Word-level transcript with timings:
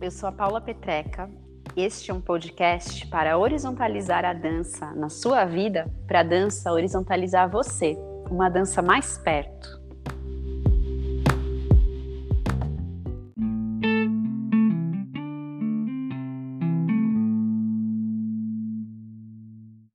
Eu 0.00 0.10
sou 0.10 0.28
a 0.28 0.32
Paula 0.32 0.60
Petreca. 0.60 1.28
Este 1.76 2.10
é 2.10 2.14
um 2.14 2.20
podcast 2.20 3.06
para 3.08 3.36
horizontalizar 3.36 4.24
a 4.24 4.32
dança 4.32 4.92
na 4.94 5.08
sua 5.08 5.44
vida, 5.44 5.90
para 6.06 6.20
a 6.20 6.22
dança 6.22 6.72
horizontalizar 6.72 7.50
você, 7.50 7.96
uma 8.30 8.48
dança 8.48 8.80
mais 8.80 9.18
perto. 9.18 9.78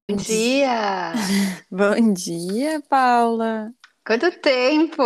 Bom 0.10 0.18
dia! 0.18 1.14
Bom 1.72 2.14
dia, 2.14 2.82
Paula! 2.90 3.72
Quanto 4.06 4.30
tempo! 4.40 5.04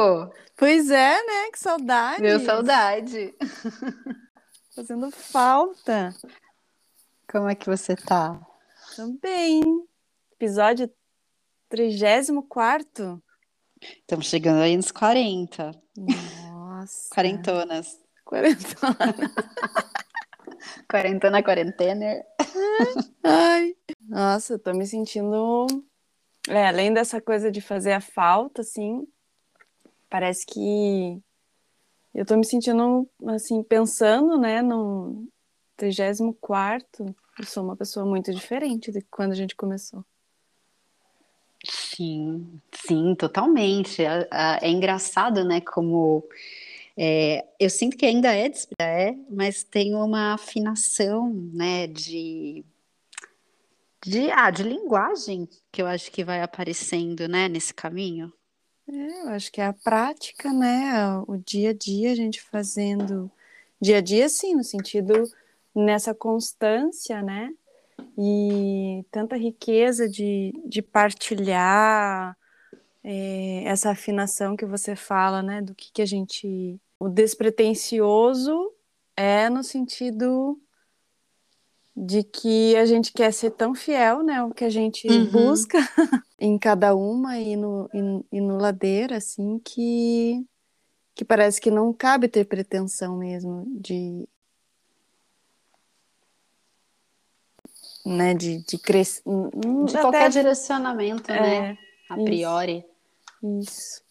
Pois 0.58 0.90
é, 0.90 1.14
né? 1.24 1.52
Que 1.52 1.60
saudade! 1.60 2.22
Deu 2.22 2.40
saudade! 2.40 3.34
Fazendo 4.78 5.10
falta. 5.10 6.14
Como 7.28 7.50
é 7.50 7.56
que 7.56 7.66
você 7.66 7.96
tá? 7.96 8.40
Também. 8.96 9.64
Episódio 10.34 10.88
34. 11.68 13.20
Estamos 13.82 14.28
chegando 14.28 14.62
aí 14.62 14.78
nos 14.78 14.92
40. 14.92 15.72
Nossa. 16.52 17.10
Quarentonas. 17.10 18.00
Quarentona. 18.24 19.16
Quarentona, 20.88 21.42
quarentena. 21.42 22.24
Ai. 23.24 23.76
Nossa, 24.08 24.54
eu 24.54 24.60
tô 24.60 24.74
me 24.74 24.86
sentindo. 24.86 25.66
É, 26.48 26.68
além 26.68 26.94
dessa 26.94 27.20
coisa 27.20 27.50
de 27.50 27.62
fazer 27.62 27.94
a 27.94 28.00
falta, 28.00 28.62
assim, 28.62 29.08
parece 30.08 30.46
que 30.46 31.20
eu 32.18 32.26
tô 32.26 32.36
me 32.36 32.44
sentindo, 32.44 33.08
assim, 33.28 33.62
pensando, 33.62 34.40
né, 34.40 34.60
no 34.60 35.28
34, 35.78 37.16
eu 37.38 37.46
sou 37.46 37.64
uma 37.64 37.76
pessoa 37.76 38.04
muito 38.08 38.34
diferente 38.34 38.92
de 38.92 39.04
quando 39.04 39.34
a 39.34 39.36
gente 39.36 39.56
começou. 39.56 40.04
Sim, 41.64 42.60
sim, 42.74 43.14
totalmente. 43.14 44.04
É, 44.04 44.28
é 44.64 44.68
engraçado, 44.68 45.46
né, 45.46 45.62
como 45.62 46.28
é, 46.98 47.46
eu 47.60 47.70
sinto 47.70 47.96
que 47.96 48.08
ainda 48.08 48.36
é, 48.36 48.52
é, 48.82 49.16
mas 49.30 49.64
tem 49.64 49.94
uma 49.94 50.34
afinação, 50.34 51.32
né, 51.54 51.86
de, 51.86 52.66
de, 54.04 54.32
ah, 54.32 54.50
de 54.50 54.64
linguagem 54.64 55.48
que 55.72 55.84
eu 55.84 55.86
acho 55.86 56.12
que 56.12 56.24
vai 56.24 56.42
aparecendo, 56.42 57.28
né, 57.28 57.48
nesse 57.48 57.76
caminho. 57.76 58.34
É, 58.90 59.22
eu 59.24 59.30
acho 59.30 59.52
que 59.52 59.60
é 59.60 59.66
a 59.66 59.74
prática, 59.74 60.52
né? 60.54 61.18
O 61.28 61.38
dia 61.38 61.72
a 61.72 61.74
dia, 61.74 62.12
a 62.12 62.16
gente 62.16 62.42
fazendo. 62.42 63.30
Dia 63.82 63.98
a 63.98 64.02
dia, 64.02 64.30
sim, 64.30 64.56
no 64.56 64.64
sentido 64.64 65.30
nessa 65.76 66.14
constância, 66.14 67.22
né? 67.22 67.54
E 68.18 69.06
tanta 69.12 69.36
riqueza 69.36 70.10
de, 70.10 70.54
de 70.66 70.82
partilhar 70.82 72.36
é, 73.04 73.64
essa 73.66 73.92
afinação 73.92 74.56
que 74.56 74.66
você 74.66 74.96
fala, 74.96 75.42
né? 75.44 75.62
Do 75.62 75.76
que, 75.76 75.92
que 75.92 76.02
a 76.02 76.06
gente. 76.06 76.80
O 77.00 77.10
despretensioso 77.10 78.74
é 79.16 79.50
no 79.50 79.64
sentido 79.64 80.60
de 82.00 82.24
que 82.24 82.76
a 82.76 82.86
gente 82.86 83.12
quer 83.12 83.34
ser 83.34 83.50
tão 83.52 83.74
fiel, 83.74 84.22
né, 84.24 84.44
o 84.44 84.52
que 84.54 84.64
a 84.64 84.70
gente 84.70 85.10
Uhum. 85.10 85.32
busca 85.32 85.80
em 86.40 86.60
cada 86.60 86.94
uma 86.96 87.40
e 87.40 87.56
no, 87.56 87.90
e, 88.32 88.38
e 88.38 88.42
no 88.42 88.58
ladeira, 88.58 89.18
assim, 89.18 89.58
que, 89.60 90.46
que 91.16 91.26
parece 91.26 91.60
que 91.60 91.72
não 91.72 91.92
cabe 91.92 92.28
ter 92.28 92.46
pretensão 92.46 93.18
mesmo 93.18 93.66
de, 93.82 94.30
né, 98.06 98.36
de, 98.36 98.64
de 98.64 98.78
crescer, 98.78 99.24
De 99.26 99.94
qualquer 99.98 100.30
direcionamento, 100.30 101.28
né, 101.30 101.72
É, 101.72 101.78
a 102.10 102.16
isso. 102.16 102.26
priori. 102.26 102.86
isso, 103.62 104.02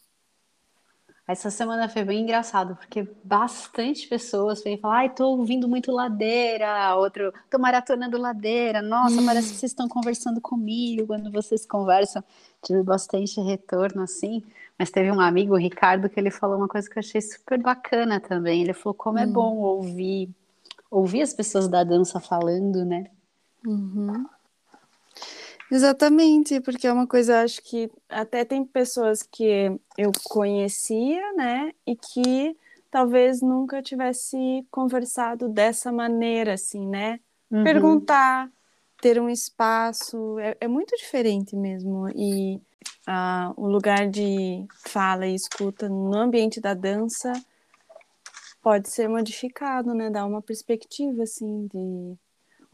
Essa 1.29 1.51
semana 1.51 1.89
foi 1.89 2.05
bem 2.05 2.23
engraçado, 2.23 2.77
porque 2.77 3.09
bastante 3.25 4.07
pessoas 4.07 4.63
veio 4.63 4.79
falar, 4.79 4.99
ai, 4.99 5.11
tô 5.11 5.31
ouvindo 5.31 5.69
muito 5.69 5.91
ladeira, 5.91 6.95
outro, 6.95 7.33
tô 7.51 7.59
maratonando 7.59 8.17
ladeira, 8.17 8.81
nossa, 8.81 9.21
parece 9.25 9.49
que 9.53 9.57
vocês 9.57 9.73
estão 9.73 9.89
conversando 9.89 10.41
comigo 10.41 11.05
quando 11.09 11.33
vocês 11.33 11.67
conversam. 11.67 12.23
Tive 12.63 12.81
bastante 12.85 13.41
retorno, 13.41 14.03
assim, 14.03 14.41
mas 14.79 14.91
teve 14.93 15.11
um 15.11 15.19
amigo, 15.19 15.55
o 15.55 15.59
Ricardo, 15.59 16.09
que 16.09 16.21
ele 16.21 16.31
falou 16.31 16.59
uma 16.59 16.69
coisa 16.69 16.89
que 16.89 16.97
eu 16.97 17.01
achei 17.01 17.21
super 17.21 17.61
bacana 17.61 18.21
também. 18.21 18.63
Ele 18.63 18.73
falou 18.73 18.95
como 18.95 19.19
é 19.19 19.27
bom 19.27 19.57
ouvir, 19.57 20.31
ouvir 20.89 21.23
as 21.23 21.33
pessoas 21.33 21.67
da 21.67 21.83
dança 21.83 22.21
falando, 22.21 22.85
né? 22.85 23.11
Uhum. 23.67 24.27
Exatamente, 25.71 26.61
porque 26.61 26.87
é 26.87 26.93
uma 26.93 27.07
coisa, 27.07 27.43
acho 27.43 27.63
que 27.63 27.91
até 28.09 28.45
tem 28.45 28.65
pessoas 28.65 29.23
que 29.23 29.73
eu 29.99 30.13
conhecia, 30.25 31.33
né, 31.33 31.73
e 31.87 31.97
que 31.97 32.57
talvez 32.91 33.43
nunca 33.43 33.83
tivesse 33.83 34.65
conversado 34.71 35.49
dessa 35.49 35.91
maneira, 35.91 36.55
assim, 36.55 36.87
né? 36.87 37.21
Uhum. 37.51 37.65
Perguntar, 37.65 38.51
ter 39.01 39.21
um 39.21 39.29
espaço, 39.29 40.39
é, 40.39 40.57
é 40.61 40.69
muito 40.69 40.97
diferente 40.97 41.55
mesmo. 41.55 42.09
E 42.15 42.61
ah, 43.07 43.53
o 43.57 43.67
lugar 43.67 44.09
de 44.09 44.65
fala 44.87 45.27
e 45.27 45.35
escuta 45.35 45.89
no 45.89 46.17
ambiente 46.17 46.61
da 46.61 46.75
dança 46.75 47.33
pode 48.63 48.89
ser 48.89 49.09
modificado, 49.09 49.95
né? 49.95 50.11
Dar 50.11 50.27
uma 50.27 50.43
perspectiva, 50.43 51.23
assim, 51.23 51.69
de 51.69 52.17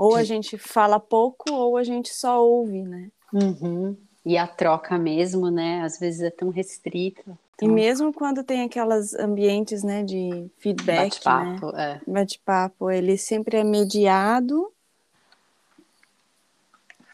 ou 0.03 0.17
a 0.17 0.25
gente 0.25 0.59
fala 0.59 0.99
pouco 0.99 1.53
ou 1.53 1.77
a 1.77 1.85
gente 1.85 2.13
só 2.13 2.45
ouve, 2.45 2.83
né? 2.83 3.09
Uhum. 3.33 3.97
E 4.27 4.37
a 4.37 4.49
troca 4.49 4.99
mesmo, 4.99 5.49
né? 5.49 5.83
Às 5.83 5.99
vezes 5.99 6.23
é 6.23 6.31
tão 6.31 6.49
restrita. 6.49 7.39
E 7.61 7.69
mesmo 7.69 8.13
quando 8.13 8.43
tem 8.43 8.63
aquelas 8.63 9.15
ambientes, 9.15 9.85
né, 9.85 10.03
de 10.03 10.51
feedback, 10.59 11.25
né? 11.25 11.45
Bate-papo, 11.45 11.77
é. 11.77 12.01
Bate-papo, 12.05 12.91
ele 12.91 13.17
sempre 13.17 13.59
é 13.59 13.63
mediado 13.63 14.73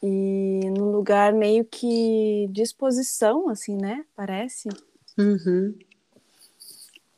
e 0.03 0.61
num 0.71 0.91
lugar 0.91 1.35
meio 1.35 1.67
que 1.67 2.49
de 2.51 2.63
exposição, 2.63 3.51
assim, 3.51 3.77
né? 3.77 4.07
Parece. 4.17 4.71
Uhum. 5.19 5.75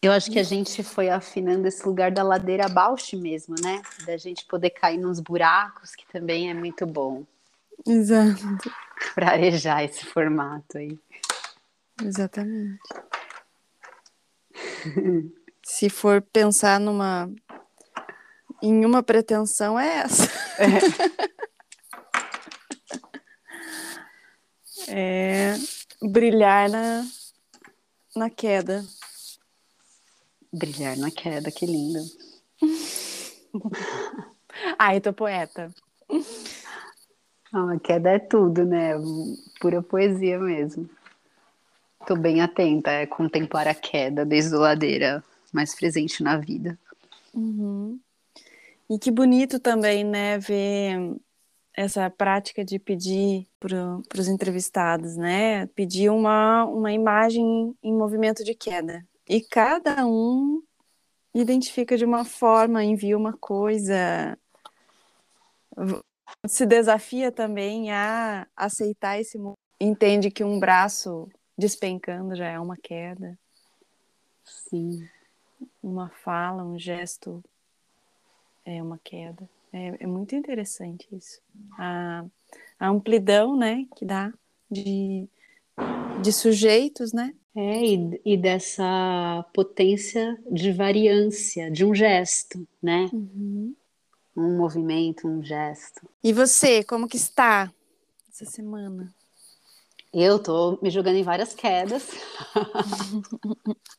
Eu 0.02 0.12
acho 0.12 0.30
que 0.30 0.38
a 0.38 0.42
gente 0.42 0.82
foi 0.82 1.10
afinando 1.10 1.68
esse 1.68 1.86
lugar 1.86 2.10
da 2.10 2.22
ladeira 2.22 2.68
Bausch 2.68 3.12
mesmo, 3.14 3.54
né? 3.62 3.82
Da 4.06 4.16
gente 4.16 4.46
poder 4.46 4.70
cair 4.70 4.96
nos 4.96 5.20
buracos, 5.20 5.94
que 5.94 6.06
também 6.06 6.50
é 6.50 6.54
muito 6.54 6.86
bom 6.86 7.26
Exato. 7.86 8.40
para 9.14 9.32
arejar 9.32 9.84
esse 9.84 10.06
formato 10.06 10.78
aí. 10.78 10.98
Exatamente. 12.02 12.80
Se 15.62 15.90
for 15.90 16.22
pensar 16.22 16.80
numa 16.80 17.30
em 18.62 18.84
uma 18.84 19.02
pretensão 19.02 19.78
é 19.78 19.98
essa. 19.98 20.30
É 24.88 25.54
brilhar 26.02 26.70
na, 26.70 27.06
na 28.16 28.30
queda. 28.30 28.82
Brilhar 30.52 30.96
na 30.96 31.10
queda, 31.10 31.50
que 31.50 31.64
lindo. 31.64 32.00
Ai, 34.78 35.00
tô 35.00 35.12
poeta. 35.12 35.72
Ah, 37.52 37.72
a 37.72 37.80
queda 37.80 38.10
é 38.10 38.18
tudo, 38.18 38.64
né? 38.64 38.94
Pura 39.60 39.82
poesia 39.82 40.38
mesmo. 40.38 40.88
Tô 42.06 42.16
bem 42.16 42.40
atenta 42.40 43.02
a 43.02 43.06
contemplar 43.06 43.68
a 43.68 43.74
queda 43.74 44.24
desde 44.24 44.54
o 44.54 44.58
ladeira 44.58 45.22
mais 45.52 45.74
presente 45.74 46.22
na 46.22 46.36
vida. 46.36 46.78
Uhum. 47.34 48.00
E 48.88 48.98
que 48.98 49.10
bonito 49.10 49.60
também, 49.60 50.02
né, 50.04 50.38
ver 50.38 51.16
essa 51.76 52.10
prática 52.10 52.64
de 52.64 52.78
pedir 52.78 53.46
para 53.58 54.00
os 54.18 54.28
entrevistados, 54.28 55.16
né? 55.16 55.66
Pedir 55.68 56.10
uma, 56.10 56.64
uma 56.64 56.92
imagem 56.92 57.74
em 57.82 57.92
movimento 57.92 58.42
de 58.42 58.54
queda. 58.54 59.06
E 59.30 59.40
cada 59.40 60.04
um 60.04 60.60
identifica 61.32 61.96
de 61.96 62.04
uma 62.04 62.24
forma, 62.24 62.82
envia 62.82 63.16
uma 63.16 63.32
coisa, 63.32 64.36
se 66.48 66.66
desafia 66.66 67.30
também 67.30 67.92
a 67.92 68.48
aceitar 68.56 69.20
esse 69.20 69.38
entende 69.78 70.32
que 70.32 70.42
um 70.42 70.58
braço 70.58 71.28
despencando 71.56 72.34
já 72.34 72.48
é 72.48 72.58
uma 72.58 72.76
queda. 72.76 73.38
Sim. 74.44 75.08
Uma 75.80 76.10
fala, 76.10 76.64
um 76.64 76.76
gesto 76.76 77.40
é 78.64 78.82
uma 78.82 78.98
queda. 78.98 79.48
É, 79.72 80.02
é 80.02 80.06
muito 80.08 80.34
interessante 80.34 81.06
isso. 81.12 81.40
A, 81.78 82.24
a, 82.80 82.88
amplidão, 82.88 83.56
né, 83.56 83.86
que 83.94 84.04
dá 84.04 84.32
de, 84.68 85.28
de 86.20 86.32
sujeitos, 86.32 87.12
né? 87.12 87.32
É, 87.54 87.84
e, 87.84 88.20
e 88.24 88.36
dessa 88.36 89.44
potência 89.52 90.38
de 90.50 90.72
variância 90.72 91.70
de 91.70 91.84
um 91.84 91.94
gesto, 91.94 92.66
né? 92.80 93.10
Uhum. 93.12 93.74
Um 94.36 94.56
movimento, 94.56 95.26
um 95.26 95.42
gesto. 95.42 96.08
E 96.22 96.32
você, 96.32 96.84
como 96.84 97.08
que 97.08 97.16
está 97.16 97.72
essa 98.28 98.44
semana? 98.44 99.12
Eu 100.12 100.38
tô 100.38 100.78
me 100.80 100.90
jogando 100.90 101.16
em 101.16 101.22
várias 101.22 101.52
quedas. 101.52 102.08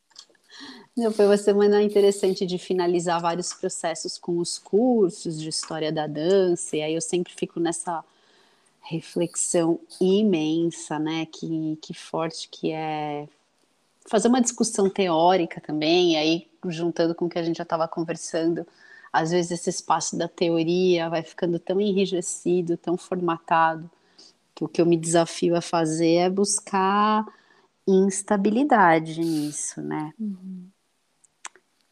Não, 0.95 1.11
foi 1.11 1.25
uma 1.25 1.37
semana 1.37 1.81
interessante 1.81 2.45
de 2.45 2.57
finalizar 2.57 3.21
vários 3.21 3.53
processos 3.53 4.17
com 4.17 4.37
os 4.37 4.57
cursos 4.57 5.39
de 5.39 5.47
história 5.47 5.91
da 5.91 6.05
dança, 6.05 6.75
e 6.75 6.81
aí 6.81 6.93
eu 6.93 7.01
sempre 7.01 7.33
fico 7.33 7.59
nessa 7.59 8.03
reflexão 8.81 9.79
imensa, 9.99 10.99
né? 10.99 11.25
Que, 11.25 11.77
que 11.81 11.93
forte 11.93 12.49
que 12.49 12.71
é 12.71 13.27
fazer 14.07 14.27
uma 14.27 14.41
discussão 14.41 14.89
teórica 14.89 15.61
também, 15.61 16.17
aí 16.17 16.49
juntando 16.67 17.15
com 17.15 17.25
o 17.25 17.29
que 17.29 17.39
a 17.39 17.43
gente 17.43 17.57
já 17.57 17.63
estava 17.63 17.87
conversando, 17.87 18.65
às 19.11 19.31
vezes 19.31 19.51
esse 19.51 19.69
espaço 19.69 20.17
da 20.17 20.27
teoria 20.27 21.09
vai 21.09 21.23
ficando 21.23 21.59
tão 21.59 21.79
enrijecido, 21.79 22.77
tão 22.77 22.97
formatado, 22.97 23.89
que 24.55 24.63
o 24.63 24.67
que 24.67 24.81
eu 24.81 24.85
me 24.85 24.97
desafio 24.97 25.55
a 25.55 25.61
fazer 25.61 26.15
é 26.15 26.29
buscar 26.29 27.25
instabilidade 27.87 29.19
nisso, 29.19 29.81
né? 29.81 30.13
Uhum 30.19 30.69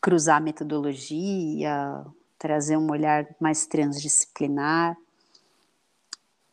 cruzar 0.01 0.41
metodologia, 0.41 2.05
trazer 2.37 2.77
um 2.77 2.89
olhar 2.89 3.27
mais 3.39 3.65
transdisciplinar 3.65 4.97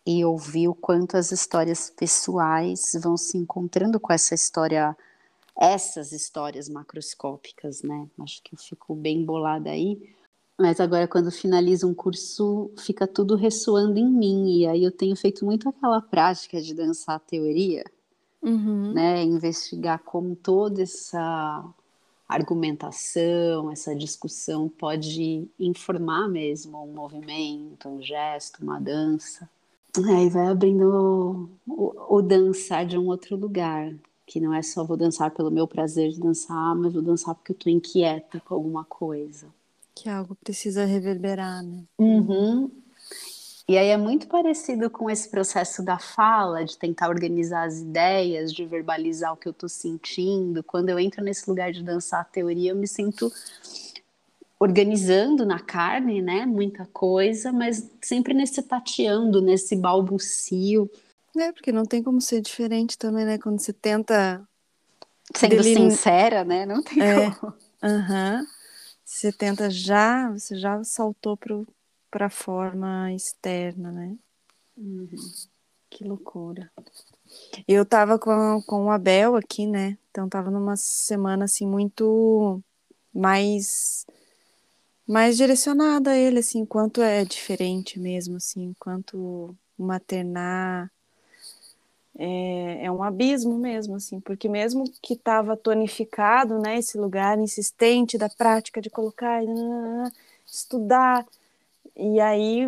e 0.05 0.25
ouvir 0.25 0.69
o 0.69 0.75
quanto 0.75 1.17
as 1.17 1.33
histórias 1.33 1.91
pessoais 1.91 2.93
vão 3.03 3.17
se 3.17 3.37
encontrando 3.37 3.99
com 3.99 4.13
essa 4.13 4.35
história, 4.35 4.97
essas 5.59 6.13
histórias 6.13 6.69
macroscópicas, 6.69 7.83
né? 7.83 8.09
Acho 8.21 8.43
que 8.43 8.55
eu 8.55 8.59
fico 8.59 8.95
bem 8.95 9.25
bolada 9.25 9.71
aí. 9.71 10.15
Mas 10.59 10.81
agora, 10.81 11.07
quando 11.07 11.31
finalizo 11.31 11.89
um 11.89 11.95
curso, 11.95 12.71
fica 12.79 13.07
tudo 13.07 13.37
ressoando 13.37 13.99
em 13.99 14.09
mim. 14.09 14.61
E 14.61 14.67
aí 14.67 14.85
eu 14.85 14.91
tenho 14.91 15.15
feito 15.15 15.45
muito 15.45 15.69
aquela 15.69 16.01
prática 16.01 16.61
de 16.61 16.75
dançar 16.75 17.17
a 17.17 17.21
teoria, 17.21 17.85
uhum. 18.43 18.93
né? 18.93 19.23
Investigar 19.23 19.99
como 20.03 20.35
toda 20.35 20.83
essa 20.83 21.65
argumentação, 22.29 23.71
essa 23.71 23.95
discussão 23.95 24.69
pode 24.69 25.49
informar 25.59 26.29
mesmo 26.29 26.83
um 26.83 26.93
movimento, 26.93 27.89
um 27.89 28.03
gesto, 28.03 28.63
uma 28.63 28.81
dança. 28.81 29.49
Aí 30.05 30.29
vai 30.29 30.49
abrindo 30.49 31.49
o, 31.67 32.17
o, 32.17 32.23
dançar 32.23 32.85
de 32.85 32.99
um 32.99 33.07
outro 33.07 33.37
lugar, 33.37 33.95
que 34.27 34.41
não 34.41 34.53
é 34.53 34.61
só 34.61 34.83
vou 34.83 34.97
dançar 34.97 35.31
pelo 35.31 35.51
meu 35.51 35.69
prazer 35.69 36.11
de 36.11 36.21
dançar, 36.21 36.75
mas 36.75 36.93
vou 36.93 37.03
dançar 37.03 37.35
porque 37.35 37.53
eu 37.53 37.57
estou 37.57 37.73
inquieta 37.73 38.41
com 38.41 38.55
alguma 38.55 38.85
coisa. 38.85 39.47
Que 39.95 40.09
algo 40.09 40.35
precisa 40.35 40.85
reverberar, 40.85 41.63
né? 41.63 41.85
Uhum. 41.97 42.71
E 43.69 43.77
aí 43.79 43.89
é 43.89 43.97
muito 43.97 44.29
parecido 44.29 44.91
com 44.91 45.11
esse 45.11 45.29
processo 45.29 45.83
da 45.83 45.99
fala, 45.99 46.65
de 46.65 46.77
tentar 46.77 47.09
organizar 47.09 47.65
as 47.67 47.81
ideias, 47.81 48.53
de 48.53 48.65
verbalizar 48.65 49.33
o 49.33 49.37
que 49.37 49.49
eu 49.49 49.53
estou 49.53 49.69
sentindo. 49.69 50.63
Quando 50.63 50.89
eu 50.89 50.99
entro 50.99 51.25
nesse 51.25 51.49
lugar 51.49 51.73
de 51.73 51.83
dançar 51.83 52.21
a 52.21 52.25
teoria, 52.25 52.71
eu 52.71 52.77
me 52.77 52.87
sinto 52.87 53.33
organizando 54.59 55.45
na 55.45 55.59
carne, 55.59 56.23
né? 56.23 56.47
Muita 56.47 56.87
coisa, 56.93 57.53
mas 57.53 57.91
sempre 58.01 58.35
nesse 58.35 58.63
tateando, 58.63 59.43
nesse 59.43 59.75
balbucio. 59.77 60.91
É, 61.39 61.53
porque 61.53 61.73
não 61.73 61.85
tem 61.85 62.03
como 62.03 62.21
ser 62.21 62.41
diferente 62.41 62.97
também, 62.97 63.25
né? 63.25 63.39
Quando 63.39 63.61
você 63.61 63.73
tenta. 63.73 64.47
Sendo 65.35 65.57
deline... 65.57 65.91
sincera, 65.91 66.45
né? 66.45 66.65
Não 66.65 66.83
tem 66.83 67.03
é. 67.03 67.31
como. 67.35 67.53
Uhum. 67.83 68.47
Você 69.05 69.33
tenta 69.33 69.71
já, 69.71 70.31
você 70.31 70.59
já 70.59 70.83
saltou 70.83 71.37
para 72.11 72.27
a 72.27 72.31
forma 72.31 73.13
externa, 73.13 73.93
né? 73.93 74.17
Uhum. 74.77 75.09
Que 75.89 76.05
loucura. 76.05 76.71
Eu 77.67 77.85
tava 77.85 78.19
com, 78.19 78.63
com 78.67 78.87
o 78.87 78.91
Abel 78.91 79.37
aqui, 79.37 79.67
né? 79.67 79.97
Então 80.11 80.29
tava 80.29 80.51
numa 80.51 80.77
semana 80.77 81.45
assim 81.45 81.67
muito 81.67 82.63
mais 83.15 84.07
mais 85.07 85.37
direcionada 85.37 86.11
a 86.11 86.17
ele, 86.17 86.41
assim, 86.41 86.67
quanto 86.67 87.01
é 87.01 87.25
diferente 87.25 87.99
mesmo, 87.99 88.37
assim, 88.39 88.75
quanto 88.79 89.57
maternar 89.79 90.91
é, 92.19 92.85
é 92.87 92.91
um 92.91 93.03
abismo 93.03 93.59
mesmo, 93.59 93.97
assim, 93.97 94.21
porque 94.21 94.49
mesmo 94.49 94.85
que 95.03 95.15
estava 95.15 95.57
tonificado, 95.57 96.59
né, 96.59 96.79
esse 96.79 96.99
lugar 96.99 97.39
insistente 97.39 98.17
da 98.17 98.29
prática 98.29 98.81
de 98.81 98.91
colocar, 98.91 99.43
estudar, 100.47 101.27
e 101.95 102.21
aí, 102.21 102.67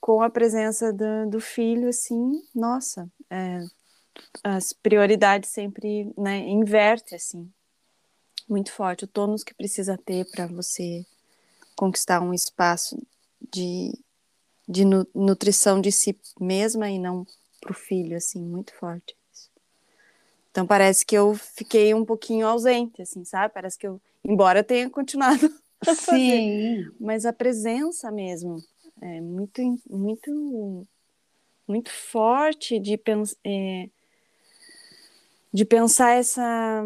com 0.00 0.22
a 0.22 0.30
presença 0.30 0.92
do, 0.92 1.30
do 1.30 1.40
filho, 1.40 1.88
assim, 1.88 2.42
nossa, 2.54 3.08
é, 3.30 3.64
as 4.42 4.72
prioridades 4.72 5.50
sempre 5.50 6.12
né, 6.16 6.38
inverte, 6.48 7.14
assim, 7.14 7.50
muito 8.48 8.72
forte. 8.72 9.04
O 9.04 9.08
tônus 9.08 9.44
que 9.44 9.54
precisa 9.54 9.98
ter 9.98 10.24
para 10.30 10.46
você 10.46 11.04
conquistar 11.76 12.20
um 12.20 12.34
espaço 12.34 13.00
de, 13.52 13.92
de 14.68 14.84
nutrição 15.14 15.80
de 15.80 15.92
si 15.92 16.18
mesma 16.40 16.90
e 16.90 16.98
não 16.98 17.26
para 17.60 17.72
o 17.72 17.74
filho, 17.74 18.16
assim, 18.16 18.42
muito 18.42 18.74
forte. 18.74 19.16
Então 20.50 20.66
parece 20.66 21.06
que 21.06 21.16
eu 21.16 21.34
fiquei 21.34 21.94
um 21.94 22.04
pouquinho 22.04 22.46
ausente, 22.46 23.02
assim, 23.02 23.24
sabe? 23.24 23.54
Parece 23.54 23.78
que 23.78 23.86
eu, 23.86 24.00
embora 24.24 24.60
eu 24.60 24.64
tenha 24.64 24.90
continuado 24.90 25.48
Sim. 25.84 25.94
Fazer. 25.94 26.94
Mas 26.98 27.24
a 27.24 27.32
presença 27.32 28.10
mesmo 28.10 28.56
é 29.00 29.20
muito, 29.20 29.62
muito, 29.88 30.86
muito 31.66 31.90
forte 31.90 32.80
de, 32.80 32.96
pens 32.96 33.36
é, 33.44 33.88
de 35.52 35.64
pensar 35.64 36.16
essa, 36.16 36.84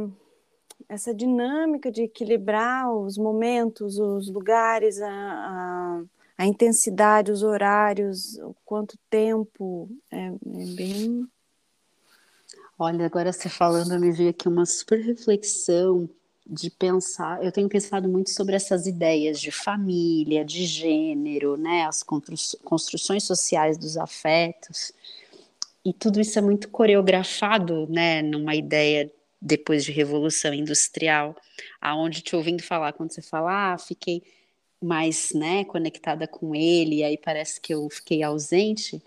essa 0.88 1.14
dinâmica 1.14 1.90
de 1.90 2.02
equilibrar 2.02 2.92
os 2.92 3.16
momentos, 3.16 3.98
os 3.98 4.28
lugares, 4.28 5.00
a, 5.00 5.08
a, 5.08 6.02
a 6.42 6.46
intensidade, 6.46 7.30
os 7.30 7.44
horários, 7.44 8.36
o 8.38 8.52
quanto 8.64 8.98
tempo. 9.08 9.88
É, 10.10 10.26
é 10.26 10.66
bem. 10.74 11.24
Olha, 12.76 13.06
agora 13.06 13.32
você 13.32 13.48
falando, 13.48 13.98
me 14.00 14.10
veio 14.10 14.30
aqui 14.30 14.48
uma 14.48 14.66
super 14.66 14.98
reflexão 15.00 16.10
de 16.44 16.68
pensar, 16.68 17.42
eu 17.44 17.52
tenho 17.52 17.68
pensado 17.68 18.08
muito 18.08 18.30
sobre 18.30 18.56
essas 18.56 18.88
ideias 18.88 19.40
de 19.40 19.52
família, 19.52 20.44
de 20.44 20.66
gênero, 20.66 21.56
né, 21.56 21.86
as 21.86 22.02
construções 22.02 23.22
sociais 23.22 23.78
dos 23.78 23.96
afetos, 23.96 24.92
e 25.84 25.92
tudo 25.92 26.20
isso 26.20 26.36
é 26.36 26.42
muito 26.42 26.68
coreografado, 26.68 27.86
né, 27.88 28.20
numa 28.20 28.56
ideia 28.56 29.08
depois 29.40 29.84
de 29.84 29.92
revolução 29.92 30.52
industrial, 30.52 31.36
aonde 31.80 32.20
te 32.20 32.34
ouvindo 32.34 32.64
falar, 32.64 32.92
quando 32.92 33.12
você 33.12 33.22
fala, 33.22 33.74
ah, 33.74 33.78
fiquei 33.78 34.24
mais, 34.82 35.32
né, 35.32 35.64
conectada 35.64 36.26
com 36.26 36.54
ele, 36.54 36.96
e 36.96 37.04
aí 37.04 37.16
parece 37.16 37.60
que 37.60 37.72
eu 37.72 37.88
fiquei 37.90 38.22
ausente, 38.22 39.02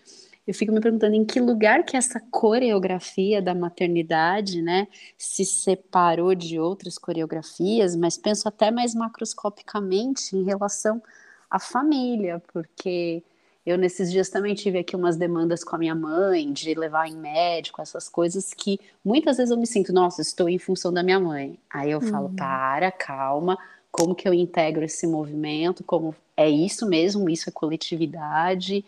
eu 0.48 0.54
fico 0.54 0.72
me 0.72 0.80
perguntando 0.80 1.16
em 1.16 1.26
que 1.26 1.40
lugar 1.40 1.84
que 1.84 1.98
essa 1.98 2.20
coreografia 2.20 3.42
da 3.42 3.56
maternidade, 3.56 4.62
né, 4.62 4.88
se 5.18 5.44
separou 5.44 6.36
de 6.36 6.60
outras 6.60 6.98
coreografias, 6.98 7.96
mas 7.96 8.18
penso 8.18 8.48
até 8.48 8.70
mais 8.70 8.94
macroscopicamente 8.94 10.36
em 10.36 10.44
relação 10.44 11.02
à 11.50 11.60
família, 11.60 12.42
porque 12.54 13.24
eu 13.66 13.80
nesses 13.80 14.12
dias 14.12 14.30
também 14.30 14.54
tive 14.54 14.78
aqui 14.78 14.96
umas 14.96 15.18
demandas 15.18 15.64
com 15.64 15.76
a 15.76 15.80
minha 15.80 15.96
mãe 15.96 16.54
de 16.54 16.76
levar 16.76 17.08
em 17.08 17.18
médico, 17.18 17.82
essas 17.82 18.08
coisas 18.08 18.54
que 18.54 18.80
muitas 19.04 19.38
vezes 19.38 19.50
eu 19.50 19.58
me 19.58 19.66
sinto, 19.66 19.92
nossa, 19.92 20.22
estou 20.22 20.48
em 20.48 20.60
função 20.60 20.94
da 20.94 21.02
minha 21.02 21.20
mãe. 21.20 21.58
Aí 21.68 21.90
eu 21.90 22.00
falo, 22.00 22.28
uhum. 22.28 22.36
para, 22.36 22.92
calma, 22.92 23.58
como 23.98 24.14
que 24.14 24.28
eu 24.28 24.34
integro 24.34 24.84
esse 24.84 25.08
movimento, 25.08 25.82
como 25.82 26.14
é 26.36 26.50
isso 26.50 26.86
mesmo, 26.86 27.30
isso 27.30 27.50
é 27.50 27.52
coletividade, 27.52 28.84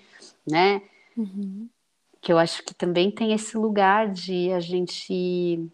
né? 0.45 0.81
Uhum. 1.15 1.69
Que 2.19 2.33
eu 2.33 2.37
acho 2.37 2.61
que 2.65 2.73
também 2.73 3.09
tem 3.09 3.31
esse 3.31 3.57
lugar 3.57 4.11
de 4.11 4.51
a 4.51 4.59
gente 4.59 5.65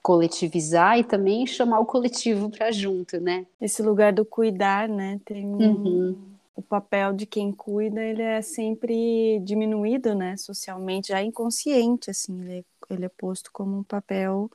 coletivizar 0.00 1.00
e 1.00 1.02
também 1.02 1.44
chamar 1.48 1.80
o 1.80 1.84
coletivo 1.84 2.48
para 2.48 2.70
junto, 2.70 3.18
né? 3.18 3.44
Esse 3.60 3.82
lugar 3.82 4.12
do 4.12 4.24
cuidar, 4.24 4.88
né? 4.88 5.20
Tem 5.24 5.44
um, 5.44 5.58
Uhum. 5.58 6.16
o 6.54 6.62
papel 6.62 7.12
de 7.12 7.26
quem 7.26 7.50
cuida, 7.50 8.00
ele 8.00 8.22
é 8.22 8.40
sempre 8.40 9.40
diminuído, 9.40 10.14
né? 10.14 10.36
Socialmente, 10.36 11.08
já 11.08 11.20
inconsciente, 11.24 12.08
assim, 12.08 12.40
ele 12.40 12.58
é, 12.60 12.94
ele 12.94 13.04
é 13.04 13.08
posto 13.08 13.50
como 13.52 13.78
um 13.78 13.82
papel 13.82 14.48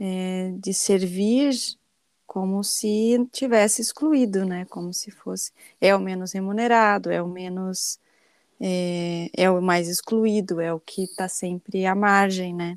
é, 0.00 0.52
de 0.58 0.74
servir 0.74 1.78
como 2.30 2.62
se 2.62 3.28
tivesse 3.32 3.82
excluído, 3.82 4.44
né? 4.44 4.64
Como 4.66 4.94
se 4.94 5.10
fosse 5.10 5.50
é 5.80 5.96
o 5.96 5.98
menos 5.98 6.30
remunerado, 6.30 7.10
é 7.10 7.20
o 7.20 7.26
menos 7.26 7.98
é, 8.60 9.28
é 9.36 9.50
o 9.50 9.60
mais 9.60 9.88
excluído, 9.88 10.60
é 10.60 10.72
o 10.72 10.78
que 10.78 11.02
está 11.02 11.26
sempre 11.26 11.84
à 11.86 11.92
margem, 11.92 12.54
né? 12.54 12.76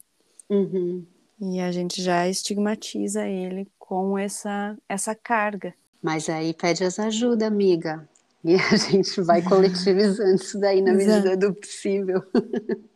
Uhum. 0.50 1.06
E 1.40 1.60
a 1.60 1.72
gente 1.72 2.02
já 2.02 2.28
estigmatiza 2.28 3.28
ele 3.28 3.68
com 3.78 4.18
essa 4.18 4.76
essa 4.90 5.14
carga. 5.14 5.76
Mas 6.02 6.30
aí 6.30 6.52
pede 6.56 6.84
as 6.84 6.98
ajuda, 6.98 7.46
amiga. 7.46 8.10
E 8.44 8.56
a 8.56 8.76
gente 8.76 9.22
vai 9.22 9.44
coletivizando 9.48 10.34
isso 10.34 10.60
daí 10.60 10.82
na 10.82 10.94
medida 10.94 11.38
do 11.38 11.54
possível. 11.54 12.24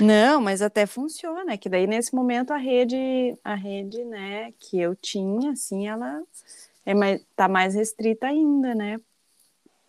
Não, 0.00 0.40
mas 0.40 0.62
até 0.62 0.86
funciona, 0.86 1.56
que 1.56 1.68
daí 1.68 1.86
nesse 1.86 2.14
momento 2.14 2.52
a 2.52 2.56
rede, 2.56 2.96
a 3.42 3.54
rede, 3.54 4.04
né, 4.04 4.52
que 4.58 4.78
eu 4.78 4.94
tinha, 4.94 5.52
assim, 5.52 5.88
ela 5.88 6.22
é 6.84 6.94
mais, 6.94 7.24
tá 7.34 7.48
mais 7.48 7.74
restrita 7.74 8.26
ainda, 8.26 8.74
né? 8.74 9.00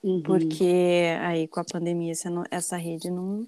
Uhum. 0.04 0.22
Porque 0.22 1.18
aí 1.22 1.48
com 1.48 1.60
a 1.60 1.66
pandemia 1.66 2.12
essa, 2.12 2.30
essa 2.52 2.78
rede 2.78 3.10
não 3.10 3.48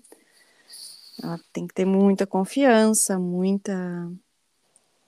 ela 1.21 1.39
tem 1.51 1.67
que 1.67 1.73
ter 1.73 1.85
muita 1.85 2.25
confiança, 2.25 3.19
muita 3.19 4.09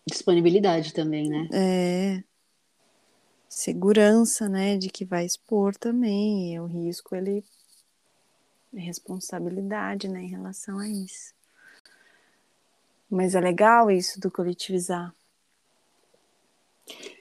Disponibilidade 0.05 0.93
também, 0.93 1.29
né? 1.29 1.48
é, 1.53 2.24
segurança, 3.48 4.50
né, 4.50 4.77
de 4.77 4.89
que 4.89 5.05
vai 5.05 5.25
expor 5.25 5.75
também, 5.75 6.53
e 6.53 6.60
o 6.60 6.65
risco 6.65 7.15
ele 7.15 7.43
é 8.74 8.79
responsabilidade, 8.79 10.08
né, 10.08 10.22
em 10.22 10.29
relação 10.29 10.79
a 10.79 10.88
isso. 10.88 11.34
Mas 13.12 13.36
é 13.36 13.41
legal 13.41 13.91
isso 13.91 14.20
do 14.20 14.32
coletivizar. 14.32 15.13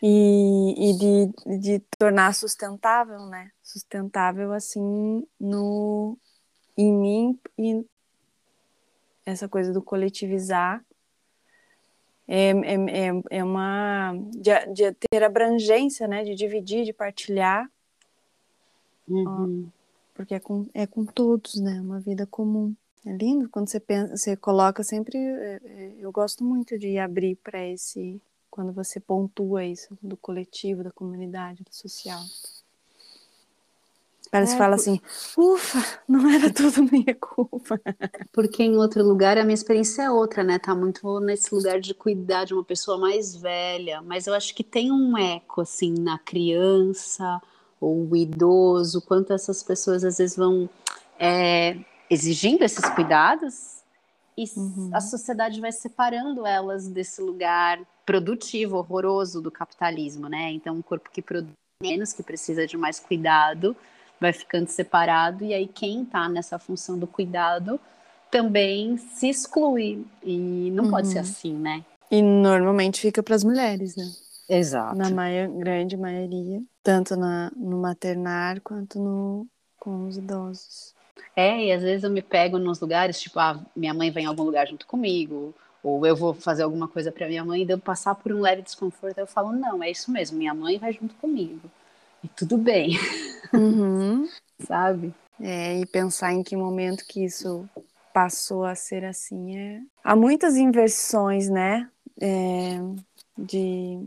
E, 0.03 0.75
e 0.79 0.97
de, 0.97 1.59
de 1.59 1.79
tornar 1.99 2.33
sustentável, 2.35 3.27
né? 3.27 3.51
Sustentável 3.63 4.53
assim 4.53 5.27
no 5.39 6.17
em 6.77 6.93
mim 6.93 7.41
e 7.59 7.85
essa 9.27 9.49
coisa 9.49 9.73
do 9.73 9.83
coletivizar 9.83 10.83
é, 12.27 12.51
é, 12.51 13.09
é, 13.09 13.23
é 13.31 13.45
uma 13.45 14.15
de, 14.31 14.67
de 14.73 14.93
ter 14.93 15.23
abrangência, 15.23 16.07
né? 16.07 16.23
De 16.23 16.35
dividir, 16.35 16.85
de 16.85 16.93
partilhar, 16.93 17.69
Uhum. 19.11 19.69
porque 20.15 20.35
é 20.35 20.41
com, 20.41 20.69
é 20.73 20.87
com 20.87 21.05
todos, 21.05 21.61
né? 21.61 21.81
Uma 21.81 21.99
vida 21.99 22.25
comum. 22.27 22.75
É 23.05 23.13
lindo 23.13 23.49
quando 23.49 23.69
você 23.69 23.81
pensa, 23.81 24.17
você 24.17 24.37
coloca 24.37 24.83
sempre. 24.83 25.17
é, 25.19 25.61
é, 25.65 25.95
Eu 25.99 26.13
gosto 26.13 26.45
muito 26.45 26.79
de 26.79 26.99
abrir 26.99 27.37
para 27.37 27.65
esse 27.67 28.21
quando 28.51 28.73
você 28.73 28.99
pontua 28.99 29.65
isso 29.65 29.97
do 30.03 30.17
coletivo, 30.17 30.83
da 30.83 30.91
comunidade, 30.91 31.63
do 31.63 31.75
social. 31.75 32.21
Parece 34.31 34.55
É, 34.55 34.59
fala 34.59 34.77
assim, 34.77 35.01
ufa, 35.37 36.01
não 36.09 36.29
era 36.31 36.51
tudo 36.53 36.83
minha 36.91 37.15
culpa. 37.15 37.81
Porque 38.33 38.63
em 38.63 38.77
outro 38.77 39.03
lugar 39.03 39.39
a 39.39 39.45
minha 39.45 39.55
experiência 39.55 40.03
é 40.03 40.11
outra, 40.11 40.45
né? 40.45 40.59
Tá 40.59 40.75
muito 40.75 41.21
nesse 41.21 41.55
lugar 41.55 41.81
de 41.81 41.95
cuidar 41.95 42.45
de 42.45 42.55
uma 42.55 42.65
pessoa 42.65 42.99
mais 42.99 43.35
velha, 43.35 44.03
mas 44.03 44.27
eu 44.27 44.35
acho 44.35 44.55
que 44.55 44.63
tem 44.63 44.93
um 44.93 45.17
eco 45.17 45.63
assim 45.63 45.95
na 45.99 46.19
criança 46.19 47.41
ou 47.81 48.09
o 48.09 48.17
idoso, 48.17 49.01
quanto 49.01 49.33
essas 49.33 49.63
pessoas 49.63 50.05
às 50.05 50.19
vezes 50.19 50.37
vão 50.37 50.69
é, 51.19 51.77
exigindo 52.11 52.63
esses 52.63 52.85
cuidados 52.91 53.81
e 54.37 54.45
Uhum. 54.57 54.91
a 54.93 55.01
sociedade 55.01 55.61
vai 55.61 55.71
separando 55.73 56.47
elas 56.47 56.89
desse 56.89 57.21
lugar 57.21 57.81
produtivo, 58.05 58.77
horroroso 58.79 59.41
do 59.41 59.51
capitalismo, 59.51 60.29
né? 60.29 60.51
Então, 60.51 60.75
um 60.75 60.83
corpo 60.83 61.11
que 61.11 61.23
produz 61.23 61.53
menos, 61.83 62.13
que 62.13 62.23
precisa 62.23 62.67
de 62.67 62.77
mais 62.77 62.99
cuidado, 62.99 63.77
vai 64.21 64.33
ficando 64.33 64.69
separado, 64.69 65.45
e 65.45 65.55
aí 65.55 65.67
quem 65.67 66.05
tá 66.05 66.29
nessa 66.29 66.59
função 66.59 66.99
do 66.99 67.07
cuidado 67.07 67.79
também 68.31 68.97
se 68.97 69.29
exclui. 69.29 70.05
E 70.23 70.71
não 70.73 70.91
pode 70.91 71.09
ser 71.09 71.19
Uhum. 71.19 71.25
assim, 71.25 71.55
né? 71.55 71.85
E 72.11 72.21
normalmente 72.23 73.01
fica 73.01 73.23
para 73.23 73.35
as 73.35 73.45
mulheres, 73.45 73.95
né? 73.97 74.05
Exato. 74.49 74.97
Na 74.97 75.09
maior, 75.11 75.49
grande 75.49 75.97
maioria, 75.97 76.61
tanto 76.83 77.15
na, 77.17 77.53
no 77.55 77.79
maternar 77.79 78.61
quanto 78.63 78.99
no, 78.99 79.47
com 79.79 80.09
os 80.09 80.17
idosos. 80.17 80.95
É, 81.35 81.67
e 81.67 81.73
às 81.73 81.83
vezes 81.83 82.05
eu 82.05 82.11
me 82.11 82.23
pego 82.23 82.59
nos 82.59 82.81
lugares, 82.81 83.21
tipo, 83.21 83.39
ah, 83.39 83.61
minha 83.75 83.95
mãe 83.95 84.11
vai 84.11 84.23
em 84.23 84.27
algum 84.27 84.45
lugar 84.45 84.67
junto 84.67 84.87
comigo, 84.87 85.55
ou 85.83 86.05
eu 86.07 86.15
vou 86.15 86.35
fazer 86.35 86.63
alguma 86.63 86.89
coisa 86.89 87.11
para 87.11 87.29
minha 87.29 87.45
mãe 87.45 87.63
e 87.63 87.67
devo 87.67 87.81
passar 87.81 88.15
por 88.15 88.33
um 88.33 88.41
leve 88.41 88.63
desconforto. 88.63 89.19
Eu 89.19 89.27
falo, 89.27 89.53
não, 89.53 89.83
é 89.83 89.91
isso 89.91 90.11
mesmo, 90.11 90.39
minha 90.39 90.55
mãe 90.55 90.79
vai 90.79 90.93
junto 90.93 91.15
comigo. 91.17 91.71
E 92.23 92.29
tudo 92.29 92.59
bem, 92.59 92.99
Uhum. 93.53 94.29
sabe? 94.61 95.15
É, 95.41 95.79
e 95.79 95.87
pensar 95.87 96.33
em 96.33 96.43
que 96.43 96.55
momento 96.55 97.05
que 97.07 97.25
isso 97.25 97.69
passou 98.13 98.65
a 98.65 98.75
ser 98.75 99.05
assim 99.05 99.57
é. 99.59 99.81
Há 100.05 100.15
muitas 100.15 100.57
inversões, 100.57 101.49
né? 101.49 101.89
É, 102.21 102.79
de, 103.39 104.07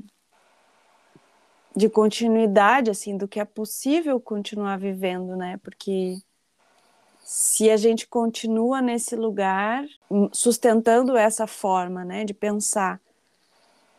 de 1.76 1.90
continuidade, 1.90 2.92
assim, 2.92 3.18
do 3.18 3.28
que 3.28 3.40
é 3.40 3.46
possível 3.46 4.20
continuar 4.20 4.78
vivendo, 4.78 5.36
né? 5.36 5.58
Porque 5.64 6.18
se 7.24 7.70
a 7.70 7.78
gente 7.78 8.08
continua 8.08 8.82
nesse 8.82 9.16
lugar, 9.16 9.86
hum, 10.12 10.30
sustentando 10.32 11.16
essa 11.18 11.48
forma, 11.48 12.04
né, 12.04 12.26
de 12.26 12.34
pensar 12.34 13.00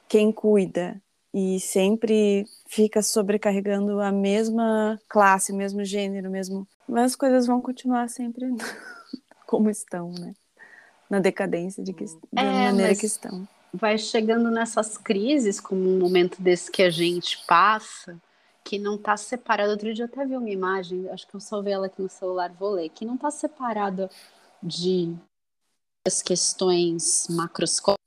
quem 0.09 0.31
cuida 0.31 1.00
e 1.33 1.59
sempre 1.59 2.47
fica 2.69 3.02
sobrecarregando 3.02 4.00
a 4.00 4.12
mesma 4.12 5.00
classe, 5.09 5.52
mesmo 5.52 5.85
gênero, 5.85 6.31
mesmo, 6.31 6.66
mas 6.88 7.12
as 7.12 7.16
coisas 7.16 7.47
vão 7.47 7.61
continuar 7.61 8.09
sempre 8.09 8.47
como 9.47 9.69
estão, 9.69 10.12
né? 10.12 10.35
Na 11.11 11.19
decadência 11.19 11.83
de 11.83 11.93
que, 11.93 12.04
da 12.33 12.43
É, 12.43 12.64
maneira 12.66 12.95
que 12.95 13.07
estão. 13.07 13.47
Vai 13.73 13.99
chegando 13.99 14.50
nessas 14.50 14.97
crises, 14.97 15.59
como 15.61 15.81
um 15.88 15.99
momento 15.99 16.40
desse 16.40 16.71
que 16.71 16.83
a 16.83 16.90
gente 16.90 17.45
passa, 17.47 18.16
que 18.64 18.78
não 18.78 18.94
está 18.94 19.16
separado. 19.16 19.71
Outro 19.71 19.92
dia 19.92 20.04
eu 20.04 20.09
até 20.09 20.25
vi 20.25 20.37
uma 20.37 20.50
imagem, 20.50 21.09
acho 21.11 21.26
que 21.26 21.35
eu 21.35 21.40
salvei 21.40 21.75
ela 21.75 21.87
aqui 21.87 22.00
no 22.00 22.09
celular, 22.09 22.50
vou 22.50 22.71
ler, 22.71 22.88
que 22.88 23.04
não 23.04 23.14
está 23.14 23.30
separado 23.30 24.09
de 24.62 25.14
as 26.06 26.23
questões 26.23 27.26
macroscópicas. 27.28 28.02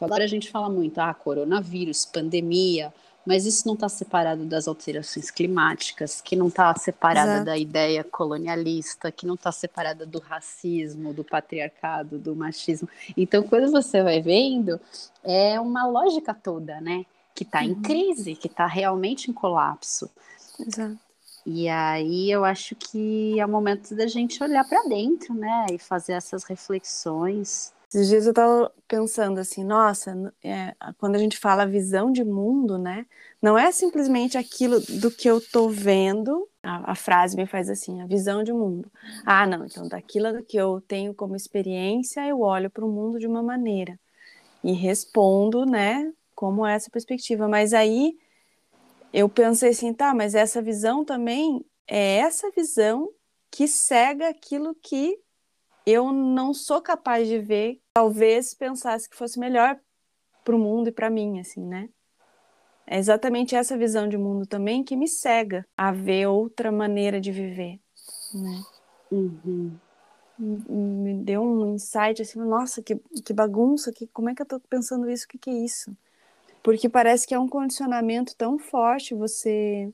Agora 0.00 0.24
a 0.24 0.28
gente 0.28 0.50
fala 0.50 0.68
muito, 0.68 0.98
ah, 0.98 1.12
coronavírus, 1.12 2.04
pandemia, 2.04 2.92
mas 3.26 3.44
isso 3.44 3.66
não 3.66 3.74
está 3.74 3.88
separado 3.88 4.44
das 4.44 4.68
alterações 4.68 5.30
climáticas, 5.30 6.20
que 6.20 6.36
não 6.36 6.46
está 6.46 6.74
separada 6.76 7.32
Exato. 7.32 7.46
da 7.46 7.58
ideia 7.58 8.04
colonialista, 8.04 9.10
que 9.10 9.26
não 9.26 9.34
está 9.34 9.50
separada 9.50 10.06
do 10.06 10.20
racismo, 10.20 11.12
do 11.12 11.24
patriarcado, 11.24 12.18
do 12.18 12.36
machismo. 12.36 12.88
Então, 13.16 13.42
quando 13.42 13.70
você 13.72 14.02
vai 14.02 14.20
vendo, 14.20 14.80
é 15.24 15.58
uma 15.58 15.86
lógica 15.86 16.32
toda, 16.32 16.80
né? 16.80 17.04
Que 17.36 17.44
está 17.44 17.62
em 17.62 17.74
crise, 17.76 18.34
que 18.34 18.48
está 18.48 18.66
realmente 18.66 19.30
em 19.30 19.34
colapso. 19.34 20.10
Exato. 20.58 20.98
E 21.46 21.68
aí 21.68 22.28
eu 22.28 22.44
acho 22.44 22.74
que 22.74 23.38
é 23.38 23.46
o 23.46 23.48
momento 23.48 23.94
da 23.94 24.08
gente 24.08 24.42
olhar 24.42 24.68
para 24.68 24.82
dentro, 24.88 25.32
né? 25.32 25.66
E 25.70 25.78
fazer 25.78 26.14
essas 26.14 26.42
reflexões. 26.42 27.72
Esses 27.88 28.08
dias 28.08 28.24
eu 28.24 28.30
estava 28.30 28.72
pensando 28.88 29.38
assim, 29.38 29.62
nossa, 29.62 30.34
é, 30.42 30.74
quando 30.98 31.14
a 31.14 31.18
gente 31.18 31.38
fala 31.38 31.64
visão 31.64 32.10
de 32.10 32.24
mundo, 32.24 32.76
né? 32.78 33.06
Não 33.40 33.56
é 33.56 33.70
simplesmente 33.70 34.36
aquilo 34.36 34.80
do 34.80 35.08
que 35.08 35.30
eu 35.30 35.40
tô 35.40 35.68
vendo. 35.68 36.48
A, 36.64 36.92
a 36.92 36.94
frase 36.96 37.36
me 37.36 37.46
faz 37.46 37.70
assim, 37.70 38.02
a 38.02 38.06
visão 38.06 38.42
de 38.42 38.52
mundo. 38.52 38.90
Ah, 39.24 39.46
não, 39.46 39.66
então 39.66 39.86
daquilo 39.86 40.42
que 40.42 40.56
eu 40.56 40.80
tenho 40.80 41.14
como 41.14 41.36
experiência, 41.36 42.26
eu 42.26 42.40
olho 42.40 42.68
para 42.68 42.84
o 42.84 42.90
mundo 42.90 43.20
de 43.20 43.26
uma 43.26 43.42
maneira 43.42 43.96
e 44.64 44.72
respondo, 44.72 45.64
né? 45.64 46.12
Como 46.36 46.64
essa 46.64 46.88
perspectiva. 46.88 47.48
Mas 47.48 47.74
aí 47.74 48.16
eu 49.12 49.28
pensei 49.28 49.70
assim, 49.70 49.92
tá, 49.92 50.14
mas 50.14 50.36
essa 50.36 50.62
visão 50.62 51.04
também 51.04 51.64
é 51.88 52.18
essa 52.18 52.50
visão 52.50 53.10
que 53.50 53.66
cega 53.66 54.28
aquilo 54.28 54.74
que 54.74 55.18
eu 55.86 56.12
não 56.12 56.52
sou 56.52 56.82
capaz 56.82 57.26
de 57.26 57.38
ver, 57.38 57.80
talvez 57.94 58.52
pensasse 58.52 59.08
que 59.08 59.16
fosse 59.16 59.38
melhor 59.38 59.78
para 60.44 60.54
o 60.54 60.58
mundo 60.58 60.88
e 60.88 60.92
para 60.92 61.08
mim, 61.08 61.40
assim, 61.40 61.64
né? 61.64 61.88
É 62.86 62.98
exatamente 62.98 63.56
essa 63.56 63.76
visão 63.76 64.08
de 64.08 64.18
mundo 64.18 64.46
também 64.46 64.84
que 64.84 64.94
me 64.94 65.08
cega 65.08 65.66
a 65.76 65.90
ver 65.90 66.26
outra 66.26 66.70
maneira 66.70 67.20
de 67.20 67.32
viver, 67.32 67.80
né? 68.34 68.62
Uhum. 69.10 69.78
Me 70.38 71.14
deu 71.24 71.42
um 71.42 71.74
insight 71.74 72.20
assim, 72.20 72.38
nossa, 72.40 72.82
que, 72.82 72.96
que 73.24 73.32
bagunça, 73.32 73.92
que, 73.92 74.06
como 74.08 74.28
é 74.28 74.34
que 74.34 74.42
eu 74.42 74.46
tô 74.46 74.60
pensando 74.60 75.08
isso? 75.08 75.24
O 75.24 75.28
que, 75.28 75.38
que 75.38 75.50
é 75.50 75.54
isso? 75.54 75.96
Porque 76.66 76.88
parece 76.88 77.28
que 77.28 77.32
é 77.32 77.38
um 77.38 77.48
condicionamento 77.48 78.34
tão 78.34 78.58
forte 78.58 79.14
você. 79.14 79.88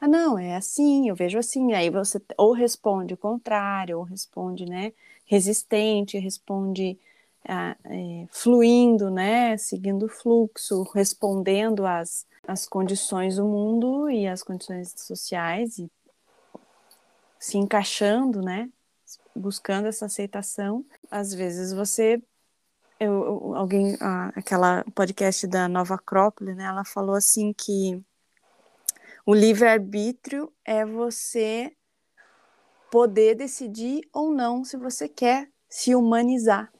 Ah, 0.00 0.06
não, 0.06 0.38
é 0.38 0.54
assim, 0.54 1.08
eu 1.08 1.16
vejo 1.16 1.36
assim. 1.36 1.72
Aí 1.72 1.90
você 1.90 2.22
ou 2.38 2.52
responde 2.52 3.14
o 3.14 3.16
contrário, 3.16 3.98
ou 3.98 4.04
responde, 4.04 4.64
né, 4.64 4.92
resistente, 5.26 6.16
responde 6.20 6.96
ah, 7.44 7.76
é, 7.86 8.28
fluindo, 8.30 9.10
né, 9.10 9.56
seguindo 9.56 10.06
o 10.06 10.08
fluxo, 10.08 10.84
respondendo 10.94 11.84
às, 11.84 12.24
às 12.46 12.68
condições 12.68 13.34
do 13.34 13.44
mundo 13.44 14.08
e 14.08 14.28
às 14.28 14.44
condições 14.44 14.94
sociais 14.96 15.76
e 15.76 15.90
se 17.36 17.58
encaixando, 17.58 18.40
né, 18.40 18.70
buscando 19.34 19.88
essa 19.88 20.06
aceitação. 20.06 20.84
Às 21.10 21.34
vezes 21.34 21.72
você 21.72 22.22
eu, 23.04 23.54
alguém, 23.54 23.96
aquela 24.34 24.84
podcast 24.94 25.46
da 25.46 25.68
Nova 25.68 25.94
Acrópole, 25.94 26.54
né? 26.54 26.64
Ela 26.64 26.84
falou 26.84 27.14
assim 27.14 27.52
que 27.52 28.00
o 29.26 29.34
livre-arbítrio 29.34 30.52
é 30.64 30.84
você 30.84 31.72
poder 32.90 33.34
decidir 33.34 34.02
ou 34.12 34.32
não 34.32 34.64
se 34.64 34.76
você 34.76 35.08
quer 35.08 35.48
se 35.68 35.94
humanizar. 35.94 36.70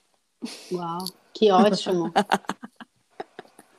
Uau, 0.70 0.98
que 1.32 1.50
ótimo! 1.50 2.12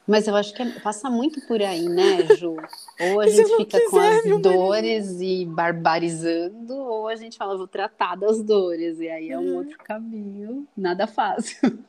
Mas 0.07 0.27
eu 0.27 0.35
acho 0.35 0.53
que 0.53 0.61
é, 0.61 0.79
passa 0.79 1.09
muito 1.09 1.39
por 1.47 1.61
aí, 1.61 1.87
né, 1.87 2.35
Ju? 2.35 2.57
Ou 2.99 3.21
a 3.21 3.27
gente 3.27 3.55
fica 3.55 3.79
quiser, 3.79 3.89
com 3.89 3.99
as 3.99 4.41
dores 4.41 5.21
e 5.21 5.45
barbarizando, 5.45 6.75
ou 6.75 7.07
a 7.07 7.15
gente 7.15 7.37
fala, 7.37 7.57
vou 7.57 7.67
tratar 7.67 8.15
das 8.15 8.43
dores, 8.43 8.99
e 8.99 9.07
aí 9.07 9.29
é 9.29 9.39
um 9.39 9.51
uhum. 9.51 9.57
outro 9.57 9.77
caminho, 9.77 10.67
nada 10.75 11.07
fácil. 11.07 11.57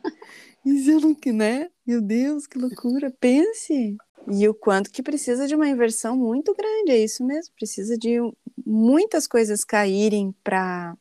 E 0.67 0.79
se 0.79 0.93
eu 0.93 0.99
não, 0.99 1.15
né? 1.35 1.69
Meu 1.87 2.01
Deus, 2.01 2.47
que 2.47 2.57
loucura! 2.57 3.13
Pense! 3.21 3.99
E 4.27 4.49
o 4.49 4.55
quanto 4.55 4.91
que 4.91 5.03
precisa 5.03 5.47
de 5.47 5.55
uma 5.55 5.69
inversão 5.69 6.17
muito 6.17 6.55
grande, 6.55 6.93
é 6.93 7.05
isso 7.05 7.23
mesmo, 7.23 7.53
precisa 7.55 7.99
de 7.99 8.17
muitas 8.65 9.27
coisas 9.27 9.63
caírem 9.63 10.35
para 10.43 10.97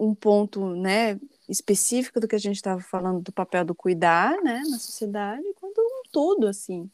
um 0.00 0.14
ponto, 0.14 0.74
né, 0.74 1.20
específico 1.52 2.18
do 2.18 2.26
que 2.26 2.34
a 2.34 2.38
gente 2.38 2.56
estava 2.56 2.80
falando 2.80 3.20
do 3.20 3.32
papel 3.32 3.64
do 3.64 3.74
cuidar, 3.74 4.42
né, 4.42 4.62
na 4.68 4.78
sociedade, 4.78 5.42
quanto 5.60 5.80
um 5.80 6.02
todo, 6.10 6.46
assim, 6.46 6.90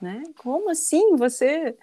né? 0.00 0.22
Como 0.36 0.70
assim 0.70 1.16
você 1.16 1.76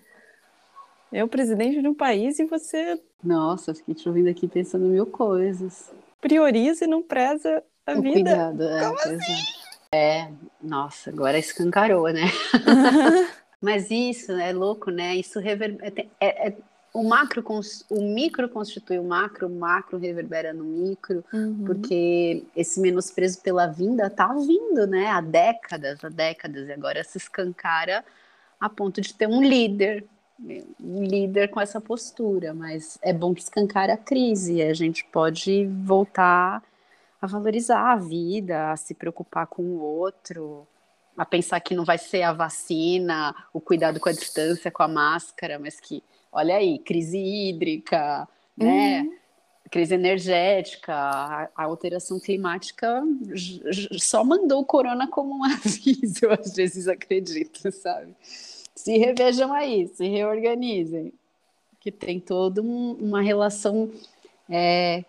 é 1.11 1.23
o 1.23 1.27
presidente 1.27 1.81
de 1.81 1.87
um 1.87 1.95
país 1.95 2.37
e 2.39 2.45
você... 2.45 3.01
Nossa, 3.23 3.73
fiquei 3.73 3.95
te 3.95 4.07
ouvindo 4.07 4.29
aqui 4.29 4.47
pensando 4.47 4.85
mil 4.85 5.05
coisas. 5.05 5.91
Prioriza 6.21 6.85
e 6.85 6.87
não 6.87 7.01
preza 7.01 7.63
a 7.85 7.93
o 7.93 8.01
vida. 8.01 8.13
Cuidado, 8.13 8.63
é, 8.63 8.79
Como 8.81 8.99
assim? 8.99 9.57
É, 9.91 10.31
nossa, 10.61 11.09
agora 11.09 11.39
escancarou, 11.39 12.09
né? 12.09 12.25
Mas 13.61 13.89
isso 13.89 14.33
é 14.33 14.51
louco, 14.51 14.91
né? 14.91 15.15
Isso 15.15 15.39
reverbera. 15.39 15.95
É, 16.19 16.27
é, 16.27 16.47
é 16.49 16.57
o 16.97 17.03
macro, 17.03 17.43
o 17.91 18.01
micro 18.01 18.49
constitui 18.49 18.97
o 18.97 19.03
macro, 19.03 19.45
o 19.45 19.49
macro 19.49 19.99
reverbera 19.99 20.51
no 20.51 20.63
micro, 20.63 21.23
uhum. 21.31 21.63
porque 21.63 22.43
esse 22.55 22.79
menosprezo 22.79 23.39
pela 23.41 23.67
vinda 23.67 24.09
tá 24.09 24.33
vindo, 24.33 24.87
né? 24.87 25.05
Há 25.05 25.21
décadas, 25.21 26.03
há 26.03 26.09
décadas, 26.09 26.67
e 26.67 26.73
agora 26.73 27.03
se 27.03 27.19
escancara 27.19 28.03
a 28.59 28.67
ponto 28.67 28.99
de 28.99 29.13
ter 29.13 29.27
um 29.27 29.43
líder, 29.43 30.05
um 30.81 31.03
líder 31.03 31.49
com 31.49 31.61
essa 31.61 31.79
postura, 31.79 32.51
mas 32.51 32.97
é 33.03 33.13
bom 33.13 33.31
que 33.31 33.41
escancara 33.41 33.93
a 33.93 33.97
crise, 33.97 34.63
a 34.63 34.73
gente 34.73 35.05
pode 35.05 35.67
voltar 35.83 36.63
a 37.21 37.27
valorizar 37.27 37.91
a 37.91 37.95
vida, 37.95 38.71
a 38.71 38.75
se 38.75 38.95
preocupar 38.95 39.45
com 39.45 39.61
o 39.61 39.81
outro, 39.81 40.67
a 41.15 41.25
pensar 41.25 41.59
que 41.59 41.75
não 41.75 41.85
vai 41.85 41.99
ser 41.99 42.23
a 42.23 42.33
vacina, 42.33 43.35
o 43.53 43.61
cuidado 43.61 43.99
com 43.99 44.09
a 44.09 44.13
distância, 44.13 44.71
com 44.71 44.81
a 44.81 44.87
máscara, 44.87 45.59
mas 45.59 45.79
que 45.79 46.03
olha 46.31 46.55
aí, 46.55 46.79
crise 46.79 47.17
hídrica, 47.17 48.27
né? 48.55 49.01
Uhum. 49.01 49.17
Crise 49.69 49.95
energética, 49.95 50.93
a, 50.93 51.49
a 51.53 51.63
alteração 51.65 52.19
climática 52.19 53.03
só 53.99 54.23
mandou 54.23 54.61
o 54.61 54.65
corona 54.65 55.07
como 55.09 55.35
um 55.35 55.43
aviso, 55.51 56.19
eu 56.23 56.31
às 56.31 56.55
vezes 56.55 56.87
acredito, 56.87 57.69
sabe? 57.71 58.15
Se 58.73 58.97
revejam 58.97 59.51
aí, 59.51 59.87
se 59.87 60.07
reorganizem, 60.07 61.11
que 61.81 61.91
tem 61.91 62.19
toda 62.19 62.61
um, 62.61 62.93
uma 62.93 63.21
relação 63.21 63.91
é, 64.49 65.03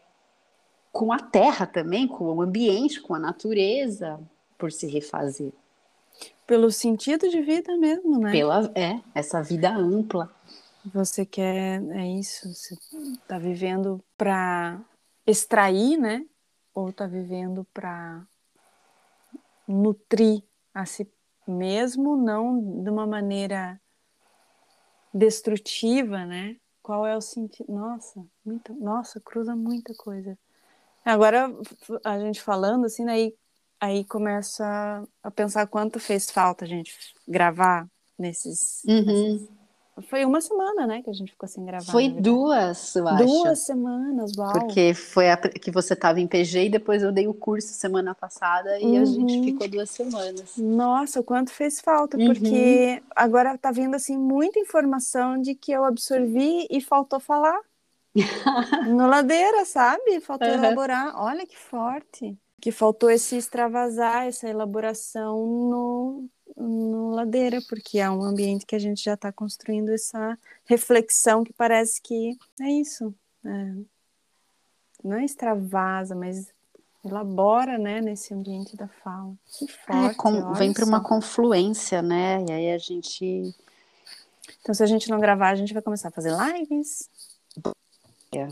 com 0.91 1.13
a 1.13 1.19
terra 1.19 1.67
também, 1.67 2.09
com 2.09 2.25
o 2.25 2.43
ambiente, 2.43 3.01
com 3.01 3.15
a 3.15 3.19
natureza, 3.19 4.19
por 4.57 4.73
se 4.73 4.87
refazer. 4.87 5.53
Pelo 6.47 6.71
sentido 6.71 7.29
de 7.29 7.41
vida 7.43 7.77
mesmo, 7.77 8.19
né? 8.19 8.33
Pela, 8.33 8.71
é, 8.75 8.99
essa 9.15 9.43
vida 9.43 9.71
ampla. 9.71 10.29
Você 10.87 11.27
quer, 11.27 11.83
é 11.91 12.07
isso, 12.07 12.55
você 12.55 12.75
está 13.21 13.39
vivendo 13.39 14.03
para 14.17 14.81
extrair, 15.27 15.99
né? 15.99 16.25
Ou 16.73 16.91
está 16.91 17.07
vivendo 17.07 17.67
para 17.75 18.27
nutrir 19.67 20.43
a 20.73 20.87
si 20.87 21.07
mesmo, 21.47 22.17
não 22.17 22.83
de 22.83 22.91
uma 22.91 23.07
maneira 23.07 23.81
destrutiva, 25.13 26.25
né? 26.25 26.57
Qual 26.83 27.07
é 27.07 27.17
o 27.17 27.21
sentido? 27.21 27.73
Nossa, 27.73 28.25
muita, 28.45 28.73
nossa, 28.75 29.21
cruza 29.21 29.55
muita 29.55 29.95
coisa. 29.95 30.39
Agora 31.05 31.51
a 32.05 32.19
gente 32.19 32.41
falando 32.41 32.87
assim, 32.87 33.09
aí, 33.09 33.35
aí 33.81 34.05
começa 34.05 35.07
a 35.23 35.31
pensar 35.31 35.67
quanto 35.67 35.99
fez 35.99 36.31
falta 36.31 36.65
a 36.65 36.69
gente 36.69 36.95
gravar 37.27 37.87
nesses, 38.19 38.83
uhum. 38.87 39.05
nesses 39.05 39.58
foi 40.03 40.25
uma 40.25 40.41
semana, 40.41 40.87
né, 40.87 41.03
que 41.03 41.11
a 41.11 41.13
gente 41.13 41.33
ficou 41.33 41.49
sem 41.49 41.65
gravar. 41.65 41.91
Foi 41.91 42.09
duas, 42.09 42.95
eu 42.95 43.09
acho. 43.09 43.25
Duas 43.25 43.59
semanas, 43.61 44.33
uau. 44.37 44.53
Porque 44.53 44.95
foi 44.95 45.31
a, 45.31 45.37
que 45.37 45.71
você 45.71 45.95
estava 45.95 46.21
em 46.21 46.27
PG 46.27 46.67
e 46.67 46.71
depois 46.71 47.03
eu 47.03 47.13
dei 47.13 47.27
o 47.27 47.35
curso 47.35 47.69
semana 47.69 48.15
passada 48.15 48.79
e 48.79 48.85
uhum. 48.85 49.03
a 49.03 49.05
gente 49.05 49.39
uhum. 49.39 49.45
ficou 49.45 49.69
duas 49.69 49.91
semanas. 49.91 50.57
Nossa, 50.57 51.21
o 51.21 51.25
quanto 51.25 51.51
fez 51.51 51.81
falta, 51.81 52.17
uhum. 52.17 52.27
porque 52.27 53.03
agora 53.15 53.57
tá 53.59 53.71
vindo 53.71 53.95
assim 53.95 54.17
muita 54.17 54.59
informação 54.59 55.41
de 55.41 55.55
que 55.55 55.73
eu 55.73 55.85
absorvi 55.85 56.67
e 56.71 56.81
faltou 56.81 57.21
falar. 57.21 57.61
no 58.89 59.07
ladeira, 59.07 59.65
sabe? 59.65 60.21
Faltou 60.21 60.49
uhum. 60.49 60.55
elaborar. 60.55 61.15
Olha 61.17 61.47
que 61.47 61.57
forte. 61.57 62.37
Que 62.61 62.73
faltou 62.73 63.09
esse 63.11 63.37
extravasar, 63.37 64.27
essa 64.27 64.49
elaboração 64.49 65.47
no, 65.47 66.29
no 66.57 67.11
Ladeira, 67.11 67.61
porque 67.69 67.99
é 67.99 68.11
um 68.11 68.23
ambiente 68.23 68.67
que 68.67 68.77
a 68.77 68.79
gente 68.79 69.03
já 69.03 69.15
está 69.15 69.33
construindo 69.33 69.91
essa 69.91 70.39
reflexão 70.65 71.45
que 71.45 71.53
parece 71.53 72.01
que 72.01 72.37
é 72.61 72.71
isso. 72.71 73.15
É, 73.45 73.75
não 75.03 75.17
é 75.17 75.25
extravasa, 75.25 76.15
mas 76.15 76.53
elabora, 77.05 77.79
né, 77.79 78.01
nesse 78.01 78.35
ambiente 78.35 78.77
da 78.77 78.89
fala. 78.89 79.35
Que 79.59 79.65
é, 79.65 79.69
forte, 79.69 80.11
é, 80.11 80.15
com, 80.15 80.53
vem 80.55 80.73
para 80.73 80.85
uma 80.85 81.03
confluência, 81.03 82.03
né? 82.03 82.45
E 82.49 82.53
aí 82.53 82.73
a 82.73 82.79
gente. 82.79 83.55
Então, 84.61 84.75
se 84.75 84.83
a 84.83 84.87
gente 84.87 85.09
não 85.09 85.21
gravar, 85.21 85.51
a 85.51 85.57
gente 85.57 85.73
vai 85.73 85.83
começar 85.83 86.09
a 86.09 86.13
fazer 86.13 86.33
lives. 86.33 87.09
É. 88.35 88.49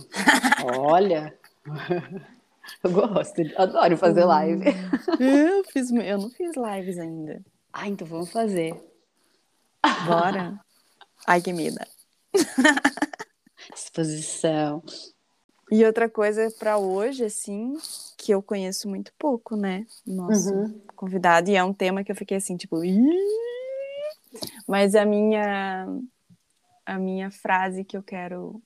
Olha. 0.79 1.37
Eu 2.83 2.91
gosto, 2.91 3.43
adoro 3.57 3.97
fazer 3.97 4.25
live. 4.25 4.65
Eu, 5.21 5.65
fiz, 5.65 5.91
eu 5.91 6.19
não 6.19 6.31
fiz 6.31 6.53
lives 6.57 6.99
ainda. 6.99 7.41
Ah, 7.79 7.89
então 7.89 8.07
vamos 8.07 8.33
fazer. 8.33 8.75
Bora. 10.07 10.59
Ai, 11.29 11.43
que 11.43 11.53
medo. 11.53 11.77
Disposição. 13.71 14.83
E 15.71 15.85
outra 15.85 16.09
coisa 16.09 16.51
para 16.59 16.79
hoje, 16.79 17.27
assim, 17.27 17.77
que 18.17 18.33
eu 18.33 18.43
conheço 18.43 18.89
muito 18.89 19.13
pouco, 19.19 19.57
né? 19.57 19.87
Nosso 20.07 20.55
uhum. 20.55 20.81
convidado. 20.97 21.51
E 21.51 21.55
é 21.55 21.63
um 21.63 21.75
tema 21.75 22.03
que 22.03 22.11
eu 22.11 22.17
fiquei 22.17 22.39
assim, 22.39 22.57
tipo. 22.57 22.81
Mas 24.67 24.95
a 24.95 25.05
minha, 25.05 25.87
a 26.87 26.99
minha 26.99 27.31
frase 27.31 27.85
que 27.85 27.97
eu 27.97 28.03
quero. 28.03 28.63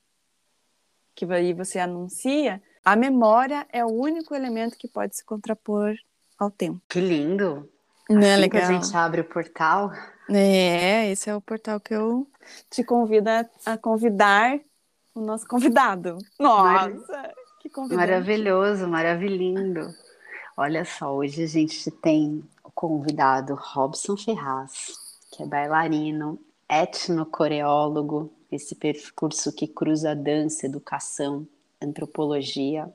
Que 1.13 1.25
aí 1.25 1.51
você 1.53 1.79
anuncia. 1.79 2.63
A 2.83 2.95
memória 2.95 3.67
é 3.73 3.83
o 3.83 3.89
único 3.89 4.33
elemento 4.33 4.77
que 4.77 4.87
pode 4.87 5.17
se 5.17 5.25
contrapor 5.25 5.93
ao 6.39 6.49
tempo. 6.49 6.81
Que 6.87 7.01
lindo! 7.01 7.69
Não 8.09 8.21
é 8.21 8.33
assim 8.33 8.41
legal? 8.41 8.61
que 8.61 8.67
a 8.67 8.81
gente 8.81 8.97
abre 8.97 9.21
o 9.21 9.25
portal. 9.25 9.91
É, 10.29 11.11
esse 11.11 11.29
é 11.29 11.35
o 11.35 11.41
portal 11.41 11.79
que 11.79 11.93
eu 11.93 12.27
te 12.69 12.83
convido 12.83 13.29
a, 13.29 13.45
a 13.65 13.77
convidar 13.77 14.59
o 15.13 15.21
nosso 15.21 15.47
convidado. 15.47 16.17
Nossa, 16.39 17.33
que 17.59 17.69
convidado. 17.69 18.01
Maravilhoso, 18.01 18.87
maravilhindo. 18.87 19.93
Olha 20.55 20.85
só, 20.85 21.13
hoje 21.13 21.43
a 21.43 21.47
gente 21.47 21.89
tem 21.91 22.43
o 22.63 22.71
convidado 22.71 23.55
Robson 23.55 24.15
Ferraz, 24.17 24.93
que 25.31 25.43
é 25.43 25.45
bailarino, 25.45 26.39
etnocoreólogo, 26.69 28.31
esse 28.51 28.75
percurso 28.75 29.53
que 29.53 29.67
cruza 29.67 30.15
dança, 30.15 30.65
educação, 30.65 31.47
antropologia. 31.81 32.89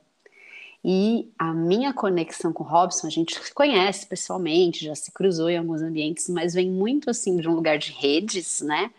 E 0.88 1.28
a 1.36 1.52
minha 1.52 1.92
conexão 1.92 2.52
com 2.52 2.62
o 2.62 2.66
Robson, 2.66 3.08
a 3.08 3.10
gente 3.10 3.36
se 3.36 3.52
conhece 3.52 4.06
pessoalmente, 4.06 4.84
já 4.84 4.94
se 4.94 5.10
cruzou 5.10 5.50
em 5.50 5.58
alguns 5.58 5.82
ambientes, 5.82 6.28
mas 6.28 6.54
vem 6.54 6.70
muito 6.70 7.10
assim 7.10 7.38
de 7.38 7.48
um 7.48 7.54
lugar 7.54 7.76
de 7.76 7.90
redes, 7.90 8.60
né? 8.60 8.92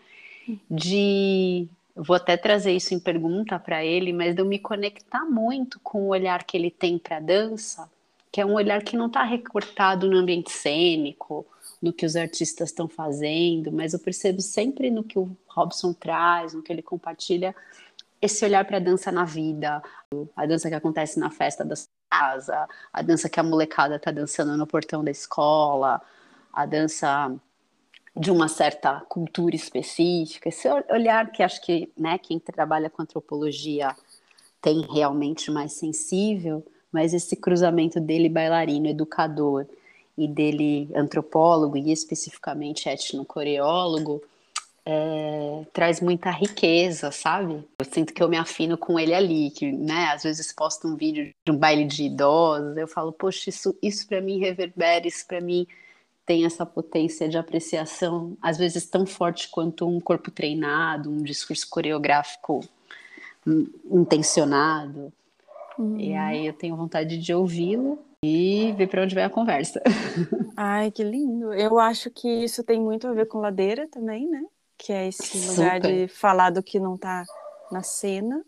De 0.70 1.66
vou 1.96 2.14
até 2.14 2.36
trazer 2.36 2.72
isso 2.72 2.92
em 2.92 3.00
pergunta 3.00 3.58
para 3.58 3.82
ele, 3.82 4.12
mas 4.12 4.34
de 4.34 4.42
eu 4.42 4.44
me 4.44 4.58
conectar 4.58 5.24
muito 5.24 5.80
com 5.80 6.02
o 6.02 6.08
olhar 6.08 6.44
que 6.44 6.58
ele 6.58 6.70
tem 6.70 6.98
para 6.98 7.16
a 7.16 7.20
dança, 7.20 7.90
que 8.30 8.42
é 8.42 8.44
um 8.44 8.52
olhar 8.52 8.82
que 8.82 8.94
não 8.94 9.06
está 9.06 9.22
recortado 9.22 10.10
no 10.10 10.18
ambiente 10.18 10.52
cênico, 10.52 11.46
no 11.80 11.90
que 11.90 12.04
os 12.04 12.16
artistas 12.16 12.68
estão 12.68 12.86
fazendo, 12.86 13.72
mas 13.72 13.94
eu 13.94 13.98
percebo 13.98 14.42
sempre 14.42 14.90
no 14.90 15.02
que 15.02 15.18
o 15.18 15.34
Robson 15.46 15.94
traz, 15.94 16.52
no 16.52 16.62
que 16.62 16.70
ele 16.70 16.82
compartilha, 16.82 17.56
esse 18.20 18.44
olhar 18.44 18.64
para 18.64 18.78
a 18.78 18.80
dança 18.80 19.12
na 19.12 19.24
vida, 19.24 19.82
a 20.36 20.46
dança 20.46 20.68
que 20.68 20.74
acontece 20.74 21.18
na 21.18 21.30
festa 21.30 21.64
da 21.64 21.74
casa, 22.10 22.68
a 22.92 23.02
dança 23.02 23.28
que 23.28 23.38
a 23.38 23.42
molecada 23.42 23.96
está 23.96 24.10
dançando 24.10 24.56
no 24.56 24.66
portão 24.66 25.04
da 25.04 25.10
escola, 25.10 26.00
a 26.52 26.66
dança 26.66 27.34
de 28.16 28.30
uma 28.30 28.48
certa 28.48 29.00
cultura 29.08 29.54
específica, 29.54 30.48
esse 30.48 30.68
olhar 30.90 31.30
que 31.30 31.42
acho 31.42 31.60
que 31.62 31.92
né, 31.96 32.18
quem 32.18 32.38
trabalha 32.38 32.90
com 32.90 33.02
antropologia 33.02 33.94
tem 34.60 34.80
realmente 34.92 35.50
mais 35.50 35.74
sensível, 35.74 36.64
mas 36.90 37.14
esse 37.14 37.36
cruzamento 37.36 38.00
dele 38.00 38.28
bailarino, 38.28 38.88
educador, 38.88 39.66
e 40.18 40.26
dele 40.26 40.90
antropólogo 40.96 41.76
e 41.76 41.92
especificamente 41.92 42.88
etnocoreólogo, 42.88 44.20
é, 44.90 45.66
traz 45.70 46.00
muita 46.00 46.30
riqueza, 46.30 47.10
sabe? 47.10 47.62
Eu 47.78 47.84
sinto 47.92 48.14
que 48.14 48.22
eu 48.22 48.28
me 48.28 48.38
afino 48.38 48.78
com 48.78 48.98
ele 48.98 49.12
ali, 49.12 49.50
que, 49.50 49.70
né, 49.70 50.06
às 50.14 50.22
vezes 50.22 50.50
posto 50.50 50.88
um 50.88 50.96
vídeo 50.96 51.30
de 51.44 51.52
um 51.52 51.58
baile 51.58 51.84
de 51.84 52.04
idosos, 52.04 52.74
eu 52.74 52.88
falo, 52.88 53.12
poxa, 53.12 53.50
isso, 53.50 53.76
isso 53.82 54.08
para 54.08 54.22
mim 54.22 54.38
reverbera, 54.38 55.06
isso 55.06 55.26
para 55.26 55.42
mim 55.42 55.66
tem 56.24 56.46
essa 56.46 56.64
potência 56.64 57.28
de 57.28 57.36
apreciação, 57.36 58.34
às 58.40 58.56
vezes 58.56 58.86
tão 58.86 59.04
forte 59.04 59.50
quanto 59.50 59.86
um 59.86 60.00
corpo 60.00 60.30
treinado, 60.30 61.10
um 61.10 61.22
discurso 61.22 61.68
coreográfico 61.68 62.60
intencionado. 63.90 65.12
Uhum. 65.78 66.00
E 66.00 66.14
aí 66.14 66.46
eu 66.46 66.54
tenho 66.54 66.74
vontade 66.76 67.18
de 67.18 67.34
ouvi-lo 67.34 67.98
e 68.24 68.72
ver 68.72 68.86
para 68.88 69.02
onde 69.02 69.14
vai 69.14 69.24
a 69.24 69.30
conversa. 69.30 69.82
Ai, 70.56 70.90
que 70.90 71.04
lindo. 71.04 71.52
Eu 71.52 71.78
acho 71.78 72.10
que 72.10 72.26
isso 72.26 72.64
tem 72.64 72.80
muito 72.80 73.06
a 73.06 73.12
ver 73.12 73.26
com 73.26 73.38
ladeira 73.38 73.86
também, 73.86 74.26
né? 74.26 74.42
Que 74.78 74.92
é 74.92 75.08
esse 75.08 75.38
Super. 75.38 75.48
lugar 75.48 75.80
de 75.80 76.08
falar 76.08 76.50
do 76.50 76.62
que 76.62 76.78
não 76.78 76.94
está 76.94 77.24
na 77.70 77.82
cena. 77.82 78.44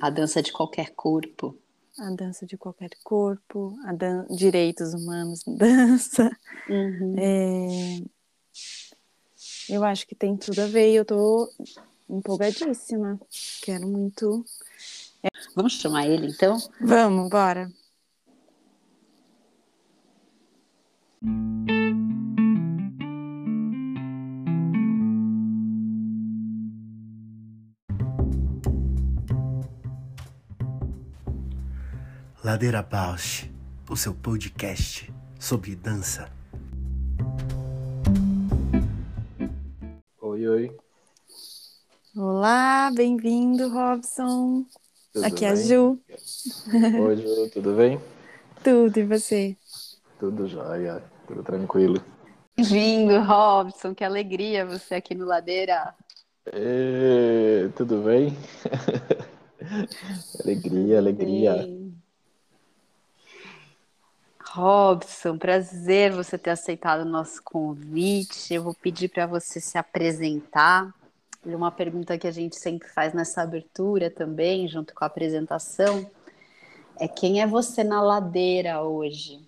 A 0.00 0.10
dança 0.10 0.42
de 0.42 0.52
qualquer 0.52 0.90
corpo. 0.90 1.56
A 1.98 2.10
dança 2.10 2.46
de 2.46 2.56
qualquer 2.56 2.90
corpo, 3.04 3.78
a 3.84 3.92
dan 3.92 4.26
direitos 4.30 4.94
humanos 4.94 5.42
dança. 5.46 6.30
Uhum. 6.68 7.14
É... 7.18 8.02
Eu 9.68 9.84
acho 9.84 10.06
que 10.06 10.14
tem 10.14 10.36
tudo 10.36 10.60
a 10.60 10.66
ver 10.66 10.90
e 10.90 10.96
eu 10.96 11.04
tô 11.04 11.48
empolgadíssima. 12.08 13.20
Quero 13.62 13.86
muito. 13.86 14.44
Vamos 15.54 15.74
chamar 15.74 16.06
ele 16.06 16.28
então? 16.28 16.58
Vamos, 16.80 17.30
bora. 17.30 17.70
Ladeira 32.50 32.82
Bausch, 32.82 33.48
o 33.88 33.96
seu 33.96 34.12
podcast 34.12 35.08
sobre 35.38 35.76
dança. 35.76 36.28
Oi, 40.20 40.48
oi. 40.48 40.76
Olá, 42.16 42.90
bem-vindo, 42.92 43.68
Robson. 43.68 44.64
Tudo 45.12 45.26
Aqui 45.26 45.42
bem? 45.42 45.48
é 45.48 45.52
a 45.52 45.54
Ju. 45.54 46.00
Oi, 47.06 47.16
Ju, 47.18 47.50
tudo 47.52 47.76
bem? 47.76 48.00
Tudo, 48.64 48.98
e 48.98 49.04
você? 49.04 49.56
Tudo 50.18 50.48
jóia, 50.48 51.04
tudo 51.28 51.44
tranquilo. 51.44 52.02
Bem-vindo, 52.56 53.20
Robson, 53.20 53.94
que 53.94 54.02
alegria 54.02 54.66
você 54.66 54.96
aqui 54.96 55.14
no 55.14 55.24
Ladeira. 55.24 55.94
E... 56.52 57.68
Tudo 57.76 58.02
bem? 58.02 58.36
alegria, 60.42 60.98
alegria. 60.98 61.79
Robson, 64.52 65.38
prazer 65.38 66.10
você 66.10 66.36
ter 66.36 66.50
aceitado 66.50 67.02
o 67.02 67.08
nosso 67.08 67.40
convite. 67.40 68.52
Eu 68.52 68.64
vou 68.64 68.74
pedir 68.74 69.08
para 69.08 69.24
você 69.24 69.60
se 69.60 69.78
apresentar. 69.78 70.92
E 71.46 71.54
uma 71.54 71.70
pergunta 71.70 72.18
que 72.18 72.26
a 72.26 72.32
gente 72.32 72.56
sempre 72.56 72.88
faz 72.88 73.14
nessa 73.14 73.42
abertura 73.42 74.10
também, 74.10 74.66
junto 74.66 74.92
com 74.92 75.04
a 75.04 75.06
apresentação, 75.06 76.04
é 76.98 77.06
quem 77.06 77.40
é 77.40 77.46
você 77.46 77.84
na 77.84 78.02
ladeira 78.02 78.82
hoje? 78.82 79.40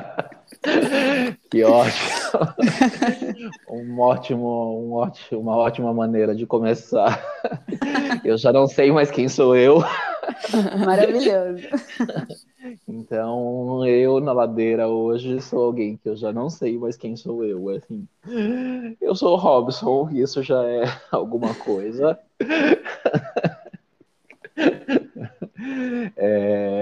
que 1.50 1.64
ótimo. 1.64 2.10
um 3.70 4.00
ótimo, 4.00 4.80
um 4.80 4.94
ótimo, 4.94 5.42
uma 5.42 5.56
ótima 5.56 5.94
maneira 5.94 6.36
de 6.36 6.46
começar. 6.46 7.24
Eu 8.24 8.38
já 8.38 8.52
não 8.52 8.68
sei 8.68 8.92
mais 8.92 9.12
quem 9.12 9.28
sou 9.30 9.56
eu. 9.56 9.84
Maravilhoso. 10.86 11.68
Então, 12.88 13.86
eu 13.88 14.20
na 14.20 14.34
ladeira 14.34 14.88
hoje 14.88 15.40
sou 15.42 15.66
alguém 15.66 15.98
que 15.98 16.10
eu 16.10 16.16
já 16.16 16.34
não 16.34 16.50
sei 16.50 16.78
mais 16.78 16.98
quem 16.98 17.16
sou 17.16 17.46
eu. 17.46 17.70
Assim, 17.70 18.08
eu 19.00 19.16
sou 19.16 19.34
o 19.34 19.40
Robson, 19.40 20.10
isso 20.12 20.42
já 20.42 20.64
é 20.64 20.86
alguma 21.12 21.54
coisa. 21.54 22.18
É... 26.16 26.75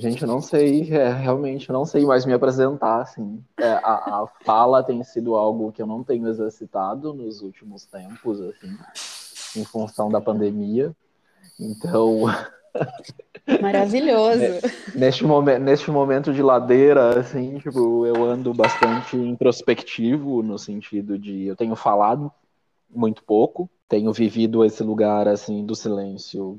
Gente, 0.00 0.22
eu 0.22 0.28
não 0.28 0.40
sei, 0.40 0.92
é, 0.92 1.12
realmente, 1.12 1.68
eu 1.68 1.72
não 1.72 1.84
sei 1.84 2.04
mais 2.04 2.26
me 2.26 2.32
apresentar, 2.32 3.02
assim. 3.02 3.42
É, 3.56 3.70
a, 3.74 4.22
a, 4.22 4.26
fala 4.44 4.82
tem 4.82 5.02
sido 5.04 5.36
algo 5.36 5.70
que 5.70 5.80
eu 5.80 5.86
não 5.86 6.02
tenho 6.02 6.26
exercitado 6.26 7.14
nos 7.14 7.40
últimos 7.40 7.86
tempos, 7.86 8.40
assim, 8.40 8.76
em 9.56 9.64
função 9.64 10.10
da 10.10 10.20
pandemia. 10.20 10.94
Então... 11.60 12.22
Maravilhoso! 13.62 14.40
neste, 14.96 15.24
momento, 15.24 15.62
neste 15.62 15.90
momento 15.92 16.32
de 16.32 16.42
ladeira, 16.42 17.20
assim, 17.20 17.58
tipo, 17.58 18.04
eu 18.04 18.24
ando 18.24 18.52
bastante 18.52 19.16
introspectivo, 19.16 20.42
no 20.42 20.58
sentido 20.58 21.16
de 21.16 21.46
eu 21.46 21.54
tenho 21.54 21.76
falado 21.76 22.32
muito 22.90 23.22
pouco, 23.22 23.70
tenho 23.88 24.12
vivido 24.12 24.64
esse 24.64 24.82
lugar, 24.82 25.28
assim, 25.28 25.64
do 25.64 25.76
silêncio 25.76 26.58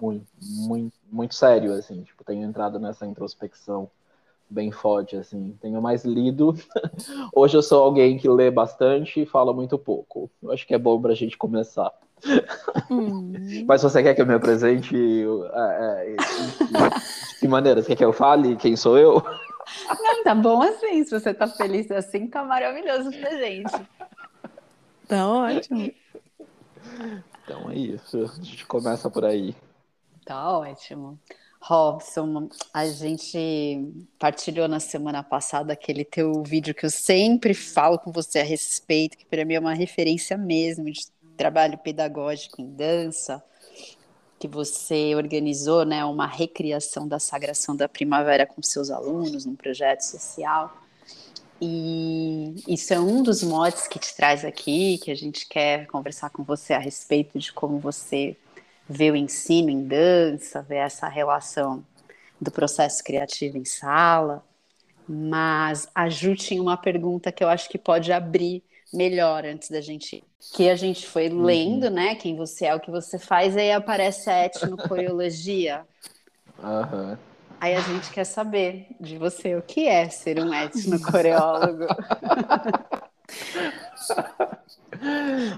muito, 0.00 0.26
muito, 0.40 0.94
muito 1.10 1.34
sério, 1.34 1.72
assim, 1.72 2.02
tipo, 2.02 2.24
tenho 2.24 2.44
entrado 2.44 2.78
nessa 2.78 3.06
introspecção 3.06 3.90
bem 4.48 4.72
forte, 4.72 5.16
assim, 5.16 5.56
tenho 5.60 5.80
mais 5.80 6.04
lido. 6.04 6.54
Hoje 7.32 7.56
eu 7.56 7.62
sou 7.62 7.84
alguém 7.84 8.18
que 8.18 8.28
lê 8.28 8.50
bastante 8.50 9.22
e 9.22 9.26
fala 9.26 9.52
muito 9.52 9.78
pouco. 9.78 10.30
Eu 10.42 10.50
acho 10.50 10.66
que 10.66 10.74
é 10.74 10.78
bom 10.78 11.00
pra 11.00 11.14
gente 11.14 11.38
começar. 11.38 11.92
Hum. 12.90 13.32
Mas 13.66 13.82
você 13.82 14.02
quer 14.02 14.14
que 14.14 14.20
eu 14.20 14.26
me 14.26 14.34
apresente? 14.34 14.96
É, 14.96 16.14
é, 16.14 16.16
de 16.16 17.38
que 17.38 17.48
maneira? 17.48 17.80
Você 17.80 17.88
quer 17.88 17.96
que 17.96 18.04
eu 18.04 18.12
fale 18.12 18.56
quem 18.56 18.74
sou 18.76 18.98
eu? 18.98 19.22
Não, 19.88 20.24
tá 20.24 20.34
bom 20.34 20.60
assim. 20.62 21.04
Se 21.04 21.10
você 21.10 21.32
tá 21.32 21.46
feliz 21.46 21.90
assim, 21.90 22.26
tá 22.26 22.42
maravilhoso 22.42 23.10
pra 23.12 23.30
gente. 23.36 23.72
Tá 25.06 25.28
ótimo. 25.28 25.92
Então 27.44 27.70
é 27.70 27.74
isso. 27.76 28.18
A 28.22 28.42
gente 28.42 28.66
começa 28.66 29.08
por 29.08 29.24
aí. 29.24 29.54
Tá 30.24 30.58
ótimo. 30.58 31.18
Robson, 31.62 32.48
a 32.72 32.86
gente 32.86 33.92
partilhou 34.18 34.66
na 34.66 34.80
semana 34.80 35.22
passada 35.22 35.74
aquele 35.74 36.04
teu 36.04 36.42
vídeo 36.42 36.74
que 36.74 36.86
eu 36.86 36.90
sempre 36.90 37.52
falo 37.52 37.98
com 37.98 38.10
você 38.10 38.38
a 38.38 38.44
respeito, 38.44 39.16
que 39.16 39.26
para 39.26 39.44
mim 39.44 39.54
é 39.54 39.60
uma 39.60 39.74
referência 39.74 40.38
mesmo 40.38 40.90
de 40.90 41.06
trabalho 41.36 41.76
pedagógico 41.76 42.62
em 42.62 42.66
dança, 42.66 43.42
que 44.38 44.48
você 44.48 45.14
organizou, 45.14 45.84
né, 45.84 46.02
uma 46.02 46.26
recriação 46.26 47.06
da 47.06 47.18
Sagração 47.18 47.76
da 47.76 47.86
Primavera 47.86 48.46
com 48.46 48.62
seus 48.62 48.90
alunos 48.90 49.44
num 49.44 49.54
projeto 49.54 50.00
social. 50.00 50.74
E 51.60 52.54
isso 52.66 52.94
é 52.94 52.98
um 52.98 53.22
dos 53.22 53.42
motes 53.42 53.86
que 53.86 53.98
te 53.98 54.16
traz 54.16 54.46
aqui, 54.46 54.96
que 54.96 55.10
a 55.10 55.14
gente 55.14 55.46
quer 55.46 55.86
conversar 55.88 56.30
com 56.30 56.42
você 56.42 56.72
a 56.72 56.78
respeito 56.78 57.38
de 57.38 57.52
como 57.52 57.78
você 57.78 58.34
ver 58.90 59.12
o 59.12 59.16
ensino 59.16 59.70
em 59.70 59.86
dança, 59.86 60.62
ver 60.62 60.78
essa 60.78 61.08
relação 61.08 61.84
do 62.40 62.50
processo 62.50 63.04
criativo 63.04 63.56
em 63.56 63.64
sala, 63.64 64.44
mas 65.08 65.88
a 65.94 66.08
Ju 66.08 66.34
tinha 66.34 66.60
uma 66.62 66.76
pergunta 66.76 67.32
que 67.32 67.42
eu 67.44 67.48
acho 67.48 67.68
que 67.68 67.78
pode 67.78 68.12
abrir 68.12 68.62
melhor 68.92 69.44
antes 69.44 69.70
da 69.70 69.80
gente. 69.80 70.24
Que 70.54 70.68
a 70.68 70.74
gente 70.76 71.06
foi 71.06 71.28
Uhum. 71.28 71.44
lendo, 71.46 71.90
né? 71.90 72.14
Quem 72.16 72.36
você 72.36 72.66
é, 72.66 72.74
o 72.74 72.80
que 72.80 72.90
você 72.90 73.18
faz, 73.18 73.56
aí 73.56 73.72
aparece 73.72 74.28
a 74.28 74.46
etnocoreologia. 74.46 75.86
Aham. 76.62 77.16
Aí 77.60 77.74
a 77.74 77.80
gente 77.80 78.10
quer 78.10 78.24
saber 78.24 78.86
de 79.00 79.18
você 79.18 79.54
o 79.54 79.62
que 79.62 79.86
é 79.86 80.08
ser 80.08 80.38
um 80.40 80.52
etnocoreólogo. 80.54 81.84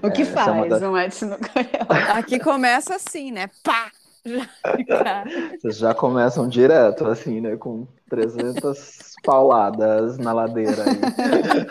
o 0.03 0.11
que 0.11 0.21
É, 0.21 0.25
é 0.25 0.25
faz 0.25 0.69
das- 0.69 0.81
um 0.81 0.97
etnocoreólogo? 0.97 1.93
Aqui 2.13 2.39
começa 2.39 2.95
assim, 2.95 3.31
né? 3.31 3.49
Pá! 3.63 3.91
Já 4.87 5.25
Vocês 5.59 5.77
já 5.77 5.93
começam 5.93 6.47
direto, 6.47 7.05
assim, 7.05 7.41
né? 7.41 7.57
Com 7.57 7.85
300 8.09 9.13
pauladas 9.23 10.17
na 10.17 10.31
ladeira 10.31 10.83
aí. 10.83 11.67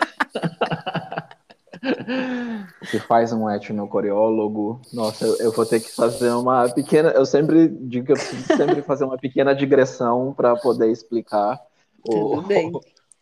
O 2.81 2.85
que 2.85 2.99
faz 2.99 3.33
um 3.33 3.49
etnocoreólogo? 3.49 4.79
Nossa, 4.93 5.25
eu, 5.25 5.35
eu 5.37 5.51
vou 5.51 5.65
ter 5.65 5.79
que 5.79 5.91
fazer 5.95 6.29
uma 6.31 6.69
pequena. 6.69 7.09
Eu 7.09 7.25
sempre 7.25 7.67
digo 7.67 8.05
que 8.05 8.11
eu 8.11 8.17
preciso 8.17 8.45
sempre 8.55 8.81
fazer 8.83 9.03
uma 9.05 9.17
pequena 9.17 9.53
digressão 9.55 10.33
para 10.33 10.55
poder 10.55 10.91
explicar 10.91 11.59
o, 12.07 12.41
bem. 12.41 12.71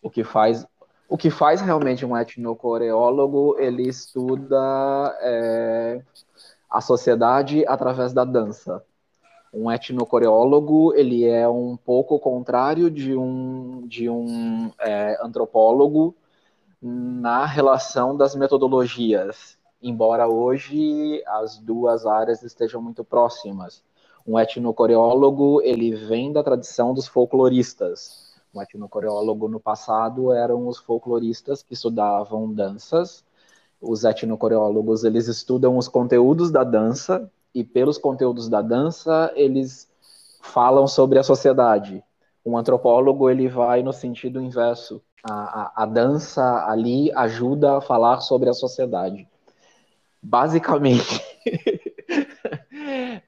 o 0.02 0.10
que 0.10 0.24
faz. 0.24 0.66
O 1.12 1.18
que 1.18 1.30
faz 1.30 1.60
realmente 1.60 2.06
um 2.06 2.16
etnocoreólogo? 2.16 3.60
Ele 3.60 3.84
estuda 3.84 5.14
é, 5.20 6.02
a 6.70 6.80
sociedade 6.80 7.66
através 7.68 8.14
da 8.14 8.24
dança. 8.24 8.82
Um 9.54 9.70
etnocoreólogo, 9.70 10.94
ele 10.96 11.28
é 11.28 11.46
um 11.50 11.76
pouco 11.76 12.18
contrário 12.18 12.90
de 12.90 13.14
um, 13.14 13.86
de 13.90 14.10
um 14.10 14.72
é, 14.80 15.20
antropólogo 15.22 16.16
na 16.82 17.46
relação 17.46 18.16
das 18.16 18.34
metodologias, 18.34 19.58
embora 19.84 20.30
hoje 20.30 21.22
as 21.28 21.58
duas 21.58 22.06
áreas 22.06 22.42
estejam 22.42 22.82
muito 22.82 23.04
próximas. 23.04 23.84
Um 24.26 24.40
etnocoreólogo, 24.40 25.62
ele 25.62 25.94
vem 25.94 26.32
da 26.32 26.42
tradição 26.42 26.94
dos 26.94 27.06
folcloristas. 27.06 28.31
Um 28.54 28.62
etnocoreólogo 28.62 29.48
no 29.48 29.60
passado 29.60 30.34
eram 30.34 30.68
os 30.68 30.78
folcloristas 30.78 31.64
que 31.64 31.74
estudavam 31.74 32.54
danças. 32.54 33.24
Os 33.82 34.04
etnocoreólogos, 34.04 35.04
eles 35.04 35.28
estudam 35.28 35.78
os 35.78 35.88
conteúdos 35.88 36.52
da 36.52 36.64
dança 36.64 37.32
e 37.54 37.64
pelos 37.64 37.98
conteúdos 37.98 38.50
da 38.50 38.62
dança, 38.62 39.32
eles 39.36 39.90
falam 40.42 40.88
sobre 40.88 41.20
a 41.20 41.24
sociedade. 41.24 42.04
Um 42.46 42.58
antropólogo, 42.58 43.30
ele 43.30 43.48
vai 43.48 43.84
no 43.84 43.94
sentido 43.94 44.42
inverso. 44.42 45.02
A, 45.24 45.34
a, 45.34 45.84
a 45.84 45.86
dança 45.86 46.66
ali 46.66 47.12
ajuda 47.14 47.78
a 47.78 47.82
falar 47.82 48.22
sobre 48.22 48.50
a 48.50 48.54
sociedade. 48.54 49.28
Basicamente, 50.22 51.22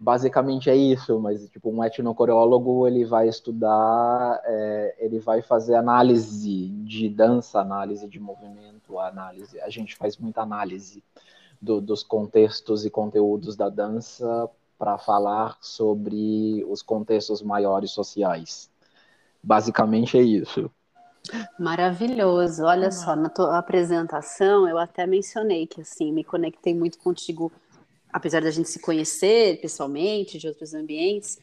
basicamente 0.03 0.69
é 0.69 0.75
isso, 0.75 1.17
mas 1.17 1.47
tipo 1.49 1.71
um 1.71 1.81
etnocoreólogo 1.81 2.85
ele 2.85 3.05
vai 3.05 3.29
estudar, 3.29 4.41
é, 4.43 4.95
ele 4.99 5.17
vai 5.17 5.41
fazer 5.41 5.75
análise 5.75 6.67
de 6.67 7.07
dança, 7.07 7.61
análise 7.61 8.05
de 8.09 8.19
movimento, 8.19 8.99
análise. 8.99 9.61
A 9.61 9.69
gente 9.69 9.95
faz 9.95 10.17
muita 10.17 10.41
análise 10.41 11.01
do, 11.61 11.79
dos 11.79 12.03
contextos 12.03 12.85
e 12.85 12.89
conteúdos 12.89 13.55
da 13.55 13.69
dança 13.69 14.49
para 14.77 14.97
falar 14.97 15.57
sobre 15.61 16.65
os 16.67 16.81
contextos 16.81 17.41
maiores 17.41 17.91
sociais. 17.91 18.69
Basicamente 19.41 20.17
é 20.17 20.21
isso. 20.21 20.69
Maravilhoso. 21.57 22.65
Olha 22.65 22.91
só, 22.91 23.15
na 23.15 23.29
tua 23.29 23.57
apresentação 23.57 24.67
eu 24.67 24.77
até 24.77 25.07
mencionei 25.07 25.65
que 25.65 25.79
assim, 25.79 26.11
me 26.11 26.25
conectei 26.25 26.75
muito 26.75 26.99
contigo, 26.99 27.49
apesar 28.13 28.41
da 28.41 28.51
gente 28.51 28.69
se 28.69 28.79
conhecer 28.79 29.59
pessoalmente, 29.59 30.37
de 30.37 30.47
outros 30.47 30.73
ambientes, 30.75 31.39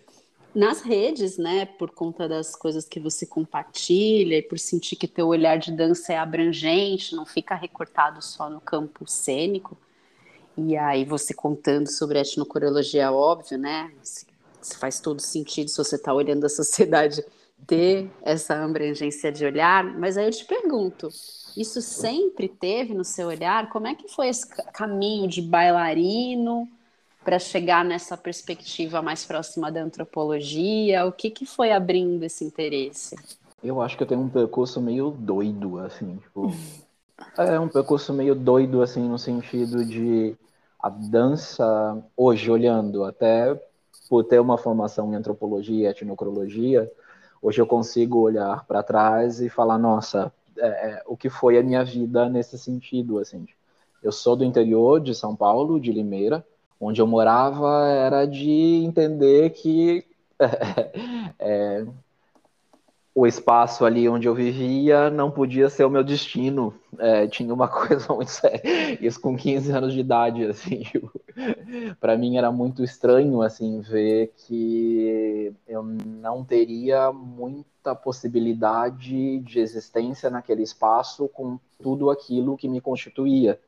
nas 0.54 0.80
redes, 0.80 1.36
né, 1.36 1.66
por 1.66 1.90
conta 1.90 2.28
das 2.28 2.56
coisas 2.56 2.86
que 2.86 2.98
você 2.98 3.26
compartilha 3.26 4.38
e 4.38 4.42
por 4.42 4.58
sentir 4.58 4.96
que 4.96 5.06
teu 5.06 5.28
olhar 5.28 5.58
de 5.58 5.72
dança 5.72 6.12
é 6.12 6.16
abrangente, 6.16 7.14
não 7.14 7.26
fica 7.26 7.54
recortado 7.54 8.22
só 8.22 8.48
no 8.48 8.60
campo 8.60 9.08
cênico. 9.08 9.76
E 10.56 10.76
aí 10.76 11.04
você 11.04 11.32
contando 11.32 11.88
sobre 11.88 12.18
a 12.18 12.22
etnocoreologia, 12.22 13.12
óbvio, 13.12 13.58
né? 13.58 13.92
Faz 14.78 15.00
todo 15.00 15.20
sentido 15.20 15.70
se 15.70 15.76
você 15.76 15.96
está 15.96 16.12
olhando 16.12 16.44
a 16.44 16.48
sociedade 16.48 17.24
ter 17.66 18.10
essa 18.22 18.64
abrangência 18.64 19.30
de 19.30 19.44
olhar, 19.44 19.84
mas 19.84 20.16
aí 20.16 20.26
eu 20.26 20.30
te 20.30 20.44
pergunto, 20.44 21.08
isso 21.56 21.80
sempre 21.80 22.48
teve 22.48 22.94
no 22.94 23.04
seu 23.04 23.28
olhar? 23.28 23.70
Como 23.70 23.86
é 23.86 23.94
que 23.94 24.08
foi 24.08 24.28
esse 24.28 24.46
caminho 24.72 25.28
de 25.28 25.42
bailarino 25.42 26.68
para 27.24 27.38
chegar 27.38 27.84
nessa 27.84 28.16
perspectiva 28.16 29.02
mais 29.02 29.24
próxima 29.24 29.70
da 29.70 29.82
antropologia? 29.82 31.06
O 31.06 31.12
que, 31.12 31.30
que 31.30 31.46
foi 31.46 31.72
abrindo 31.72 32.22
esse 32.22 32.44
interesse? 32.44 33.16
Eu 33.62 33.80
acho 33.80 33.96
que 33.96 34.02
eu 34.02 34.06
tenho 34.06 34.22
um 34.22 34.28
percurso 34.28 34.80
meio 34.80 35.10
doido, 35.10 35.78
assim, 35.78 36.16
tipo. 36.16 36.50
É 37.36 37.60
um 37.60 37.68
percurso 37.68 38.14
meio 38.14 38.34
doido, 38.34 38.80
assim, 38.80 39.06
no 39.06 39.18
sentido 39.18 39.84
de 39.84 40.34
a 40.82 40.88
dança, 40.88 42.02
hoje, 42.16 42.50
olhando, 42.50 43.04
até 43.04 43.54
por 44.08 44.24
ter 44.24 44.40
uma 44.40 44.56
formação 44.56 45.12
em 45.12 45.16
antropologia 45.16 45.86
e 45.88 45.90
etnocrologia, 45.90 46.90
hoje 47.40 47.60
eu 47.60 47.66
consigo 47.66 48.18
olhar 48.18 48.64
para 48.64 48.82
trás 48.82 49.40
e 49.40 49.50
falar, 49.50 49.78
nossa, 49.78 50.32
é, 50.60 50.66
é, 50.66 51.02
o 51.06 51.16
que 51.16 51.28
foi 51.28 51.58
a 51.58 51.62
minha 51.62 51.84
vida 51.84 52.28
nesse 52.28 52.58
sentido, 52.58 53.18
assim. 53.18 53.46
Eu 54.02 54.12
sou 54.12 54.36
do 54.36 54.44
interior 54.44 55.00
de 55.00 55.14
São 55.14 55.36
Paulo, 55.36 55.80
de 55.80 55.92
Limeira, 55.92 56.44
onde 56.80 57.00
eu 57.00 57.06
morava 57.06 57.86
era 57.88 58.24
de 58.24 58.82
entender 58.84 59.50
que 59.50 60.04
é, 61.38 61.84
o 63.14 63.26
espaço 63.26 63.84
ali 63.84 64.08
onde 64.08 64.28
eu 64.28 64.34
vivia 64.34 65.10
não 65.10 65.30
podia 65.30 65.68
ser 65.68 65.84
o 65.84 65.90
meu 65.90 66.04
destino. 66.04 66.74
É, 66.98 67.26
tinha 67.26 67.52
uma 67.52 67.66
coisa 67.68 68.12
muito 68.14 68.30
séria. 68.30 68.62
Isso 69.04 69.20
com 69.20 69.36
15 69.36 69.72
anos 69.72 69.92
de 69.92 70.00
idade, 70.00 70.44
assim. 70.44 70.84
Para 72.00 72.16
mim 72.16 72.36
era 72.36 72.50
muito 72.52 72.82
estranho, 72.84 73.42
assim, 73.42 73.80
ver 73.80 74.32
que 74.36 75.52
eu 75.66 75.82
não 75.82 76.44
teria 76.44 77.12
muita 77.12 77.94
possibilidade 77.94 79.38
de 79.40 79.60
existência 79.60 80.30
naquele 80.30 80.62
espaço 80.62 81.28
com 81.28 81.58
tudo 81.82 82.10
aquilo 82.10 82.56
que 82.56 82.68
me 82.68 82.80
constituía. 82.80 83.60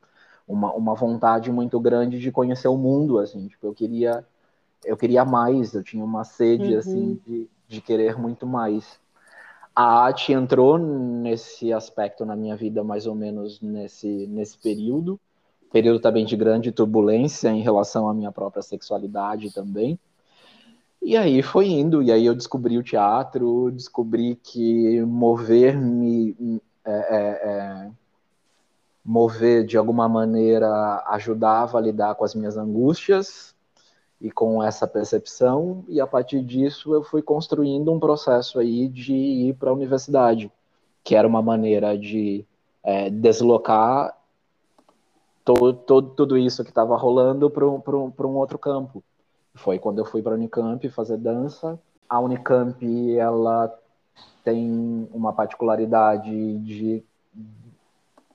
Uma, 0.47 0.73
uma 0.75 0.95
vontade 0.95 1.51
muito 1.53 1.79
grande 1.81 2.19
de 2.19 2.33
conhecer 2.33 2.69
o 2.69 2.77
mundo, 2.77 3.19
assim. 3.19 3.49
Tipo, 3.49 3.69
eu 3.69 3.75
queria, 3.75 4.25
eu 4.85 4.97
queria 4.97 5.25
mais. 5.25 5.75
Eu 5.75 5.83
tinha 5.85 6.05
uma 6.05 6.25
sede, 6.25 6.75
Uhum. 6.75 6.79
assim, 6.79 7.21
de, 7.27 7.51
de 7.69 7.81
querer 7.81 8.19
muito 8.19 8.47
mais 8.47 9.01
a 9.75 10.05
arte 10.05 10.33
entrou 10.33 10.79
nesse 10.79 11.73
aspecto 11.73 12.25
na 12.25 12.37
minha 12.37 12.57
vida 12.57 12.85
mais 12.85 13.07
ou 13.07 13.15
menos 13.15 13.61
nesse, 13.61 14.27
nesse 14.27 14.59
período, 14.59 15.19
período 15.71 16.01
também 16.01 16.25
de 16.25 16.37
grande 16.37 16.71
turbulência 16.71 17.49
em 17.49 17.63
relação 17.63 18.09
à 18.09 18.15
minha 18.15 18.31
própria 18.31 18.63
sexualidade 18.63 19.53
também. 19.53 19.99
E 21.01 21.17
aí 21.17 21.43
foi 21.43 21.69
indo, 21.69 22.01
e 22.03 22.13
aí 22.13 22.25
eu 22.25 22.35
descobri 22.35 22.79
o 22.79 22.83
teatro, 22.83 23.73
descobri 23.73 24.37
que 24.37 25.01
mover-me, 25.03 26.61
é, 26.85 26.93
é, 26.93 27.51
é, 27.51 27.91
mover 29.05 29.65
de 29.67 29.77
alguma 29.77 30.09
maneira 30.09 31.03
ajudava 31.09 31.79
a 31.79 31.81
lidar 31.81 32.15
com 32.15 32.25
as 32.25 32.37
minhas 32.37 32.57
angústias, 32.57 33.52
e 34.23 34.31
com 34.31 34.63
essa 34.63 34.87
percepção, 34.87 35.85
e 35.89 36.01
a 36.01 36.07
partir 36.07 36.43
disso 36.43 36.95
eu 36.95 37.03
fui 37.03 37.21
construindo 37.21 37.93
um 37.93 37.99
processo 37.99 38.61
aí 38.61 38.87
de 38.87 39.13
ir 39.13 39.55
para 39.55 39.71
a 39.71 39.73
universidade, 39.73 40.51
que 41.03 41.17
era 41.17 41.27
uma 41.27 41.43
maneira 41.43 41.99
de 41.99 42.47
é, 42.85 43.11
deslocar 43.11 44.17
todo, 45.45 45.75
tudo 46.15 46.39
isso 46.39 46.63
que 46.63 46.71
estava 46.71 46.97
rolando 46.97 47.51
para 47.51 47.67
um 47.67 48.37
outro 48.37 48.61
campo. 48.61 49.03
Foi 49.55 49.81
quando 49.81 49.99
eu 49.99 50.05
fui 50.05 50.23
para 50.23 50.33
a 50.33 50.37
Unicamp 50.37 50.89
fazer 50.91 51.17
dança. 51.17 51.77
A 52.09 52.21
Unicamp, 52.21 52.79
ela 53.19 53.77
tem 54.45 55.09
uma 55.13 55.33
particularidade 55.33 56.59
de 56.61 57.03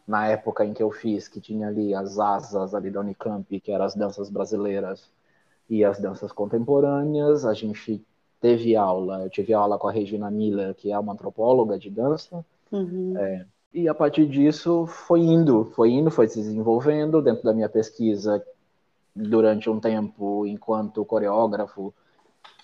na 0.05 0.27
época 0.27 0.65
em 0.65 0.73
que 0.73 0.83
eu 0.83 0.91
fiz, 0.91 1.29
que 1.29 1.39
tinha 1.39 1.67
ali 1.67 1.93
as 1.93 2.19
asas 2.19 2.75
ali 2.75 2.89
da 2.89 2.99
Unicamp, 2.99 3.59
que 3.59 3.71
eram 3.71 3.85
as 3.85 3.95
danças 3.95 4.29
brasileiras, 4.29 5.09
e 5.69 5.83
as 5.83 5.99
danças 5.99 6.31
contemporâneas. 6.31 7.45
A 7.45 7.53
gente 7.53 8.03
teve 8.39 8.75
aula, 8.75 9.23
eu 9.23 9.29
tive 9.29 9.53
aula 9.53 9.77
com 9.77 9.87
a 9.87 9.91
Regina 9.91 10.29
Miller, 10.29 10.75
que 10.75 10.91
é 10.91 10.99
uma 10.99 11.13
antropóloga 11.13 11.77
de 11.77 11.89
dança. 11.89 12.45
Uhum. 12.71 13.13
É, 13.17 13.45
e 13.73 13.87
a 13.87 13.93
partir 13.93 14.27
disso 14.27 14.85
foi 14.87 15.21
indo, 15.21 15.65
foi 15.65 15.91
indo, 15.91 16.09
foi 16.09 16.27
se 16.27 16.39
desenvolvendo 16.39 17.21
dentro 17.21 17.43
da 17.43 17.53
minha 17.53 17.69
pesquisa 17.69 18.43
durante 19.15 19.69
um 19.69 19.79
tempo, 19.79 20.45
enquanto 20.45 21.03
coreógrafo, 21.03 21.93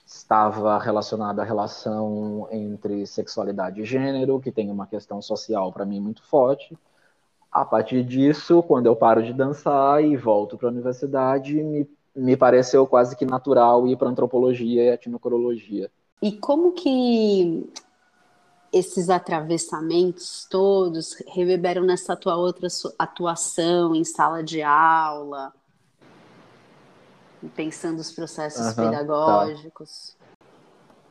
estava 0.06 0.78
relacionado 0.78 1.40
à 1.40 1.44
relação 1.44 2.48
entre 2.52 3.06
sexualidade 3.08 3.82
e 3.82 3.86
gênero, 3.86 4.40
que 4.40 4.52
tem 4.52 4.70
uma 4.70 4.86
questão 4.86 5.22
social 5.22 5.72
para 5.72 5.86
mim 5.86 6.00
muito 6.00 6.24
forte. 6.24 6.78
A 7.52 7.66
partir 7.66 8.04
disso, 8.04 8.62
quando 8.64 8.86
eu 8.88 8.96
paro 8.96 9.24
de 9.24 9.34
dançar 9.34 10.04
e 10.04 10.16
volto 10.16 10.58
para 10.58 10.68
a 10.68 10.72
universidade, 10.72 11.56
me, 11.62 11.88
me 12.16 12.38
pareceu 12.38 12.86
quase 12.86 13.16
que 13.16 13.26
natural 13.26 13.88
ir 13.88 13.98
para 13.98 14.10
antropologia 14.10 14.84
e 14.84 14.90
etnocorologia. 14.90 15.92
E 16.22 16.32
como 16.32 16.72
que 16.72 17.70
esses 18.72 19.10
atravessamentos 19.10 20.48
todos 20.50 21.16
reverberam 21.28 21.84
nessa 21.84 22.16
tua 22.16 22.36
outra 22.36 22.68
atuação 22.98 23.94
em 23.96 24.04
sala 24.04 24.44
de 24.44 24.62
aula, 24.62 25.54
pensando 27.56 28.00
os 28.00 28.12
processos 28.12 28.68
uhum, 28.68 28.76
pedagógicos? 28.76 30.16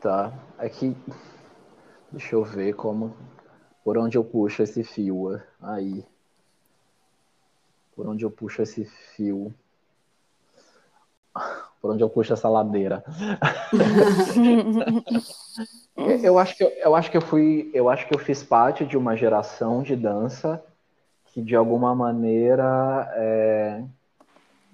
Tá. 0.01 0.31
tá. 0.31 0.39
Aqui, 0.59 0.97
deixa 2.11 2.35
eu 2.35 2.45
ver 2.45 2.75
como, 2.75 3.15
por 3.85 3.99
onde 3.99 4.17
eu 4.17 4.25
puxo 4.25 4.63
esse 4.63 4.83
fio 4.83 5.41
aí. 5.61 6.05
Por 7.95 8.09
onde 8.09 8.25
eu 8.25 8.31
puxo 8.31 8.63
esse 8.63 8.85
fio? 8.85 9.55
Por 11.81 11.91
onde 11.91 12.03
eu 12.03 12.09
puxo 12.09 12.33
essa 12.33 12.49
ladeira? 12.49 13.05
eu 16.23 16.39
acho 16.39 16.57
que 16.57 16.65
eu, 16.65 16.69
eu 16.69 16.95
acho 16.95 17.11
que 17.11 17.17
eu 17.17 17.23
fui, 17.23 17.71
eu 17.75 17.89
acho 17.89 18.07
que 18.07 18.15
eu 18.15 18.19
fiz 18.19 18.43
parte 18.43 18.85
de 18.85 18.97
uma 18.97 19.17
geração 19.17 19.83
de 19.83 19.97
dança 19.97 20.63
que 21.33 21.43
de 21.43 21.57
alguma 21.57 21.95
maneira 21.95 23.11
é, 23.15 23.83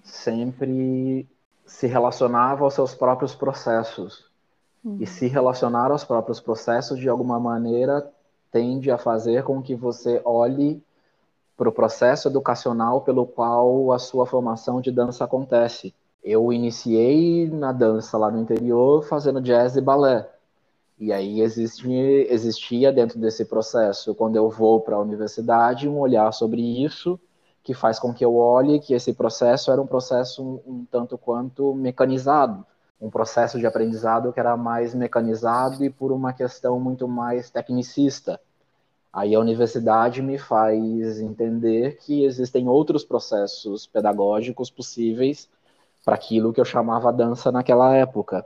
sempre 0.02 1.28
se 1.64 1.86
relacionava 1.86 2.64
aos 2.64 2.74
seus 2.74 2.94
próprios 2.94 3.34
processos. 3.34 4.26
Uhum. 4.84 4.98
E 5.00 5.06
se 5.06 5.28
relacionar 5.28 5.90
aos 5.90 6.04
próprios 6.04 6.40
processos, 6.40 6.98
de 6.98 7.08
alguma 7.08 7.38
maneira, 7.38 8.10
tende 8.50 8.90
a 8.90 8.98
fazer 8.98 9.44
com 9.44 9.62
que 9.62 9.74
você 9.74 10.20
olhe 10.24 10.82
para 11.56 11.68
o 11.68 11.72
processo 11.72 12.28
educacional 12.28 13.02
pelo 13.02 13.26
qual 13.26 13.92
a 13.92 13.98
sua 13.98 14.26
formação 14.26 14.80
de 14.80 14.90
dança 14.90 15.24
acontece. 15.24 15.94
Eu 16.22 16.52
iniciei 16.52 17.48
na 17.48 17.72
dança 17.72 18.18
lá 18.18 18.30
no 18.30 18.40
interior 18.40 19.02
fazendo 19.04 19.40
jazz 19.40 19.76
e 19.76 19.80
balé. 19.80 20.28
E 20.98 21.12
aí 21.12 21.40
existia, 21.40 22.32
existia 22.32 22.92
dentro 22.92 23.18
desse 23.18 23.44
processo, 23.44 24.14
quando 24.14 24.36
eu 24.36 24.50
vou 24.50 24.80
para 24.80 24.96
a 24.96 25.00
universidade, 25.00 25.88
um 25.88 25.98
olhar 25.98 26.32
sobre 26.32 26.60
isso 26.60 27.18
que 27.62 27.74
faz 27.74 27.98
com 27.98 28.14
que 28.14 28.24
eu 28.24 28.34
olhe 28.34 28.80
que 28.80 28.94
esse 28.94 29.12
processo 29.12 29.70
era 29.70 29.80
um 29.80 29.86
processo 29.86 30.42
um, 30.42 30.60
um 30.66 30.84
tanto 30.90 31.18
quanto 31.18 31.74
mecanizado, 31.74 32.64
um 33.00 33.10
processo 33.10 33.58
de 33.58 33.66
aprendizado 33.66 34.32
que 34.32 34.40
era 34.40 34.56
mais 34.56 34.94
mecanizado 34.94 35.84
e 35.84 35.90
por 35.90 36.10
uma 36.10 36.32
questão 36.32 36.80
muito 36.80 37.06
mais 37.06 37.50
tecnicista. 37.50 38.40
Aí 39.12 39.34
a 39.34 39.40
universidade 39.40 40.22
me 40.22 40.38
faz 40.38 41.20
entender 41.20 41.98
que 41.98 42.24
existem 42.24 42.68
outros 42.68 43.04
processos 43.04 43.86
pedagógicos 43.86 44.70
possíveis 44.70 45.48
para 46.08 46.14
aquilo 46.14 46.54
que 46.54 46.60
eu 46.60 46.64
chamava 46.64 47.12
dança 47.12 47.52
naquela 47.52 47.94
época. 47.94 48.42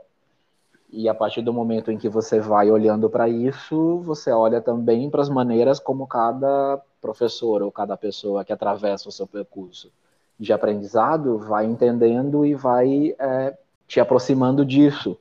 E 0.91 1.07
a 1.07 1.13
partir 1.13 1.41
do 1.41 1.53
momento 1.53 1.93
em 1.93 1.97
que 1.97 2.09
você 2.09 2.37
vai 2.37 2.69
olhando 2.69 3.09
para 3.09 3.29
isso, 3.29 3.99
você 3.99 4.31
olha 4.31 4.59
também 4.59 5.09
para 5.09 5.21
as 5.21 5.29
maneiras 5.29 5.79
como 5.79 6.05
cada 6.05 6.81
professor 7.01 7.61
ou 7.61 7.71
cada 7.71 7.95
pessoa 7.95 8.43
que 8.43 8.51
atravessa 8.51 9.07
o 9.07 9.13
seu 9.13 9.25
percurso 9.25 9.89
de 10.37 10.51
aprendizado 10.51 11.37
vai 11.37 11.65
entendendo 11.65 12.45
e 12.45 12.53
vai 12.53 13.15
é, 13.17 13.57
te 13.87 14.01
aproximando 14.01 14.65
disso. 14.65 15.17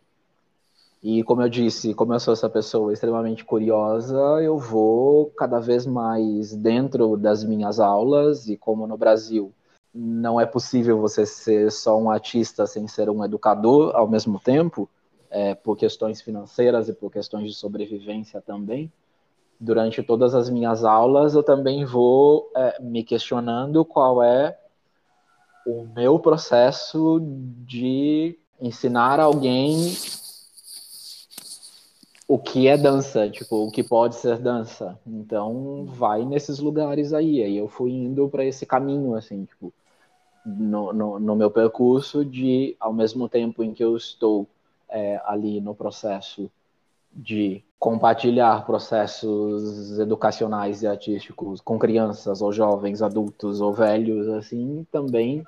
E 1.01 1.23
como 1.23 1.43
eu 1.43 1.49
disse, 1.49 1.95
como 1.95 2.13
eu 2.13 2.19
sou 2.19 2.35
essa 2.35 2.51
pessoa 2.51 2.93
extremamente 2.93 3.45
curiosa, 3.45 4.19
eu 4.43 4.59
vou 4.59 5.27
cada 5.37 5.61
vez 5.61 5.87
mais 5.87 6.57
dentro 6.57 7.17
das 7.17 7.45
minhas 7.45 7.79
aulas 7.79 8.49
e 8.49 8.57
como 8.57 8.85
no 8.85 8.97
Brasil 8.97 9.53
não 9.95 10.41
é 10.41 10.47
possível 10.47 10.99
você 11.01 11.27
ser 11.27 11.71
só 11.71 11.99
um 11.99 12.11
artista 12.11 12.67
sem 12.67 12.89
ser 12.89 13.11
um 13.11 13.25
educador 13.25 13.95
ao 13.95 14.09
mesmo 14.09 14.41
tempo, 14.41 14.89
é, 15.31 15.55
por 15.55 15.77
questões 15.77 16.21
financeiras 16.21 16.89
e 16.89 16.93
por 16.93 17.11
questões 17.11 17.49
de 17.49 17.55
sobrevivência 17.55 18.41
também. 18.41 18.93
Durante 19.61 20.03
todas 20.03 20.35
as 20.35 20.51
minhas 20.51 20.85
aulas, 20.85 21.35
eu 21.35 21.43
também 21.43 21.85
vou 21.85 22.51
é, 22.57 22.81
me 22.81 23.05
questionando 23.05 23.85
qual 23.85 24.23
é 24.23 24.59
o 25.67 25.85
meu 25.95 26.19
processo 26.19 27.21
de 27.65 28.37
ensinar 28.61 29.21
alguém 29.21 29.95
o 32.27 32.39
que 32.39 32.67
é 32.67 32.79
dança, 32.79 33.29
tipo, 33.29 33.67
o 33.67 33.71
que 33.71 33.83
pode 33.83 34.15
ser 34.15 34.39
dança. 34.39 34.99
Então, 35.07 35.85
vai 35.85 36.25
nesses 36.25 36.59
lugares 36.59 37.13
aí. 37.13 37.43
Aí 37.43 37.57
eu 37.59 37.69
fui 37.69 37.91
indo 37.93 38.27
para 38.29 38.45
esse 38.45 38.65
caminho, 38.65 39.15
assim, 39.15 39.45
tipo, 39.45 39.73
no, 40.45 40.93
no, 40.93 41.19
no, 41.19 41.37
meu 41.37 41.51
percurso 41.51 42.25
de, 42.25 42.77
ao 42.81 42.93
mesmo 42.93 43.29
tempo 43.29 43.63
em 43.63 43.73
que 43.73 43.83
eu 43.83 43.97
estou 43.97 44.47
é, 44.89 45.21
ali 45.25 45.61
no 45.61 45.75
processo 45.75 46.51
de 47.13 47.63
compartilhar 47.79 48.65
processos 48.65 49.99
educacionais 49.99 50.83
e 50.83 50.87
artísticos 50.87 51.61
com 51.61 51.79
crianças 51.79 52.41
ou 52.41 52.53
jovens, 52.53 53.03
adultos 53.03 53.61
ou 53.61 53.73
velhos, 53.73 54.29
assim, 54.29 54.87
também 54.91 55.45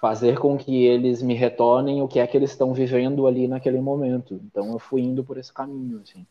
fazer 0.00 0.38
com 0.38 0.56
que 0.56 0.84
eles 0.84 1.22
me 1.22 1.34
retornem 1.34 2.02
o 2.02 2.08
que 2.08 2.18
é 2.18 2.26
que 2.26 2.36
eles 2.36 2.50
estão 2.50 2.74
vivendo 2.74 3.26
ali 3.26 3.48
naquele 3.48 3.80
momento. 3.80 4.40
Então 4.44 4.70
eu 4.72 4.78
fui 4.78 5.02
indo 5.02 5.24
por 5.24 5.38
esse 5.38 5.52
caminho, 5.52 6.00
assim. 6.02 6.26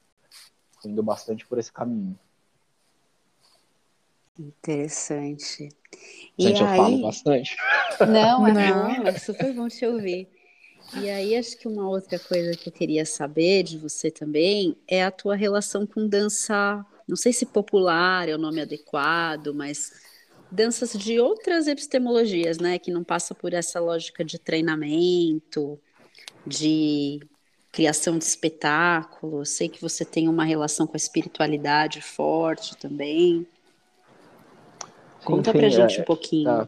Fui 0.82 0.92
indo 0.92 1.02
bastante 1.02 1.46
por 1.46 1.58
esse 1.58 1.72
caminho. 1.72 2.18
Interessante. 4.38 5.70
E 6.38 6.44
Gente, 6.44 6.64
aí... 6.64 6.78
eu 6.78 6.84
falo 6.84 7.02
bastante. 7.02 7.56
Não, 8.00 8.48
é 8.48 8.54
não, 8.54 9.08
é 9.08 9.18
super 9.18 9.54
bom 9.54 9.68
te 9.68 9.86
ouvir. 9.86 10.28
E 10.96 11.10
aí 11.10 11.36
acho 11.36 11.58
que 11.58 11.68
uma 11.68 11.88
outra 11.88 12.20
coisa 12.20 12.58
que 12.58 12.70
eu 12.70 12.74
queria 12.74 13.06
saber 13.06 13.64
de 13.64 13.78
você 13.78 14.12
também 14.12 14.76
é 14.88 15.04
a 15.04 15.12
tua 15.12 15.36
relação 15.36 15.88
com 15.88 16.08
dança, 16.08 16.86
não 17.08 17.16
sei 17.16 17.32
se 17.34 17.46
popular 17.46 18.28
é 18.28 18.36
o 18.36 18.38
nome 18.38 18.62
adequado, 18.62 19.54
mas 19.54 19.92
danças 20.52 20.94
de 20.94 21.20
outras 21.20 21.68
epistemologias, 21.68 22.60
né, 22.60 22.78
que 22.78 22.92
não 22.92 23.04
passa 23.04 23.34
por 23.34 23.54
essa 23.54 23.80
lógica 23.80 24.24
de 24.24 24.38
treinamento, 24.38 25.80
de 26.46 27.20
criação 27.72 28.20
de 28.20 28.24
espetáculo. 28.26 29.40
Eu 29.42 29.46
sei 29.46 29.68
que 29.68 29.82
você 29.82 30.06
tem 30.06 30.28
uma 30.28 30.44
relação 30.44 30.86
com 30.86 30.96
a 30.96 30.98
espiritualidade 30.98 32.02
forte 32.02 32.78
também. 32.78 33.48
Conta 35.24 35.50
Enfim, 35.50 35.60
pra 35.60 35.70
gente 35.70 36.00
é, 36.00 36.02
um 36.02 36.06
pouquinho. 36.06 36.46
Tá. 36.46 36.68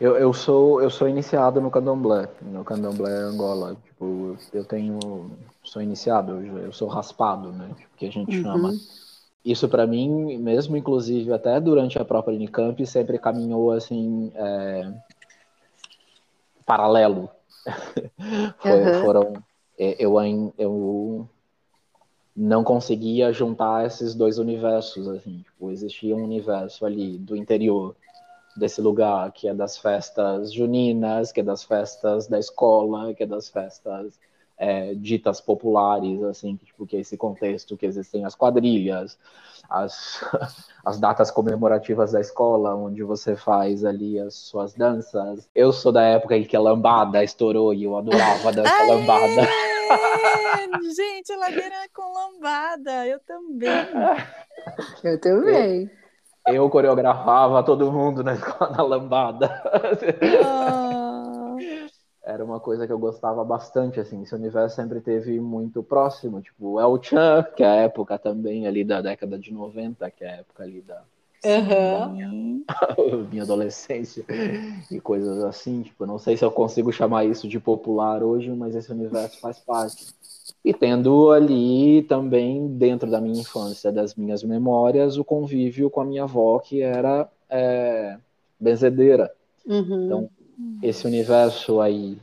Eu, 0.00 0.16
eu, 0.16 0.32
sou, 0.32 0.82
eu 0.82 0.90
sou 0.90 1.08
iniciado 1.08 1.60
no 1.60 1.70
candomblé, 1.70 2.28
no 2.40 2.64
candomblé 2.64 3.12
Angola. 3.12 3.76
Tipo, 3.84 4.36
eu 4.52 4.64
tenho. 4.64 5.30
Sou 5.62 5.80
iniciado, 5.80 6.44
eu 6.58 6.72
sou 6.72 6.88
raspado, 6.88 7.52
né? 7.52 7.70
Que 7.96 8.06
a 8.06 8.10
gente 8.10 8.36
uhum. 8.36 8.42
chama. 8.42 8.72
Isso 9.44 9.68
para 9.68 9.86
mim, 9.86 10.38
mesmo 10.38 10.76
inclusive 10.76 11.32
até 11.32 11.60
durante 11.60 11.98
a 11.98 12.04
própria 12.04 12.34
Unicamp, 12.34 12.84
sempre 12.86 13.18
caminhou 13.18 13.72
assim 13.72 14.32
é, 14.34 14.92
paralelo. 16.64 17.28
Foi, 18.58 18.82
uhum. 18.82 19.02
Foram 19.02 19.32
é, 19.78 19.96
eu, 19.98 20.14
eu 20.58 21.28
não 22.34 22.64
conseguia 22.64 23.32
juntar 23.32 23.86
esses 23.86 24.14
dois 24.14 24.38
universos 24.38 25.08
assim. 25.08 25.38
Tipo, 25.38 25.70
existia 25.70 26.16
um 26.16 26.24
universo 26.24 26.84
ali 26.86 27.18
do 27.18 27.36
interior 27.36 27.94
desse 28.56 28.80
lugar 28.80 29.30
que 29.32 29.48
é 29.48 29.54
das 29.54 29.78
festas 29.78 30.52
juninas, 30.52 31.32
que 31.32 31.40
é 31.40 31.42
das 31.42 31.62
festas 31.64 32.26
da 32.26 32.38
escola, 32.38 33.14
que 33.14 33.22
é 33.22 33.26
das 33.26 33.48
festas 33.48 34.18
é, 34.58 34.94
ditas 34.94 35.40
populares, 35.40 36.22
assim, 36.22 36.56
que, 36.56 36.66
tipo, 36.66 36.86
que 36.86 36.96
é 36.96 37.00
esse 37.00 37.16
contexto 37.16 37.76
que 37.76 37.86
existem 37.86 38.24
as 38.24 38.34
quadrilhas, 38.34 39.18
as, 39.68 40.24
as 40.84 41.00
datas 41.00 41.30
comemorativas 41.30 42.12
da 42.12 42.20
escola, 42.20 42.74
onde 42.74 43.02
você 43.02 43.34
faz 43.34 43.84
ali 43.84 44.20
as 44.20 44.34
suas 44.34 44.74
danças. 44.74 45.48
Eu 45.54 45.72
sou 45.72 45.90
da 45.90 46.02
época 46.02 46.36
em 46.36 46.44
que 46.44 46.56
a 46.56 46.60
lambada 46.60 47.24
estourou 47.24 47.74
e 47.74 47.84
eu 47.84 47.96
adorava 47.96 48.52
dançar 48.52 48.86
lambada. 48.86 49.48
Gente, 50.94 51.34
ladeira 51.36 51.88
com 51.94 52.12
lambada, 52.12 53.06
eu 53.06 53.20
também. 53.20 53.70
Eu 55.02 55.20
também. 55.20 55.90
Eu, 56.46 56.54
eu 56.54 56.70
coreografava 56.70 57.64
todo 57.64 57.90
mundo 57.90 58.22
na, 58.22 58.34
na 58.34 58.82
lambada. 58.82 59.62
Oh 60.44 61.12
era 62.24 62.44
uma 62.44 62.60
coisa 62.60 62.86
que 62.86 62.92
eu 62.92 62.98
gostava 62.98 63.44
bastante, 63.44 63.98
assim, 63.98 64.22
esse 64.22 64.34
universo 64.34 64.76
sempre 64.76 65.00
teve 65.00 65.40
muito 65.40 65.82
próximo, 65.82 66.40
tipo, 66.40 66.80
El 66.80 67.02
Chan, 67.02 67.44
que 67.56 67.62
é 67.62 67.66
a 67.66 67.74
época 67.74 68.18
também 68.18 68.66
ali 68.66 68.84
da 68.84 69.02
década 69.02 69.38
de 69.38 69.52
90, 69.52 70.08
que 70.10 70.24
é 70.24 70.28
a 70.28 70.36
época 70.36 70.62
ali 70.62 70.80
da, 70.80 71.02
uhum. 71.44 72.64
minha, 73.30 73.42
adolescência 73.42 74.24
e 74.90 75.00
coisas 75.00 75.42
assim, 75.44 75.82
tipo, 75.82 76.06
não 76.06 76.18
sei 76.18 76.36
se 76.36 76.44
eu 76.44 76.50
consigo 76.50 76.92
chamar 76.92 77.24
isso 77.24 77.48
de 77.48 77.58
popular 77.58 78.22
hoje, 78.22 78.50
mas 78.50 78.74
esse 78.74 78.90
universo 78.90 79.38
faz 79.40 79.58
parte. 79.58 80.14
E 80.64 80.72
tendo 80.72 81.30
ali 81.30 82.02
também, 82.02 82.68
dentro 82.68 83.10
da 83.10 83.20
minha 83.20 83.40
infância, 83.40 83.90
das 83.90 84.14
minhas 84.14 84.42
memórias, 84.42 85.16
o 85.16 85.24
convívio 85.24 85.90
com 85.90 86.00
a 86.00 86.04
minha 86.04 86.24
avó, 86.24 86.58
que 86.58 86.80
era 86.80 87.28
é, 87.50 88.16
benzedeira. 88.58 89.32
Uhum. 89.66 90.04
Então, 90.04 90.30
esse 90.82 91.06
universo 91.06 91.80
aí 91.80 92.18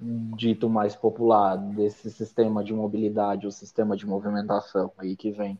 dito 0.00 0.68
mais 0.68 0.96
popular 0.96 1.56
desse 1.56 2.10
sistema 2.10 2.64
de 2.64 2.72
mobilidade, 2.72 3.46
o 3.46 3.52
sistema 3.52 3.96
de 3.96 4.06
movimentação 4.06 4.90
aí 4.96 5.14
que 5.14 5.30
vem 5.30 5.58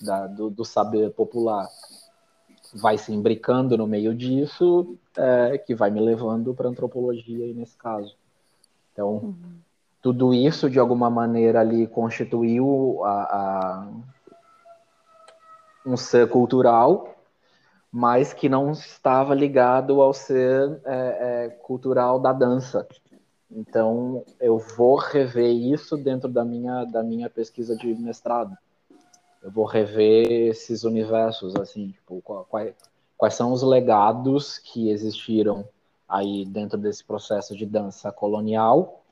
da, 0.00 0.26
do, 0.26 0.48
do, 0.48 0.64
saber 0.64 1.10
popular, 1.10 1.68
vai 2.74 2.98
se 2.98 3.12
imbricando 3.12 3.76
no 3.76 3.86
meio 3.86 4.14
disso, 4.14 4.96
é, 5.16 5.58
que 5.58 5.74
vai 5.74 5.90
me 5.90 6.00
levando 6.00 6.54
para 6.54 6.68
antropologia 6.68 7.44
aí 7.44 7.52
nesse 7.52 7.76
caso. 7.76 8.16
Então, 8.92 9.14
uhum. 9.16 9.34
tudo 10.00 10.34
isso 10.34 10.68
de 10.70 10.78
alguma 10.78 11.10
maneira 11.10 11.60
ali 11.60 11.86
constituiu 11.86 13.00
a, 13.04 13.22
a 13.22 13.88
um 15.84 15.96
ser 15.96 16.28
cultural 16.28 17.12
mas 17.92 18.32
que 18.32 18.48
não 18.48 18.72
estava 18.72 19.34
ligado 19.34 20.00
ao 20.00 20.14
ser 20.14 20.80
é, 20.86 21.44
é, 21.44 21.48
cultural 21.50 22.18
da 22.18 22.32
dança. 22.32 22.88
Então, 23.50 24.24
eu 24.40 24.58
vou 24.58 24.96
rever 24.96 25.52
isso 25.52 25.94
dentro 25.98 26.26
da 26.26 26.42
minha, 26.42 26.86
da 26.86 27.02
minha 27.02 27.28
pesquisa 27.28 27.76
de 27.76 27.94
mestrado. 27.94 28.56
Eu 29.42 29.50
vou 29.50 29.64
rever 29.64 30.30
esses 30.30 30.84
universos, 30.84 31.56
assim, 31.56 31.88
tipo, 31.88 32.22
quais, 32.48 32.74
quais 33.16 33.34
são 33.34 33.52
os 33.52 33.62
legados 33.62 34.58
que 34.58 34.88
existiram 34.88 35.68
aí 36.08 36.44
dentro 36.44 36.78
desse 36.78 37.02
processo 37.04 37.56
de 37.56 37.66
dança 37.66 38.12
colonial, 38.12 39.02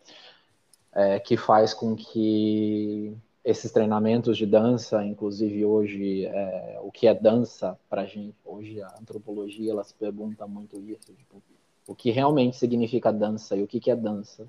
é, 0.93 1.19
que 1.19 1.37
faz 1.37 1.73
com 1.73 1.97
que 1.97 3.17
esses 3.45 3.73
treinamentos 3.73 4.37
de 4.37 4.45
dança, 4.45 5.05
inclusive 5.05 5.65
hoje, 5.65 6.27
é, 6.27 6.79
o 6.83 6.93
que 6.93 7.07
é 7.07 7.15
dança 7.15 7.79
para 7.89 8.05
gente? 8.05 8.37
Hoje 8.45 8.83
a 8.83 8.95
antropologia 9.01 9.73
ela 9.73 9.83
se 9.83 9.95
pergunta 9.95 10.47
muito 10.47 10.79
isso, 10.81 11.13
tipo, 11.15 11.43
o 11.87 11.95
que 11.95 12.11
realmente 12.11 12.57
significa 12.57 13.13
dança 13.13 13.57
e 13.57 13.63
o 13.63 13.67
que, 13.67 13.81
que 13.81 13.91
é 13.91 13.97
dança 13.97 14.47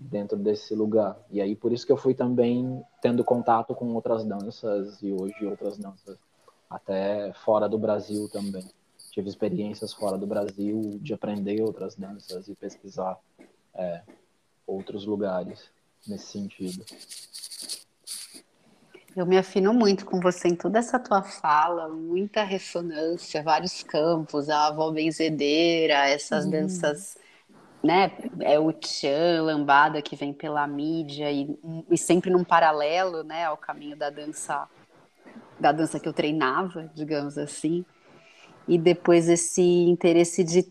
dentro 0.00 0.38
desse 0.38 0.74
lugar. 0.74 1.18
E 1.30 1.40
aí 1.40 1.54
por 1.54 1.72
isso 1.72 1.84
que 1.84 1.92
eu 1.92 1.96
fui 1.96 2.14
também 2.14 2.82
tendo 3.02 3.22
contato 3.22 3.74
com 3.74 3.94
outras 3.94 4.24
danças 4.24 5.02
e 5.02 5.12
hoje 5.12 5.44
outras 5.44 5.76
danças 5.76 6.18
até 6.68 7.32
fora 7.44 7.68
do 7.68 7.78
Brasil 7.78 8.28
também. 8.28 8.64
Tive 9.10 9.28
experiências 9.28 9.92
fora 9.92 10.16
do 10.16 10.26
Brasil 10.26 10.98
de 11.02 11.12
aprender 11.12 11.60
outras 11.60 11.96
danças 11.96 12.48
e 12.48 12.54
pesquisar 12.54 13.18
é, 13.74 14.02
outros 14.66 15.04
lugares 15.04 15.68
nesse 16.06 16.26
sentido. 16.26 16.84
Eu 19.16 19.26
me 19.26 19.36
afino 19.36 19.74
muito 19.74 20.06
com 20.06 20.20
você 20.20 20.48
em 20.48 20.54
toda 20.54 20.78
essa 20.78 20.98
tua 20.98 21.22
fala, 21.22 21.88
muita 21.88 22.44
ressonância, 22.44 23.42
vários 23.42 23.82
campos, 23.82 24.48
a 24.48 24.68
avó 24.68 24.92
benzedeira, 24.92 26.08
essas 26.08 26.44
uhum. 26.44 26.50
danças, 26.52 27.18
né? 27.82 28.12
É 28.40 28.58
o 28.58 28.72
tchan, 28.72 29.42
lambada 29.42 30.02
que 30.02 30.14
vem 30.14 30.32
pela 30.32 30.66
mídia 30.66 31.30
e, 31.30 31.58
e 31.90 31.96
sempre 31.96 32.30
num 32.30 32.44
paralelo, 32.44 33.22
né, 33.22 33.44
ao 33.44 33.56
caminho 33.56 33.96
da 33.96 34.10
dança 34.10 34.68
da 35.58 35.72
dança 35.72 36.00
que 36.00 36.08
eu 36.08 36.12
treinava, 36.12 36.90
digamos 36.94 37.36
assim. 37.36 37.84
E 38.66 38.78
depois 38.78 39.28
esse 39.28 39.62
interesse 39.62 40.42
de 40.42 40.64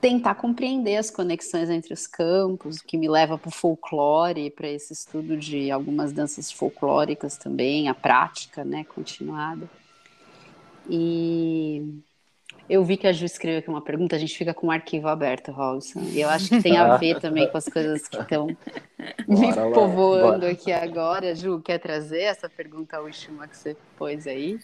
tentar 0.00 0.34
compreender 0.34 0.96
as 0.96 1.10
conexões 1.10 1.68
entre 1.68 1.92
os 1.92 2.06
campos, 2.06 2.80
que 2.80 2.96
me 2.96 3.08
leva 3.08 3.36
para 3.36 3.48
o 3.48 3.52
folclore, 3.52 4.50
para 4.50 4.68
esse 4.68 4.94
estudo 4.94 5.36
de 5.36 5.70
algumas 5.70 6.12
danças 6.12 6.50
folclóricas 6.50 7.36
também, 7.36 7.88
a 7.88 7.94
prática, 7.94 8.64
né, 8.64 8.84
continuada. 8.84 9.68
E 10.88 12.00
eu 12.70 12.84
vi 12.84 12.96
que 12.96 13.06
a 13.08 13.12
Ju 13.12 13.24
escreveu 13.24 13.58
aqui 13.58 13.68
uma 13.68 13.82
pergunta, 13.82 14.14
a 14.14 14.18
gente 14.18 14.38
fica 14.38 14.54
com 14.54 14.68
o 14.68 14.70
arquivo 14.70 15.08
aberto, 15.08 15.50
Robson. 15.50 16.00
E 16.12 16.20
eu 16.20 16.28
acho 16.28 16.48
que 16.48 16.62
tem 16.62 16.76
a 16.76 16.94
ver 16.98 17.18
também 17.18 17.50
com 17.50 17.58
as 17.58 17.64
coisas 17.64 18.06
que 18.06 18.16
estão 18.16 18.46
me 19.26 19.52
povoando 19.74 20.46
aqui 20.46 20.70
agora. 20.70 21.34
Ju, 21.34 21.60
quer 21.60 21.78
trazer 21.78 22.22
essa 22.22 22.48
pergunta 22.48 23.00
última 23.00 23.48
que 23.48 23.56
você 23.56 23.76
pôs 23.96 24.24
aí? 24.28 24.60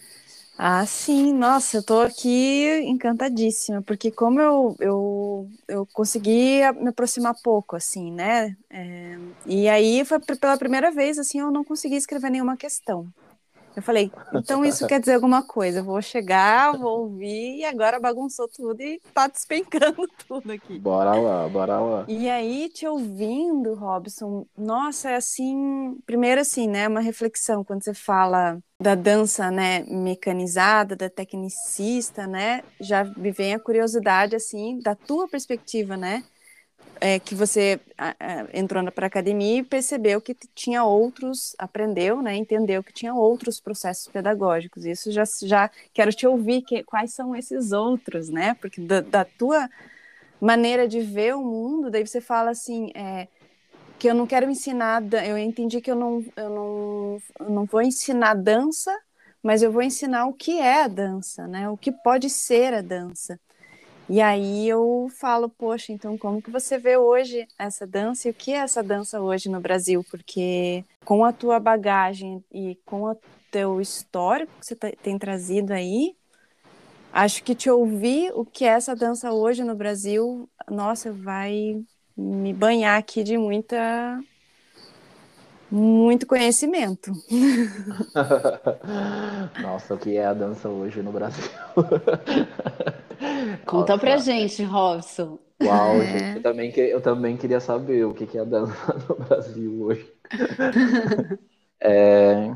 Ah, 0.56 0.86
sim, 0.86 1.34
nossa, 1.34 1.78
eu 1.78 1.82
tô 1.82 2.00
aqui 2.00 2.80
encantadíssima, 2.84 3.82
porque 3.82 4.10
como 4.10 4.40
eu, 4.40 4.76
eu, 4.80 5.48
eu 5.68 5.86
consegui 5.92 6.60
me 6.80 6.88
aproximar 6.88 7.34
pouco, 7.42 7.76
assim, 7.76 8.10
né? 8.10 8.56
É, 8.70 9.18
e 9.44 9.68
aí 9.68 10.02
foi 10.04 10.18
pela 10.20 10.56
primeira 10.56 10.90
vez, 10.92 11.18
assim, 11.18 11.40
eu 11.40 11.50
não 11.50 11.62
consegui 11.62 11.96
escrever 11.96 12.30
nenhuma 12.30 12.56
questão. 12.56 13.06
Eu 13.76 13.82
falei, 13.82 14.10
então 14.34 14.64
isso 14.64 14.86
quer 14.86 14.98
dizer 14.98 15.12
alguma 15.12 15.42
coisa. 15.42 15.80
Eu 15.80 15.84
vou 15.84 16.00
chegar, 16.00 16.72
vou 16.72 17.00
ouvir, 17.00 17.58
e 17.58 17.64
agora 17.64 18.00
bagunçou 18.00 18.48
tudo 18.48 18.80
e 18.80 18.98
tá 19.12 19.26
despencando 19.28 20.08
tudo 20.26 20.50
aqui. 20.50 20.78
Bora 20.78 21.14
lá, 21.14 21.46
bora 21.46 21.78
lá. 21.78 22.04
E 22.08 22.26
aí, 22.30 22.70
te 22.70 22.86
ouvindo, 22.86 23.74
Robson, 23.74 24.46
nossa, 24.56 25.10
é 25.10 25.16
assim, 25.16 25.98
primeiro 26.06 26.40
assim, 26.40 26.66
né, 26.66 26.88
uma 26.88 27.00
reflexão, 27.00 27.62
quando 27.62 27.84
você 27.84 27.92
fala 27.92 28.58
da 28.80 28.94
dança, 28.94 29.50
né, 29.50 29.84
mecanizada, 29.84 30.96
da 30.96 31.10
tecnicista, 31.10 32.26
né, 32.26 32.62
já 32.80 33.04
me 33.04 33.30
vem 33.30 33.54
a 33.54 33.60
curiosidade, 33.60 34.34
assim, 34.34 34.78
da 34.80 34.94
tua 34.94 35.28
perspectiva, 35.28 35.98
né, 35.98 36.24
é, 37.00 37.18
que 37.18 37.34
você 37.34 37.80
entrou 38.52 38.90
para 38.90 39.06
a 39.06 39.08
academia 39.08 39.58
e 39.58 39.62
percebeu 39.62 40.20
que 40.20 40.34
tinha 40.54 40.84
outros, 40.84 41.54
aprendeu, 41.58 42.22
né, 42.22 42.36
entendeu 42.36 42.82
que 42.82 42.92
tinha 42.92 43.14
outros 43.14 43.60
processos 43.60 44.08
pedagógicos. 44.08 44.84
Isso 44.84 45.10
já, 45.10 45.24
já 45.42 45.70
quero 45.92 46.12
te 46.12 46.26
ouvir, 46.26 46.62
que, 46.62 46.82
quais 46.82 47.12
são 47.12 47.34
esses 47.34 47.72
outros, 47.72 48.28
né, 48.28 48.54
porque 48.60 48.80
da, 48.80 49.00
da 49.00 49.24
tua 49.24 49.68
maneira 50.40 50.86
de 50.86 51.00
ver 51.00 51.34
o 51.34 51.42
mundo, 51.42 51.90
daí 51.90 52.06
você 52.06 52.20
fala 52.20 52.50
assim, 52.50 52.90
é, 52.94 53.28
que 53.98 54.08
eu 54.08 54.14
não 54.14 54.26
quero 54.26 54.50
ensinar, 54.50 55.02
eu 55.26 55.38
entendi 55.38 55.80
que 55.80 55.90
eu 55.90 55.96
não, 55.96 56.24
eu 56.36 56.50
não, 56.50 57.22
eu 57.40 57.50
não 57.50 57.64
vou 57.64 57.82
ensinar 57.82 58.34
dança, 58.34 58.94
mas 59.42 59.62
eu 59.62 59.70
vou 59.70 59.82
ensinar 59.82 60.26
o 60.26 60.32
que 60.32 60.58
é 60.58 60.82
a 60.84 60.88
dança, 60.88 61.46
né, 61.46 61.68
o 61.68 61.76
que 61.76 61.92
pode 61.92 62.28
ser 62.28 62.74
a 62.74 62.82
dança. 62.82 63.38
E 64.08 64.20
aí 64.20 64.68
eu 64.68 65.08
falo, 65.18 65.48
poxa, 65.48 65.92
então 65.92 66.16
como 66.16 66.40
que 66.40 66.50
você 66.50 66.78
vê 66.78 66.96
hoje 66.96 67.46
essa 67.58 67.84
dança 67.84 68.28
e 68.28 68.30
o 68.30 68.34
que 68.34 68.52
é 68.52 68.58
essa 68.58 68.80
dança 68.80 69.20
hoje 69.20 69.48
no 69.48 69.60
Brasil? 69.60 70.04
Porque 70.08 70.84
com 71.04 71.24
a 71.24 71.32
tua 71.32 71.58
bagagem 71.58 72.44
e 72.52 72.78
com 72.84 73.02
o 73.02 73.16
teu 73.50 73.80
histórico 73.80 74.52
que 74.60 74.66
você 74.66 74.76
tem 74.76 75.18
trazido 75.18 75.72
aí, 75.72 76.14
acho 77.12 77.42
que 77.42 77.54
te 77.54 77.68
ouvir 77.68 78.30
o 78.34 78.44
que 78.44 78.64
é 78.64 78.68
essa 78.68 78.94
dança 78.94 79.32
hoje 79.32 79.64
no 79.64 79.74
Brasil, 79.74 80.48
nossa, 80.70 81.12
vai 81.12 81.84
me 82.16 82.52
banhar 82.52 82.98
aqui 82.98 83.24
de 83.24 83.36
muita 83.36 84.20
muito 85.68 86.26
conhecimento. 86.28 87.10
Nossa, 89.60 89.94
o 89.94 89.98
que 89.98 90.16
é 90.16 90.24
a 90.24 90.32
dança 90.32 90.68
hoje 90.68 91.02
no 91.02 91.10
Brasil? 91.10 91.50
Conta 93.64 93.92
Nossa. 93.92 93.98
pra 93.98 94.16
gente, 94.18 94.62
Robson. 94.62 95.38
Uau, 95.62 96.02
é. 96.02 96.06
gente, 96.06 96.36
eu 96.36 96.42
também, 96.42 96.70
eu 96.76 97.00
também 97.00 97.36
queria 97.36 97.60
saber 97.60 98.04
o 98.04 98.12
que 98.12 98.36
é 98.36 98.40
a 98.40 98.44
dança 98.44 98.94
no 99.08 99.16
Brasil 99.16 99.82
hoje. 99.82 100.12
é... 101.80 102.54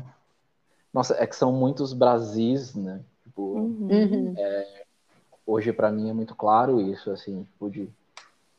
Nossa, 0.93 1.15
é 1.17 1.25
que 1.25 1.35
são 1.35 1.51
muitos 1.51 1.93
Brasis, 1.93 2.75
né? 2.75 3.01
Tipo, 3.23 3.41
uhum. 3.41 4.33
é... 4.37 4.83
Hoje, 5.45 5.73
para 5.73 5.91
mim, 5.91 6.09
é 6.09 6.13
muito 6.13 6.35
claro 6.35 6.79
isso, 6.79 7.09
assim, 7.11 7.43
tipo, 7.43 7.69
de 7.69 7.89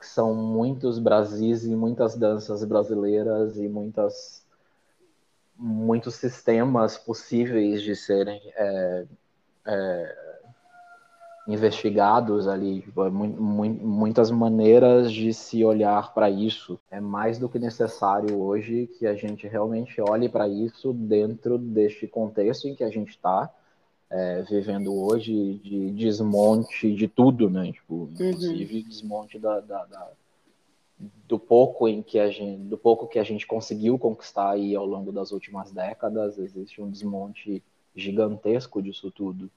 são 0.00 0.34
muitos 0.34 0.98
Brasis 0.98 1.64
e 1.64 1.74
muitas 1.76 2.16
danças 2.16 2.64
brasileiras 2.64 3.56
e 3.56 3.68
muitas 3.68 4.42
muitos 5.56 6.16
sistemas 6.16 6.98
possíveis 6.98 7.82
de 7.82 7.94
serem 7.94 8.40
é, 8.56 9.04
é, 9.66 10.31
investigados 11.46 12.46
ali, 12.46 12.82
tipo, 12.82 13.04
é 13.04 13.10
muitas 13.10 14.30
maneiras 14.30 15.12
de 15.12 15.34
se 15.34 15.64
olhar 15.64 16.14
para 16.14 16.30
isso. 16.30 16.78
É 16.90 17.00
mais 17.00 17.38
do 17.38 17.48
que 17.48 17.58
necessário 17.58 18.40
hoje 18.40 18.88
que 18.98 19.06
a 19.06 19.14
gente 19.14 19.48
realmente 19.48 20.00
olhe 20.00 20.28
para 20.28 20.48
isso 20.48 20.92
dentro 20.92 21.58
deste 21.58 22.06
contexto 22.06 22.68
em 22.68 22.74
que 22.74 22.84
a 22.84 22.90
gente 22.90 23.10
está 23.10 23.52
é, 24.08 24.42
vivendo 24.42 24.94
hoje 24.94 25.54
de 25.64 25.90
desmonte 25.90 26.94
de 26.94 27.08
tudo, 27.08 27.50
né? 27.50 27.72
Tipo, 27.72 27.94
uhum. 27.94 28.12
inclusive 28.12 28.76
uhum. 28.78 28.88
desmonte 28.88 29.38
da, 29.38 29.58
da, 29.60 29.84
da, 29.86 30.10
do 31.26 31.38
pouco 31.38 31.88
em 31.88 32.02
que 32.02 32.18
a 32.20 32.30
gente, 32.30 32.62
do 32.62 32.78
pouco 32.78 33.08
que 33.08 33.18
a 33.18 33.24
gente 33.24 33.46
conseguiu 33.46 33.98
conquistar 33.98 34.50
aí 34.50 34.76
ao 34.76 34.86
longo 34.86 35.10
das 35.10 35.32
últimas 35.32 35.72
décadas, 35.72 36.38
existe 36.38 36.80
um 36.80 36.88
desmonte 36.88 37.62
gigantesco 37.96 38.80
disso 38.80 39.10
tudo. 39.10 39.50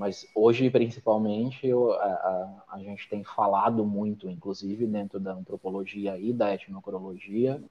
Mas 0.00 0.26
hoje, 0.34 0.70
principalmente, 0.70 1.66
eu, 1.66 1.92
a, 1.92 2.04
a, 2.06 2.64
a, 2.70 2.78
gente 2.78 3.06
tem 3.06 3.22
falado 3.22 3.84
muito, 3.84 4.30
inclusive 4.30 4.86
dentro 4.86 5.20
da 5.20 5.34
antropologia 5.34 6.16
e 6.16 6.32
da 6.32 6.54
etnocrologia, 6.54 7.62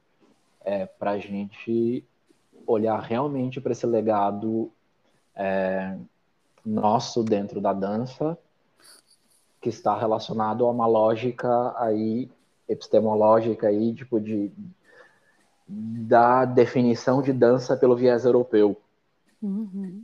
é, 0.63 0.85
para 0.85 1.13
a 1.13 1.17
gente 1.17 2.05
olhar 2.67 2.99
realmente 2.99 3.59
para 3.59 3.71
esse 3.71 3.87
legado 3.87 4.71
é, 5.35 5.97
nosso 6.63 7.23
dentro 7.23 7.59
da 7.59 7.73
dança 7.73 8.37
que 9.59 9.69
está 9.69 9.97
relacionado 9.97 10.67
a 10.67 10.69
uma 10.69 10.85
lógica 10.85 11.73
aí 11.81 12.29
epistemológica 12.67 13.69
aí, 13.69 13.91
tipo 13.95 14.19
de 14.19 14.51
da 15.67 16.45
definição 16.45 17.23
de 17.23 17.33
dança 17.33 17.75
pelo 17.75 17.95
viés 17.95 18.23
europeu, 18.23 18.79
Uhum. 19.41 20.03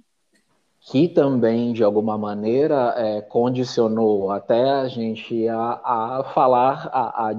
Que 0.85 1.07
também 1.07 1.73
de 1.73 1.83
alguma 1.83 2.15
maneira 2.15 2.93
é, 2.95 3.21
condicionou 3.21 4.29
até 4.29 4.69
a 4.69 4.87
gente 4.87 5.47
a, 5.47 5.81
a 5.83 6.23
falar 6.25 6.87
a, 6.93 7.31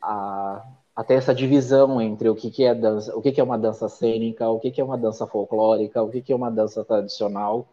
a, 0.00 0.64
a, 0.94 1.04
ter 1.04 1.14
essa 1.14 1.34
divisão 1.34 2.00
entre 2.00 2.28
o 2.28 2.36
que, 2.36 2.52
que 2.52 2.62
é 2.64 2.72
dança, 2.72 3.16
o 3.16 3.20
que, 3.20 3.32
que 3.32 3.40
é 3.40 3.44
uma 3.44 3.58
dança 3.58 3.88
cênica, 3.88 4.48
o 4.48 4.60
que, 4.60 4.70
que 4.70 4.80
é 4.80 4.84
uma 4.84 4.96
dança 4.96 5.26
folclórica, 5.26 6.00
o 6.00 6.08
que, 6.08 6.22
que 6.22 6.32
é 6.32 6.36
uma 6.36 6.50
dança 6.52 6.84
tradicional. 6.84 7.66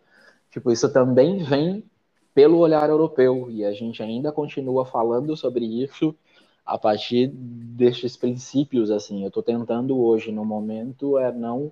Tipo, 0.50 0.72
isso 0.72 0.92
também 0.92 1.44
vem 1.44 1.84
pelo 2.34 2.58
olhar 2.58 2.90
europeu 2.90 3.52
e 3.52 3.64
a 3.64 3.72
gente 3.74 4.02
ainda 4.02 4.32
continua 4.32 4.86
falando 4.86 5.38
sobre 5.38 5.66
isso 5.66 6.16
a 6.66 6.80
partir 6.80 7.28
destes 7.28 8.18
princípios 8.18 8.90
assim. 8.90 9.22
Eu 9.22 9.28
estou 9.28 9.44
tentando 9.44 10.00
hoje 10.02 10.32
no 10.32 10.44
momento 10.44 11.20
é 11.20 11.32
não 11.32 11.72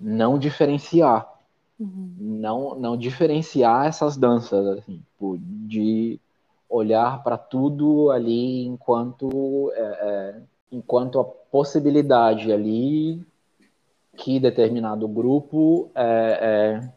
não 0.00 0.38
diferenciar, 0.38 1.32
Uhum. 1.78 2.14
não 2.16 2.74
não 2.76 2.96
diferenciar 2.96 3.86
essas 3.86 4.16
danças 4.16 4.64
assim, 4.64 4.98
tipo, 4.98 5.36
de 5.38 6.20
olhar 6.68 7.22
para 7.24 7.36
tudo 7.36 8.12
ali 8.12 8.64
enquanto 8.64 9.72
é, 9.74 9.80
é, 9.80 10.40
enquanto 10.70 11.18
a 11.18 11.24
possibilidade 11.24 12.52
ali 12.52 13.20
que 14.16 14.38
determinado 14.38 15.08
grupo 15.08 15.90
é, 15.96 16.80
é, 16.82 16.90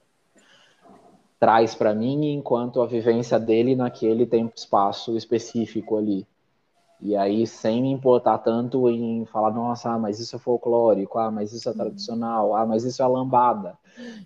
traz 1.39 1.73
para 1.73 1.95
mim 1.95 2.33
enquanto 2.33 2.79
a 2.79 2.85
vivência 2.85 3.39
dele 3.39 3.75
naquele 3.75 4.27
tempo 4.27 4.53
espaço 4.55 5.17
específico 5.17 5.97
ali 5.97 6.25
e 7.01 7.15
aí 7.15 7.45
sem 7.45 7.81
me 7.81 7.91
importar 7.91 8.39
tanto 8.39 8.89
em 8.89 9.25
falar 9.25 9.51
nossa 9.51 9.91
ah, 9.91 9.99
mas 9.99 10.19
isso 10.19 10.35
é 10.35 10.39
folclórico 10.39 11.19
ah 11.19 11.31
mas 11.31 11.53
isso 11.53 11.69
é 11.69 11.73
tradicional 11.73 12.55
ah 12.55 12.65
mas 12.65 12.83
isso 12.83 13.01
é 13.03 13.07
lambada 13.07 13.77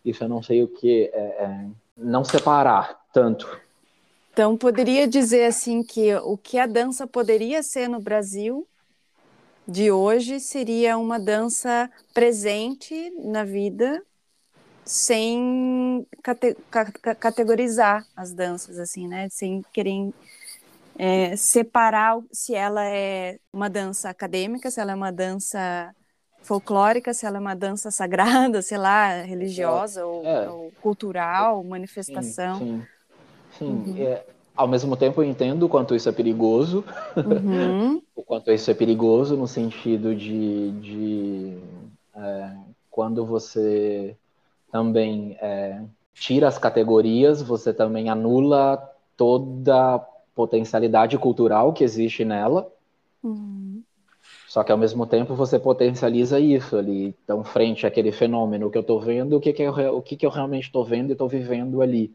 isso 0.05 0.23
eu 0.23 0.29
não 0.29 0.41
sei 0.41 0.63
o 0.63 0.67
que 0.67 1.11
não 1.97 2.23
separar 2.23 2.99
tanto 3.13 3.47
Então, 4.33 4.57
poderia 4.57 5.07
dizer 5.07 5.45
assim 5.45 5.83
que 5.83 6.15
o 6.15 6.37
que 6.37 6.57
a 6.57 6.65
dança 6.65 7.05
poderia 7.05 7.61
ser 7.61 7.89
no 7.89 7.99
Brasil 7.99 8.65
de 9.67 9.91
hoje 9.91 10.39
seria 10.39 10.97
uma 10.97 11.19
dança 11.19 11.89
presente 12.13 13.11
na 13.23 13.43
vida, 13.43 14.01
sem 14.85 16.05
cate 16.23 16.57
ca 16.69 17.15
categorizar 17.15 18.05
as 18.15 18.33
danças, 18.33 18.79
assim, 18.79 19.07
né? 19.07 19.27
Sem 19.29 19.61
querer 19.71 20.11
é, 21.03 21.35
separar 21.35 22.19
se 22.31 22.53
ela 22.53 22.85
é 22.85 23.39
uma 23.51 23.67
dança 23.69 24.09
acadêmica, 24.09 24.69
se 24.69 24.79
ela 24.79 24.91
é 24.91 24.95
uma 24.95 25.11
dança 25.11 25.91
folclórica, 26.43 27.11
se 27.13 27.25
ela 27.25 27.37
é 27.37 27.39
uma 27.39 27.55
dança 27.55 27.89
sagrada, 27.89 28.61
sei 28.61 28.77
lá, 28.77 29.21
religiosa 29.23 30.05
ou, 30.05 30.25
É. 30.25 30.47
ou 30.47 30.71
cultural, 30.79 31.63
manifestação. 31.63 32.59
Sim, 32.59 32.83
sim. 33.57 33.67
Uhum. 33.67 33.83
Sim, 33.83 34.03
é, 34.03 34.25
ao 34.55 34.67
mesmo 34.67 34.95
tempo 34.95 35.21
eu 35.21 35.25
entendo 35.29 35.63
o 35.63 35.69
quanto 35.69 35.95
isso 35.95 36.07
é 36.07 36.11
perigoso, 36.11 36.83
Uhum. 37.25 38.01
o 38.15 38.23
quanto 38.23 38.51
isso 38.51 38.69
é 38.69 38.73
perigoso 38.73 39.35
no 39.35 39.47
sentido 39.47 40.15
de, 40.15 40.71
de 40.81 41.57
é, 42.15 42.51
quando 42.91 43.25
você 43.25 44.15
também 44.71 45.37
é, 45.41 45.81
tira 46.13 46.47
as 46.47 46.57
categorias, 46.57 47.41
você 47.41 47.73
também 47.73 48.09
anula 48.09 48.77
toda 49.17 49.99
potencialidade 50.35 51.17
cultural 51.17 51.73
que 51.73 51.83
existe 51.83 52.23
nela, 52.25 52.71
Uhum. 53.23 53.83
só 54.47 54.63
que 54.63 54.71
ao 54.71 54.77
mesmo 54.77 55.05
tempo 55.05 55.35
você 55.35 55.59
potencializa 55.59 56.39
isso 56.39 56.75
ali. 56.75 57.15
Então, 57.23 57.43
frente 57.43 57.85
àquele 57.85 58.11
fenômeno 58.11 58.71
que 58.71 58.77
eu 58.77 58.81
estou 58.81 58.99
vendo, 58.99 59.37
o 59.37 59.39
que, 59.39 59.53
que, 59.53 59.61
eu, 59.61 59.97
o 59.97 60.01
que, 60.01 60.15
que 60.15 60.25
eu 60.25 60.29
realmente 60.31 60.65
estou 60.65 60.83
vendo 60.83 61.09
e 61.09 61.11
estou 61.13 61.27
vivendo 61.27 61.81
ali, 61.81 62.11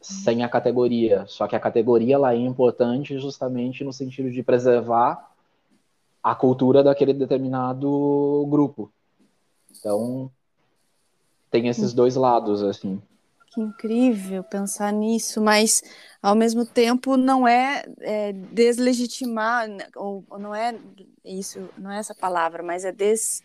sem 0.00 0.44
a 0.44 0.48
categoria. 0.48 1.24
Só 1.26 1.48
que 1.48 1.56
a 1.56 1.60
categoria 1.60 2.14
ela 2.14 2.32
é 2.32 2.36
importante 2.36 3.18
justamente 3.18 3.82
no 3.82 3.92
sentido 3.92 4.30
de 4.30 4.42
preservar 4.42 5.30
a 6.22 6.34
cultura 6.34 6.82
daquele 6.82 7.12
determinado 7.12 8.46
grupo. 8.48 8.92
Então, 9.78 10.30
tem 11.50 11.68
esses 11.68 11.92
dois 11.92 12.14
lados, 12.14 12.62
assim. 12.62 13.02
Que 13.50 13.60
incrível 13.60 14.44
pensar 14.44 14.92
nisso, 14.92 15.40
mas 15.40 15.82
ao 16.22 16.36
mesmo 16.36 16.64
tempo 16.64 17.16
não 17.16 17.48
é, 17.48 17.84
é, 18.00 18.32
deslegitimar, 18.32 19.66
ou, 19.96 20.24
ou 20.30 20.38
não 20.38 20.54
é 20.54 20.78
isso, 21.24 21.68
não 21.76 21.90
é 21.90 21.98
essa 21.98 22.14
palavra, 22.14 22.62
mas 22.62 22.84
é, 22.84 22.92
des, 22.92 23.42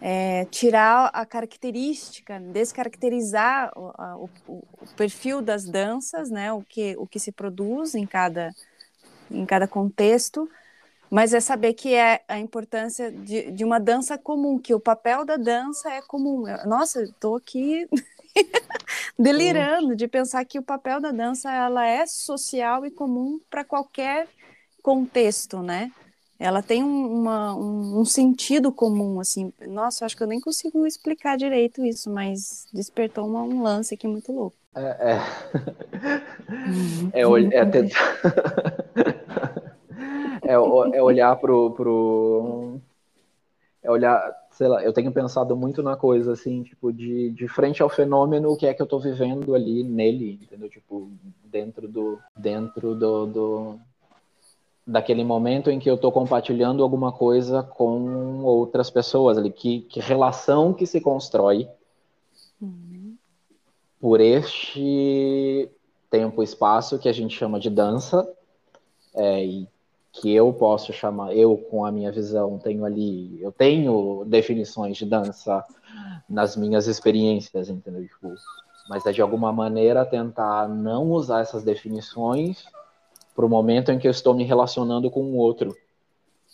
é 0.00 0.44
tirar 0.46 1.06
a 1.12 1.24
característica, 1.24 2.40
descaracterizar 2.40 3.70
o, 3.76 3.92
a, 3.96 4.16
o, 4.16 4.28
o 4.48 4.86
perfil 4.96 5.40
das 5.40 5.64
danças, 5.64 6.30
né, 6.30 6.52
o 6.52 6.62
que, 6.62 6.96
o 6.98 7.06
que 7.06 7.20
se 7.20 7.30
produz 7.30 7.94
em 7.94 8.06
cada, 8.06 8.50
em 9.30 9.46
cada 9.46 9.68
contexto, 9.68 10.48
mas 11.08 11.32
é 11.32 11.38
saber 11.38 11.74
que 11.74 11.94
é 11.94 12.24
a 12.26 12.40
importância 12.40 13.12
de, 13.12 13.52
de 13.52 13.64
uma 13.64 13.78
dança 13.78 14.18
comum, 14.18 14.58
que 14.58 14.74
o 14.74 14.80
papel 14.80 15.24
da 15.24 15.36
dança 15.36 15.92
é 15.92 16.02
comum. 16.02 16.44
Nossa, 16.66 17.04
estou 17.04 17.36
aqui 17.36 17.86
delirando 19.18 19.94
de 19.96 20.08
pensar 20.08 20.44
que 20.44 20.58
o 20.58 20.62
papel 20.62 21.00
da 21.00 21.10
dança 21.10 21.52
ela 21.52 21.86
é 21.86 22.06
social 22.06 22.84
e 22.84 22.90
comum 22.90 23.40
para 23.50 23.64
qualquer 23.64 24.28
contexto, 24.82 25.62
né? 25.62 25.90
Ela 26.38 26.62
tem 26.62 26.82
um, 26.82 27.20
uma, 27.20 27.54
um, 27.54 28.00
um, 28.00 28.04
sentido 28.04 28.72
comum, 28.72 29.20
assim. 29.20 29.52
Nossa, 29.68 30.04
acho 30.04 30.16
que 30.16 30.22
eu 30.22 30.26
nem 30.26 30.40
consigo 30.40 30.86
explicar 30.86 31.36
direito 31.36 31.84
isso, 31.84 32.10
mas 32.10 32.66
despertou 32.72 33.26
uma, 33.26 33.42
um 33.42 33.62
lance 33.62 33.94
aqui 33.94 34.06
muito 34.06 34.32
louco. 34.32 34.56
É, 34.74 35.20
é... 37.12 37.20
é, 37.20 37.22
é 37.22 37.26
é, 40.50 40.52
é 40.52 41.02
olhar 41.02 41.36
pro, 41.36 41.70
pro... 41.70 42.80
É 43.82 43.90
olhar 43.90 44.43
sei 44.54 44.68
lá, 44.68 44.82
eu 44.82 44.92
tenho 44.92 45.12
pensado 45.12 45.56
muito 45.56 45.82
na 45.82 45.96
coisa, 45.96 46.32
assim, 46.32 46.62
tipo, 46.62 46.92
de, 46.92 47.30
de 47.30 47.48
frente 47.48 47.82
ao 47.82 47.88
fenômeno, 47.88 48.50
o 48.50 48.56
que 48.56 48.66
é 48.66 48.72
que 48.72 48.80
eu 48.80 48.86
tô 48.86 49.00
vivendo 49.00 49.54
ali 49.54 49.82
nele, 49.82 50.38
entendeu? 50.40 50.68
Tipo, 50.68 51.10
dentro 51.44 51.88
do, 51.88 52.18
dentro 52.36 52.94
do, 52.94 53.26
do 53.26 53.80
daquele 54.86 55.24
momento 55.24 55.70
em 55.70 55.78
que 55.78 55.90
eu 55.90 55.96
tô 55.96 56.12
compartilhando 56.12 56.82
alguma 56.82 57.10
coisa 57.10 57.62
com 57.62 58.44
outras 58.44 58.90
pessoas 58.90 59.38
ali, 59.38 59.50
que, 59.50 59.80
que 59.82 59.98
relação 59.98 60.72
que 60.72 60.86
se 60.86 61.00
constrói 61.00 61.68
uhum. 62.60 63.16
por 64.00 64.20
este 64.20 65.68
tempo 66.10 66.42
e 66.42 66.44
espaço 66.44 66.98
que 66.98 67.08
a 67.08 67.12
gente 67.12 67.36
chama 67.36 67.58
de 67.58 67.70
dança, 67.70 68.28
é, 69.16 69.44
e 69.44 69.68
que 70.14 70.32
eu 70.32 70.52
posso 70.52 70.92
chamar, 70.92 71.34
eu 71.34 71.56
com 71.56 71.84
a 71.84 71.90
minha 71.90 72.12
visão 72.12 72.58
tenho 72.58 72.84
ali, 72.84 73.36
eu 73.42 73.50
tenho 73.50 74.24
definições 74.26 74.96
de 74.96 75.04
dança 75.04 75.64
nas 76.28 76.56
minhas 76.56 76.86
experiências, 76.86 77.68
entendeu? 77.68 78.06
Tipo, 78.06 78.32
mas 78.88 79.04
é 79.06 79.12
de 79.12 79.20
alguma 79.20 79.52
maneira 79.52 80.04
tentar 80.06 80.68
não 80.68 81.10
usar 81.10 81.40
essas 81.40 81.64
definições 81.64 82.64
para 83.34 83.44
o 83.44 83.48
momento 83.48 83.90
em 83.90 83.98
que 83.98 84.06
eu 84.06 84.10
estou 84.12 84.34
me 84.34 84.44
relacionando 84.44 85.10
com 85.10 85.22
o 85.22 85.36
outro. 85.36 85.76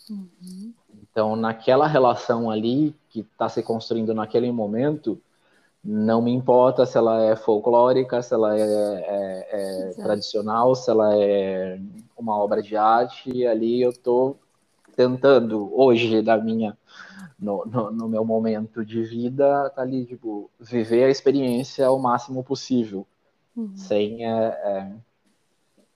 Uhum. 0.09 0.73
Então, 1.11 1.35
naquela 1.35 1.85
relação 1.85 2.49
ali 2.49 2.95
que 3.09 3.19
está 3.19 3.47
se 3.47 3.61
construindo 3.61 4.13
naquele 4.13 4.51
momento, 4.51 5.21
não 5.83 6.21
me 6.21 6.31
importa 6.31 6.85
se 6.85 6.97
ela 6.97 7.21
é 7.23 7.35
folclórica, 7.35 8.21
se 8.21 8.33
ela 8.33 8.57
é, 8.57 8.61
é, 8.61 9.47
é 9.51 9.93
tradicional, 10.01 10.73
se 10.73 10.89
ela 10.89 11.15
é 11.15 11.79
uma 12.21 12.37
obra 12.37 12.61
de 12.61 12.75
arte. 12.75 13.45
Ali 13.45 13.81
eu 13.81 13.89
estou 13.89 14.39
tentando, 14.95 15.71
hoje, 15.73 16.21
da 16.21 16.37
minha, 16.37 16.77
no, 17.39 17.65
no, 17.65 17.91
no, 17.91 18.09
meu 18.09 18.23
momento 18.23 18.85
de 18.85 19.03
vida, 19.03 19.69
tá 19.71 19.81
ali, 19.81 20.05
tipo, 20.05 20.49
viver 20.59 21.05
a 21.05 21.09
experiência 21.09 21.91
o 21.91 21.99
máximo 21.99 22.43
possível, 22.43 23.05
uhum. 23.55 23.75
sem 23.75 24.25
é, 24.25 24.91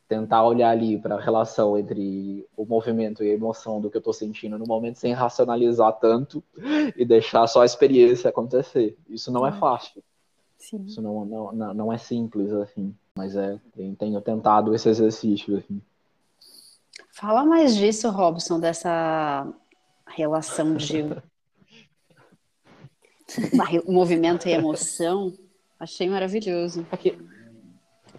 tentar 0.08 0.44
olhar 0.44 0.70
ali 0.70 0.98
para 0.98 1.16
a 1.16 1.22
relação 1.22 1.78
entre 1.78 2.48
o 2.56 2.66
movimento 2.66 3.24
e 3.24 3.30
a 3.30 3.34
emoção 3.34 3.82
do 3.82 3.90
que 3.90 3.98
eu 3.98 4.00
estou 4.00 4.14
sentindo 4.14 4.58
no 4.58 4.66
momento, 4.66 4.98
sem 4.98 5.14
racionalizar 5.14 5.94
tanto 5.94 6.44
e 6.96 7.06
deixar 7.06 7.46
só 7.48 7.62
a 7.62 7.66
experiência 7.66 8.30
acontecer. 8.30 8.98
Isso 9.10 9.32
não 9.32 9.46
é 9.46 9.52
fácil. 9.52 10.04
Sim. 10.58 10.84
Isso 10.86 11.02
não, 11.02 11.26
não, 11.26 11.74
não 11.74 11.94
é 11.94 11.98
simples, 11.98 12.52
assim. 12.54 12.96
Mas 13.18 13.36
é, 13.36 13.60
tenho 13.98 14.22
tentado 14.22 14.74
esse 14.74 14.90
exercício, 14.90 15.58
assim. 15.58 15.82
Fala 17.16 17.46
mais 17.46 17.78
disso, 17.78 18.10
Robson, 18.10 18.60
dessa 18.60 19.48
relação 20.06 20.76
de 20.76 21.06
movimento 23.88 24.50
e 24.50 24.52
emoção. 24.52 25.32
Achei 25.80 26.10
maravilhoso. 26.10 26.86
Aqui, 26.92 27.18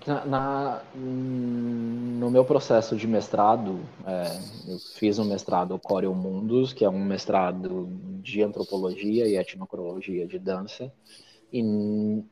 Na, 0.07 0.25
na, 0.25 0.83
no 0.95 2.31
meu 2.31 2.43
processo 2.43 2.97
de 2.97 3.07
mestrado, 3.07 3.81
é, 4.07 4.73
eu 4.73 4.79
fiz 4.79 5.19
um 5.19 5.27
mestrado 5.27 5.79
Coreo 5.79 6.15
Mundus, 6.15 6.73
que 6.73 6.83
é 6.83 6.89
um 6.89 7.05
mestrado 7.05 7.91
de 8.23 8.43
antropologia 8.43 9.29
e 9.29 9.37
etnocrologia 9.37 10.27
de 10.27 10.39
dança. 10.39 10.91
E, 11.53 11.61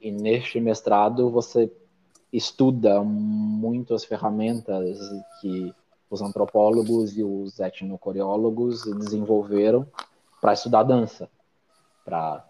e 0.01 0.11
neste 0.11 0.59
mestrado 0.61 1.29
você 1.29 1.71
estuda 2.33 3.03
muito 3.03 3.93
as 3.93 4.03
ferramentas 4.03 4.99
que 5.43 5.75
os 6.11 6.23
antropólogos 6.23 7.17
e 7.17 7.25
os 7.25 7.59
etnocoreólogos 7.59 8.85
desenvolveram 8.99 9.87
para 10.41 10.53
estudar 10.53 10.83
dança, 10.83 11.29
para 12.05 12.45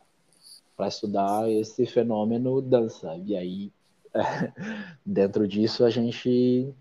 estudar 0.86 1.50
esse 1.50 1.86
fenômeno 1.86 2.60
dança. 2.60 3.16
E 3.24 3.36
aí, 3.36 3.72
dentro 5.04 5.46
disso, 5.46 5.84
a 5.84 5.90
gente 5.90 6.74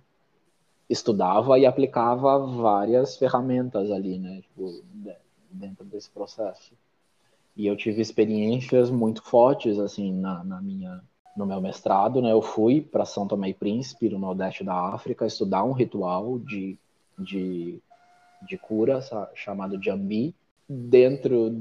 estudava 0.89 1.57
e 1.57 1.65
aplicava 1.65 2.45
várias 2.45 3.17
ferramentas 3.17 3.89
ali, 3.91 4.19
né, 4.19 4.41
tipo, 4.41 4.83
dentro 5.51 5.85
desse 5.85 6.09
processo. 6.09 6.73
E 7.55 7.67
eu 7.67 7.77
tive 7.77 8.01
experiências 8.01 8.89
muito 8.89 9.21
fortes, 9.23 9.77
assim, 9.77 10.11
na, 10.11 10.43
na 10.43 10.61
minha 10.61 11.01
no 11.35 11.45
meu 11.45 11.59
mestrado, 11.59 12.21
né, 12.21 12.31
eu 12.31 12.41
fui 12.41 12.81
para 12.81 13.05
São 13.05 13.27
Tomé 13.27 13.49
e 13.49 13.53
Príncipe, 13.53 14.09
no 14.09 14.19
Nordeste 14.19 14.63
da 14.63 14.75
África, 14.75 15.25
estudar 15.25 15.63
um 15.63 15.71
ritual 15.71 16.37
de, 16.39 16.77
de, 17.17 17.79
de 18.47 18.57
cura 18.57 18.99
chamado 19.33 19.81
Jambi. 19.81 20.35
Dentro, 20.69 21.53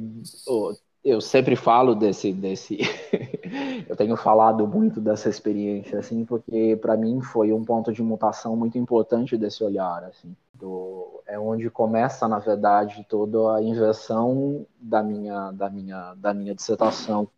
oh, 0.47 0.75
eu 1.05 1.21
sempre 1.21 1.57
falo 1.57 1.95
desse, 1.95 2.33
desse 2.33 2.79
eu 3.89 3.97
tenho 3.97 4.17
falado 4.17 4.67
muito 4.67 5.01
dessa 5.01 5.29
experiência, 5.29 5.99
assim, 5.99 6.25
porque 6.25 6.77
para 6.81 6.97
mim 6.97 7.21
foi 7.21 7.53
um 7.53 7.65
ponto 7.65 7.93
de 7.93 8.03
mutação 8.03 8.55
muito 8.55 8.79
importante 8.79 9.37
desse 9.37 9.65
olhar, 9.65 10.05
assim. 10.05 10.37
Do, 10.55 11.23
é 11.27 11.39
onde 11.39 11.69
começa, 11.71 12.29
na 12.29 12.39
verdade, 12.39 13.05
toda 13.09 13.57
a 13.57 13.63
inversão 13.63 14.65
da 14.81 15.03
minha, 15.03 15.51
da 15.51 15.69
minha, 15.69 16.15
da 16.15 16.33
minha 16.33 16.55
dissertação 16.55 17.29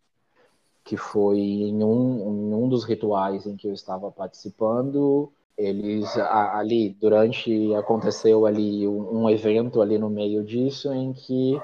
que 0.85 0.95
foi 0.95 1.39
em 1.39 1.83
um, 1.83 2.19
em 2.19 2.53
um 2.53 2.69
dos 2.69 2.85
rituais 2.85 3.47
em 3.47 3.55
que 3.57 3.67
eu 3.67 3.73
estava 3.73 4.11
participando. 4.11 5.31
Eles 5.57 6.15
ali 6.17 6.89
durante 7.01 7.73
aconteceu 7.73 8.45
ali 8.45 8.87
um, 8.87 9.23
um 9.23 9.29
evento 9.29 9.81
ali 9.81 9.97
no 9.97 10.09
meio 10.09 10.43
disso 10.43 10.93
em 10.93 11.11
que 11.11 11.59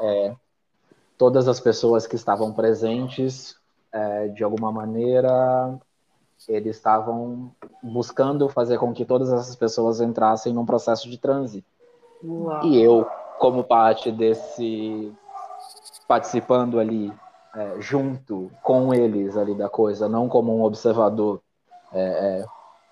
é, 0.00 0.34
todas 1.16 1.46
as 1.46 1.60
pessoas 1.60 2.06
que 2.06 2.16
estavam 2.16 2.52
presentes 2.52 3.56
é, 3.92 4.28
de 4.28 4.42
alguma 4.42 4.72
maneira 4.72 5.78
eles 6.48 6.76
estavam 6.76 7.52
buscando 7.82 8.48
fazer 8.48 8.78
com 8.78 8.92
que 8.92 9.04
todas 9.04 9.32
essas 9.32 9.54
pessoas 9.54 10.00
entrassem 10.00 10.52
num 10.52 10.66
processo 10.66 11.08
de 11.08 11.16
transe. 11.16 11.64
Uau. 12.22 12.64
E 12.64 12.82
eu, 12.82 13.06
como 13.38 13.62
parte 13.62 14.10
desse 14.10 15.12
participando 16.08 16.78
ali 16.78 17.12
é, 17.56 17.80
junto 17.80 18.50
com 18.62 18.92
eles 18.92 19.36
ali 19.36 19.54
da 19.54 19.68
coisa, 19.68 20.08
não 20.08 20.28
como 20.28 20.56
um 20.56 20.62
observador, 20.62 21.40
é, 21.92 22.02
é, 22.02 22.44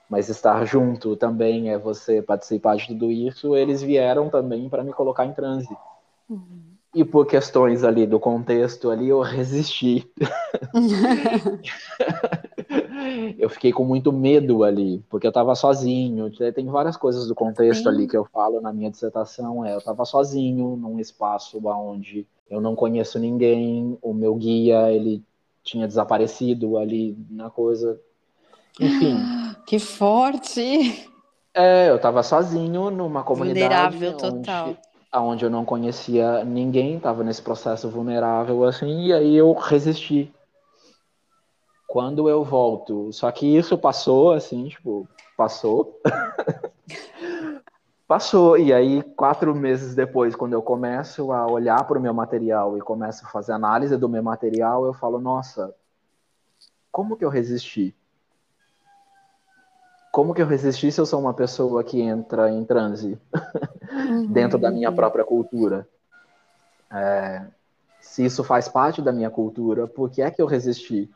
mas 0.08 0.28
estar 0.28 0.64
junto 0.64 1.16
também 1.16 1.70
é 1.70 1.78
você 1.78 2.22
participar 2.22 2.76
de 2.76 2.88
tudo 2.88 3.10
isso. 3.10 3.56
Eles 3.56 3.82
vieram 3.82 4.28
também 4.28 4.68
para 4.68 4.84
me 4.84 4.92
colocar 4.92 5.24
em 5.24 5.32
transe. 5.32 5.74
Uhum. 6.28 6.72
E 6.94 7.04
por 7.04 7.26
questões 7.26 7.82
ali 7.82 8.06
do 8.06 8.20
contexto 8.20 8.90
ali, 8.90 9.08
eu 9.08 9.22
resisti. 9.22 10.08
eu 13.38 13.48
fiquei 13.48 13.72
com 13.72 13.82
muito 13.82 14.12
medo 14.12 14.62
ali, 14.62 15.02
porque 15.08 15.26
eu 15.26 15.30
estava 15.30 15.54
sozinho. 15.54 16.30
Tem 16.52 16.66
várias 16.66 16.98
coisas 16.98 17.26
do 17.26 17.34
contexto 17.34 17.84
Sim. 17.84 17.88
ali 17.88 18.06
que 18.06 18.16
eu 18.16 18.26
falo 18.26 18.60
na 18.60 18.72
minha 18.72 18.90
dissertação. 18.90 19.64
É, 19.64 19.72
eu 19.72 19.78
estava 19.78 20.04
sozinho 20.04 20.76
num 20.76 21.00
espaço 21.00 21.58
onde 21.66 22.26
eu 22.50 22.60
não 22.60 22.74
conheço 22.74 23.18
ninguém, 23.18 23.98
o 24.02 24.12
meu 24.12 24.34
guia, 24.34 24.92
ele 24.92 25.22
tinha 25.62 25.86
desaparecido 25.86 26.76
ali 26.76 27.16
na 27.30 27.50
coisa. 27.50 28.00
Enfim. 28.80 29.16
Que 29.64 29.78
forte! 29.78 31.08
É, 31.54 31.88
eu 31.88 31.98
tava 31.98 32.22
sozinho 32.22 32.90
numa 32.90 33.22
comunidade. 33.22 33.96
Vulnerável 33.96 34.16
total. 34.16 34.76
Onde 35.14 35.44
eu 35.44 35.50
não 35.50 35.64
conhecia 35.64 36.44
ninguém, 36.44 36.98
tava 36.98 37.22
nesse 37.22 37.40
processo 37.40 37.88
vulnerável 37.88 38.64
assim, 38.64 39.06
e 39.06 39.12
aí 39.12 39.36
eu 39.36 39.52
resisti. 39.52 40.32
Quando 41.86 42.28
eu 42.28 42.42
volto, 42.42 43.12
só 43.12 43.30
que 43.30 43.46
isso 43.46 43.78
passou 43.78 44.32
assim, 44.32 44.68
tipo, 44.68 45.06
passou. 45.36 46.00
Passou, 48.12 48.58
e 48.58 48.74
aí, 48.74 49.02
quatro 49.02 49.54
meses 49.54 49.94
depois, 49.94 50.36
quando 50.36 50.52
eu 50.52 50.60
começo 50.60 51.32
a 51.32 51.50
olhar 51.50 51.82
para 51.84 51.98
o 51.98 52.02
meu 52.02 52.12
material 52.12 52.76
e 52.76 52.80
começo 52.82 53.24
a 53.24 53.30
fazer 53.30 53.52
análise 53.52 53.96
do 53.96 54.06
meu 54.06 54.22
material, 54.22 54.84
eu 54.84 54.92
falo: 54.92 55.18
nossa, 55.18 55.74
como 56.90 57.16
que 57.16 57.24
eu 57.24 57.30
resisti? 57.30 57.96
Como 60.12 60.34
que 60.34 60.42
eu 60.42 60.46
resisti 60.46 60.92
se 60.92 61.00
eu 61.00 61.06
sou 61.06 61.18
uma 61.20 61.32
pessoa 61.32 61.82
que 61.82 62.02
entra 62.02 62.50
em 62.50 62.62
transe 62.66 63.18
uhum. 63.90 64.26
dentro 64.28 64.58
da 64.58 64.70
minha 64.70 64.92
própria 64.92 65.24
cultura? 65.24 65.88
É, 66.92 67.46
se 67.98 68.26
isso 68.26 68.44
faz 68.44 68.68
parte 68.68 69.00
da 69.00 69.10
minha 69.10 69.30
cultura, 69.30 69.86
por 69.86 70.10
que 70.10 70.20
é 70.20 70.30
que 70.30 70.42
eu 70.42 70.46
resisti? 70.46 71.10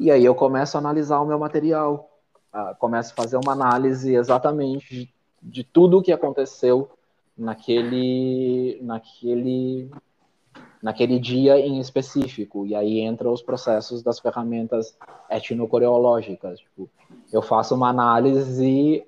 E 0.00 0.10
aí 0.10 0.24
eu 0.24 0.34
começo 0.34 0.76
a 0.76 0.80
analisar 0.80 1.20
o 1.20 1.26
meu 1.26 1.38
material, 1.38 2.10
uh, 2.52 2.74
começo 2.80 3.12
a 3.12 3.22
fazer 3.22 3.36
uma 3.36 3.52
análise 3.52 4.12
exatamente 4.12 4.96
de 4.96 5.13
tudo 5.64 5.98
o 5.98 6.02
que 6.02 6.12
aconteceu 6.12 6.90
naquele, 7.36 8.78
naquele, 8.82 9.90
naquele 10.82 11.18
dia 11.18 11.58
em 11.58 11.78
específico. 11.78 12.66
E 12.66 12.74
aí 12.74 13.00
entra 13.00 13.30
os 13.30 13.42
processos 13.42 14.02
das 14.02 14.18
ferramentas 14.18 14.96
etnocoreológicas. 15.30 16.60
Tipo, 16.60 16.88
eu 17.32 17.42
faço 17.42 17.74
uma 17.74 17.88
análise 17.88 19.04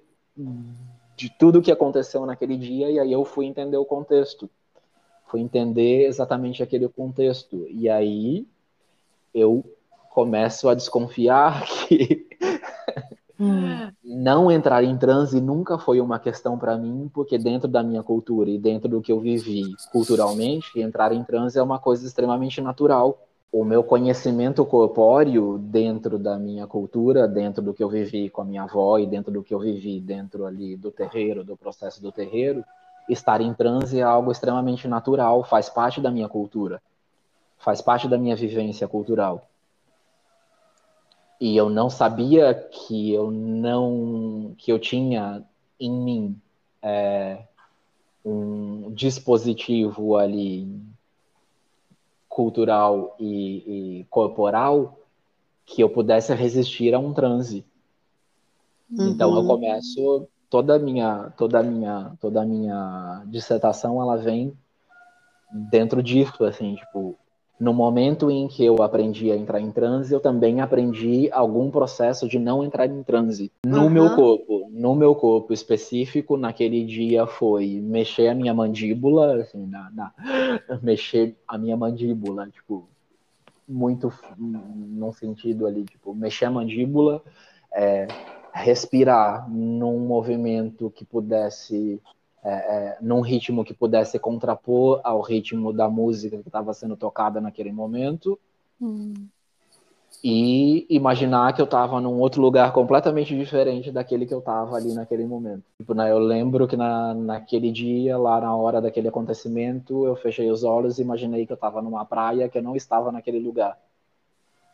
de 1.17 1.31
tudo 1.31 1.61
o 1.61 1.63
que 1.63 1.73
aconteceu 1.73 2.27
naquele 2.27 2.57
dia 2.57 2.91
e 2.91 2.99
aí 2.99 3.13
eu 3.13 3.25
fui 3.25 3.47
entender 3.47 3.77
o 3.77 3.85
contexto. 3.85 4.51
Fui 5.27 5.41
entender 5.41 6.07
exatamente 6.07 6.63
aquele 6.63 6.89
contexto. 6.89 7.67
E 7.71 7.89
aí 7.89 8.47
eu 9.33 9.65
começo 10.11 10.69
a 10.69 10.75
desconfiar 10.75 11.65
que 11.89 12.27
Hum. 13.39 13.91
Não 14.03 14.51
entrar 14.51 14.83
em 14.83 14.97
transe 14.97 15.41
nunca 15.41 15.79
foi 15.79 16.01
uma 16.01 16.19
questão 16.19 16.59
para 16.59 16.77
mim, 16.77 17.11
porque 17.13 17.37
dentro 17.37 17.69
da 17.69 17.83
minha 17.83 18.03
cultura 18.03 18.49
e 18.49 18.59
dentro 18.59 18.89
do 18.89 19.01
que 19.01 19.13
eu 19.13 19.21
vivi 19.21 19.75
culturalmente, 19.93 20.81
entrar 20.81 21.13
em 21.13 21.23
transe 21.23 21.59
é 21.59 21.63
uma 21.63 21.79
coisa 21.79 22.07
extremamente 22.07 22.61
natural. 22.61 23.19
O 23.53 23.65
meu 23.65 23.83
conhecimento 23.85 24.65
corpóreo 24.65 25.59
dentro 25.59 26.19
da 26.19 26.39
minha 26.39 26.67
cultura, 26.67 27.29
dentro 27.29 27.63
do 27.63 27.75
que 27.75 27.83
eu 27.83 27.89
vivi 27.89 28.29
com 28.31 28.43
a 28.43 28.45
minha 28.45 28.63
avó 28.63 28.99
e 28.99 29.07
dentro 29.07 29.33
do 29.33 29.43
que 29.43 29.55
eu 29.55 29.59
vivi 29.59 30.01
dentro 30.01 30.47
ali 30.47 30.77
do 30.77 30.91
terreiro, 30.91 31.45
do 31.45 31.57
processo 31.57 32.03
do 32.03 32.11
terreiro, 32.11 32.65
estar 33.09 33.41
em 33.41 33.53
transe 33.55 34.01
é 34.01 34.03
algo 34.03 34.33
extremamente 34.33 34.89
natural, 34.89 35.45
faz 35.45 35.69
parte 35.69 36.01
da 36.01 36.11
minha 36.11 36.29
cultura, 36.29 36.83
faz 37.59 37.81
parte 37.81 38.09
da 38.09 38.19
minha 38.19 38.35
vivência 38.35 38.89
cultural 38.89 39.49
e 41.41 41.57
eu 41.57 41.69
não 41.69 41.91
sabia 41.91 42.55
que 42.55 43.13
eu 43.13 43.31
não 43.31 44.55
que 44.57 44.73
eu 44.73 44.79
tinha 44.79 45.45
em 45.79 45.91
mim 45.91 46.41
é, 46.83 47.43
um 48.25 48.91
dispositivo 48.93 50.17
ali 50.17 50.81
cultural 52.29 53.15
e, 53.19 54.01
e, 54.01 54.05
corporal 54.11 54.99
que 55.65 55.83
eu 55.83 55.89
pudesse 55.89 56.35
resistir 56.35 56.95
a 56.95 56.99
um 56.99 57.13
transe. 57.13 57.65
Uhum. 58.91 59.09
Então 59.09 59.35
eu 59.37 59.47
começo 59.47 60.29
toda 60.49 60.77
a 60.77 60.79
minha 60.79 61.33
toda 61.37 61.61
a 61.61 61.63
minha 61.63 62.13
toda 62.21 62.43
a 62.43 62.47
minha 62.47 63.23
dissertação 63.27 64.01
ela 64.01 64.17
vem 64.17 64.57
dentro 65.71 66.03
disso 66.03 66.45
assim 66.45 66.77
tipo 66.77 67.19
no 67.59 67.73
momento 67.73 68.31
em 68.31 68.47
que 68.47 68.65
eu 68.65 68.83
aprendi 68.83 69.33
a 69.33 69.37
entrar 69.37 69.61
em 69.61 69.71
transe, 69.71 70.13
eu 70.13 70.21
também 70.21 70.61
aprendi 70.61 71.31
algum 71.33 71.71
processo 71.71 72.29
de 72.29 72.39
não 72.39 72.63
entrar 72.63 72.87
em 72.87 73.03
transe 73.03 73.51
no 73.65 73.85
uhum. 73.85 73.91
meu 73.91 74.15
corpo. 74.15 74.69
No 74.71 74.95
meu 74.95 75.15
corpo 75.15 75.55
específico, 75.55 76.37
naquele 76.37 76.85
dia 76.85 77.27
foi 77.27 77.81
mexer 77.81 78.29
a 78.29 78.35
minha 78.35 78.53
mandíbula, 78.53 79.37
assim, 79.41 79.67
na, 79.67 79.91
na 79.91 80.13
mexer 80.83 81.35
a 81.49 81.57
minha 81.57 81.77
mandíbula, 81.77 82.47
tipo, 82.49 82.87
muito 83.67 84.13
num 84.37 85.13
sentido 85.13 85.67
ali, 85.67 85.85
tipo, 85.85 86.15
mexer 86.15 86.45
a 86.45 86.51
mandíbula, 86.51 87.23
é, 87.73 88.07
respirar 88.53 89.51
num 89.51 89.99
movimento 90.01 90.91
que 90.91 91.07
pudesse 91.07 92.01
é, 92.47 92.53
é, 92.53 92.99
num 93.01 93.23
ritmo 93.23 93.65
que 93.65 93.75
pudesse 93.75 94.21
contrapor 94.21 95.01
ao 95.03 95.21
ritmo 95.21 95.73
da 95.73 95.89
música 95.89 96.39
que 96.39 96.49
estava 96.49 96.73
sendo 96.73 96.97
tocada 96.97 97.41
naquele 97.41 97.73
momento. 97.73 98.39
Hum. 98.81 99.15
e 100.23 100.87
imaginar 100.91 101.55
que 101.55 101.63
eu 101.63 101.65
estava 101.65 101.99
num 101.99 102.21
outro 102.21 102.43
lugar 102.43 102.71
completamente 102.73 103.35
diferente 103.35 103.91
daquele 103.91 104.27
que 104.27 104.35
eu 104.35 104.41
estava 104.41 104.77
ali 104.77 104.93
naquele 104.93 105.25
momento. 105.25 105.63
Tipo, 105.79 105.95
né, 105.95 106.11
eu 106.11 106.19
lembro 106.19 106.69
que 106.69 106.77
na, 106.77 107.15
naquele 107.15 107.73
dia, 107.73 108.19
lá 108.19 108.39
na 108.41 108.55
hora 108.55 108.81
daquele 108.81 109.09
acontecimento, 109.09 110.05
eu 110.05 110.15
fechei 110.15 110.51
os 110.51 110.63
olhos 110.63 110.99
e 110.99 111.03
imaginei 111.03 111.47
que 111.47 111.53
eu 111.53 111.57
estava 111.57 111.81
numa 111.81 112.05
praia, 112.05 112.49
que 112.49 112.59
eu 112.59 112.63
não 112.63 112.77
estava 112.77 113.11
naquele 113.11 113.39
lugar. 113.39 113.79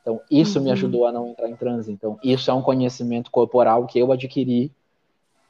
Então, 0.00 0.20
isso 0.30 0.58
uhum. 0.58 0.64
me 0.64 0.72
ajudou 0.72 1.06
a 1.06 1.12
não 1.12 1.28
entrar 1.28 1.48
em 1.48 1.56
transe. 1.56 1.92
Então, 1.92 2.18
isso 2.24 2.50
é 2.50 2.54
um 2.54 2.62
conhecimento 2.62 3.30
corporal 3.30 3.86
que 3.86 3.98
eu 4.00 4.10
adquiri 4.10 4.72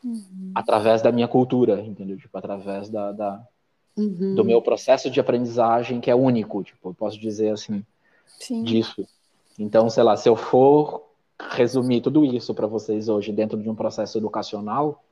uhum. 0.05 0.53
através 0.55 1.03
da 1.03 1.13
minha 1.13 1.29
cultura, 1.29 1.81
entendeu? 1.81 2.17
Tipo, 2.17 2.37
através 2.37 2.89
da, 2.89 3.13
da 3.13 3.47
uhum. 3.97 4.35
do 4.35 4.45
meu 4.45 4.61
processo 4.61 5.11
de 5.11 5.21
aprendizagem, 5.21 6.01
que 6.01 6.11
é 6.11 6.15
único, 6.15 6.63
tipo, 6.63 6.91
eu 6.91 6.95
posso 6.95 7.19
dizer 7.19 7.53
assim, 7.53 7.85
Sim. 8.39 8.63
disso. 8.63 9.07
Então, 9.59 9.89
sei 9.91 10.03
lá, 10.03 10.17
se 10.17 10.29
eu 10.29 10.37
for 10.37 11.03
resumir 11.39 12.01
tudo 12.01 12.25
isso 12.25 12.55
para 12.55 12.67
vocês 12.67 13.09
hoje 13.09 13.33
dentro 13.33 13.61
de 13.61 13.69
um 13.69 13.75
processo 13.75 14.17
educacional, 14.19 15.03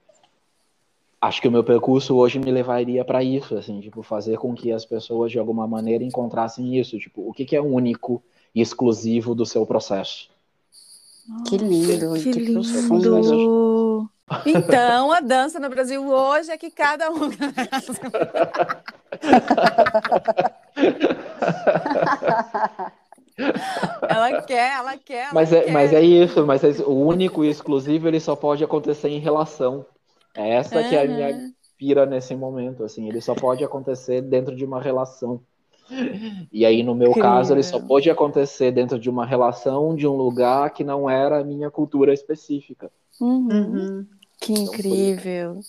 acho 1.21 1.41
que 1.43 1.49
o 1.49 1.53
meu 1.53 1.63
percurso 1.63 2.17
hoje 2.17 2.39
me 2.39 2.51
levaria 2.51 3.05
para 3.05 3.23
isso, 3.23 3.57
assim, 3.57 3.81
tipo, 3.81 4.03
fazer 4.03 4.39
com 4.39 4.55
que 4.55 4.73
as 4.73 4.85
pessoas 4.85 5.31
de 5.31 5.39
alguma 5.39 5.67
maneira 5.67 6.03
encontrassem 6.03 6.79
isso, 6.79 6.99
tipo, 6.99 7.29
o 7.29 7.33
que, 7.33 7.45
que 7.45 7.57
é 7.57 7.61
único 7.61 8.23
e 8.55 8.61
exclusivo 8.61 9.35
do 9.35 9.45
seu 9.45 9.67
processo. 9.67 10.29
Que 11.47 11.57
lindo, 11.59 12.15
que, 12.15 12.33
que 12.33 12.39
lindo. 12.41 12.63
Então, 14.47 15.13
a 15.13 15.21
dança 15.21 15.59
no 15.59 15.69
Brasil 15.69 16.07
hoje 16.07 16.51
é 16.51 16.57
que 16.57 16.71
cada 16.71 17.11
um. 17.11 17.31
ela 24.09 24.43
quer, 24.43 24.73
ela 24.77 24.97
quer. 24.97 25.25
Ela 25.25 25.35
mas, 25.35 25.53
é, 25.53 25.63
quer. 25.63 25.73
mas 25.73 25.93
é 25.93 26.01
isso, 26.03 26.47
mas 26.47 26.63
é 26.63 26.71
isso. 26.71 26.85
o 26.85 27.07
único 27.07 27.45
e 27.45 27.51
exclusivo 27.51 28.07
ele 28.07 28.21
só 28.21 28.37
pode 28.37 28.63
acontecer 28.63 29.09
em 29.09 29.19
relação. 29.19 29.85
É 30.35 30.55
essa 30.55 30.79
uhum. 30.79 30.89
que 30.89 30.95
é 30.97 31.03
a 31.03 31.09
minha 31.09 31.51
pira 31.77 32.07
nesse 32.07 32.37
momento, 32.37 32.85
assim, 32.85 33.09
ele 33.09 33.21
só 33.21 33.35
pode 33.35 33.65
acontecer 33.65 34.21
dentro 34.21 34.55
de 34.55 34.65
uma 34.65 34.81
relação. 34.81 35.41
E 36.53 36.65
aí, 36.65 36.85
no 36.85 36.95
meu 36.95 37.13
caso, 37.15 37.53
ele 37.53 37.65
só 37.65 37.81
pode 37.81 38.09
acontecer 38.09 38.71
dentro 38.71 38.97
de 38.99 39.11
uma 39.11 39.27
relação 39.27 39.97
de 39.97 40.07
um 40.07 40.15
lugar 40.15 40.71
que 40.71 40.85
não 40.85 41.11
era 41.11 41.41
a 41.41 41.45
minha 41.45 41.69
cultura 41.69 42.13
específica. 42.15 42.93
Uhum. 43.21 44.07
Que 44.41 44.53
então, 44.53 44.65
incrível. 44.65 45.61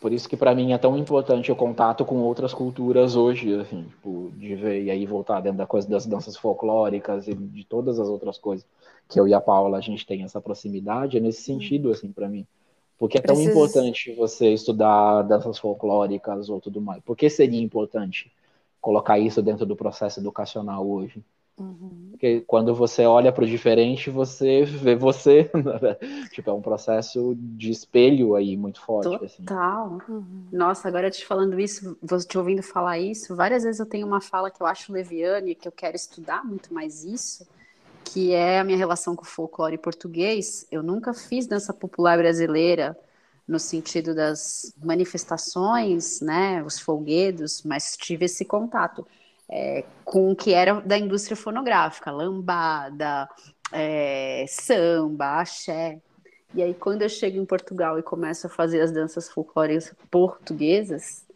Por 0.00 0.12
isso 0.12 0.28
que 0.28 0.36
para 0.36 0.54
mim 0.54 0.72
é 0.72 0.78
tão 0.78 0.96
importante 0.96 1.50
o 1.52 1.56
contato 1.56 2.04
com 2.04 2.16
outras 2.16 2.52
culturas 2.52 3.16
hoje, 3.16 3.54
assim, 3.54 3.84
tipo, 3.84 4.30
de 4.36 4.54
ver 4.54 4.82
e 4.84 4.90
aí 4.90 5.06
voltar 5.06 5.40
dentro 5.40 5.58
da 5.58 5.66
coisa 5.66 5.88
das 5.88 6.06
danças 6.06 6.36
folclóricas 6.36 7.28
e 7.28 7.34
de 7.34 7.64
todas 7.64 7.98
as 7.98 8.08
outras 8.08 8.38
coisas 8.38 8.66
que 9.08 9.18
eu 9.20 9.28
e 9.28 9.34
a 9.34 9.40
Paula 9.40 9.78
a 9.78 9.80
gente 9.80 10.06
tem 10.06 10.22
essa 10.22 10.40
proximidade, 10.40 11.16
é 11.16 11.20
nesse 11.20 11.42
sentido 11.42 11.90
assim 11.90 12.10
para 12.10 12.28
mim. 12.28 12.46
Porque 12.98 13.18
é 13.18 13.20
tão 13.20 13.36
Preciso... 13.36 13.52
importante 13.56 14.14
você 14.14 14.52
estudar 14.52 15.22
danças 15.22 15.58
folclóricas 15.58 16.48
ou 16.48 16.60
tudo 16.60 16.80
mais. 16.80 17.02
Por 17.02 17.16
que 17.16 17.28
seria 17.28 17.60
importante 17.60 18.32
colocar 18.80 19.18
isso 19.18 19.42
dentro 19.42 19.66
do 19.66 19.76
processo 19.76 20.20
educacional 20.20 20.88
hoje? 20.88 21.22
Uhum. 21.58 22.08
Porque 22.10 22.42
quando 22.42 22.74
você 22.74 23.04
olha 23.04 23.32
para 23.32 23.44
o 23.44 23.46
diferente, 23.46 24.10
você 24.10 24.64
vê 24.64 24.94
você. 24.94 25.50
Tipo, 26.32 26.50
é 26.50 26.52
um 26.52 26.60
processo 26.60 27.34
de 27.36 27.70
espelho 27.70 28.34
aí 28.34 28.56
muito 28.56 28.80
forte. 28.80 29.24
Assim. 29.24 29.42
Total. 29.42 29.96
Assim. 29.96 30.12
Uhum. 30.12 30.48
Nossa, 30.52 30.88
agora 30.88 31.10
te 31.10 31.24
falando 31.24 31.58
isso, 31.58 31.96
te 32.28 32.38
ouvindo 32.38 32.62
falar 32.62 32.98
isso, 32.98 33.34
várias 33.34 33.64
vezes 33.64 33.80
eu 33.80 33.86
tenho 33.86 34.06
uma 34.06 34.20
fala 34.20 34.50
que 34.50 34.62
eu 34.62 34.66
acho 34.66 34.92
leviana 34.92 35.50
e 35.50 35.54
que 35.54 35.66
eu 35.66 35.72
quero 35.72 35.96
estudar 35.96 36.44
muito 36.44 36.72
mais 36.72 37.04
isso, 37.04 37.46
que 38.04 38.32
é 38.32 38.60
a 38.60 38.64
minha 38.64 38.78
relação 38.78 39.16
com 39.16 39.22
o 39.22 39.26
folclore 39.26 39.78
português. 39.78 40.66
Eu 40.70 40.82
nunca 40.82 41.14
fiz 41.14 41.46
dança 41.46 41.72
popular 41.72 42.18
brasileira 42.18 42.96
no 43.46 43.58
sentido 43.58 44.14
das 44.14 44.74
manifestações, 44.82 46.20
né, 46.20 46.62
os 46.64 46.80
folguedos, 46.80 47.62
mas 47.62 47.96
tive 47.96 48.24
esse 48.24 48.44
contato 48.44 49.06
é, 49.48 49.84
com 50.04 50.32
o 50.32 50.36
que 50.36 50.52
era 50.52 50.80
da 50.80 50.98
indústria 50.98 51.36
fonográfica, 51.36 52.10
lambada, 52.10 53.28
é, 53.72 54.44
samba, 54.48 55.40
axé. 55.40 56.00
E 56.54 56.62
aí, 56.62 56.74
quando 56.74 57.02
eu 57.02 57.08
chego 57.08 57.38
em 57.38 57.44
Portugal 57.44 57.98
e 57.98 58.02
começo 58.02 58.46
a 58.46 58.50
fazer 58.50 58.80
as 58.80 58.90
danças 58.90 59.28
folclóricas 59.28 59.92
portuguesas, 60.10 61.26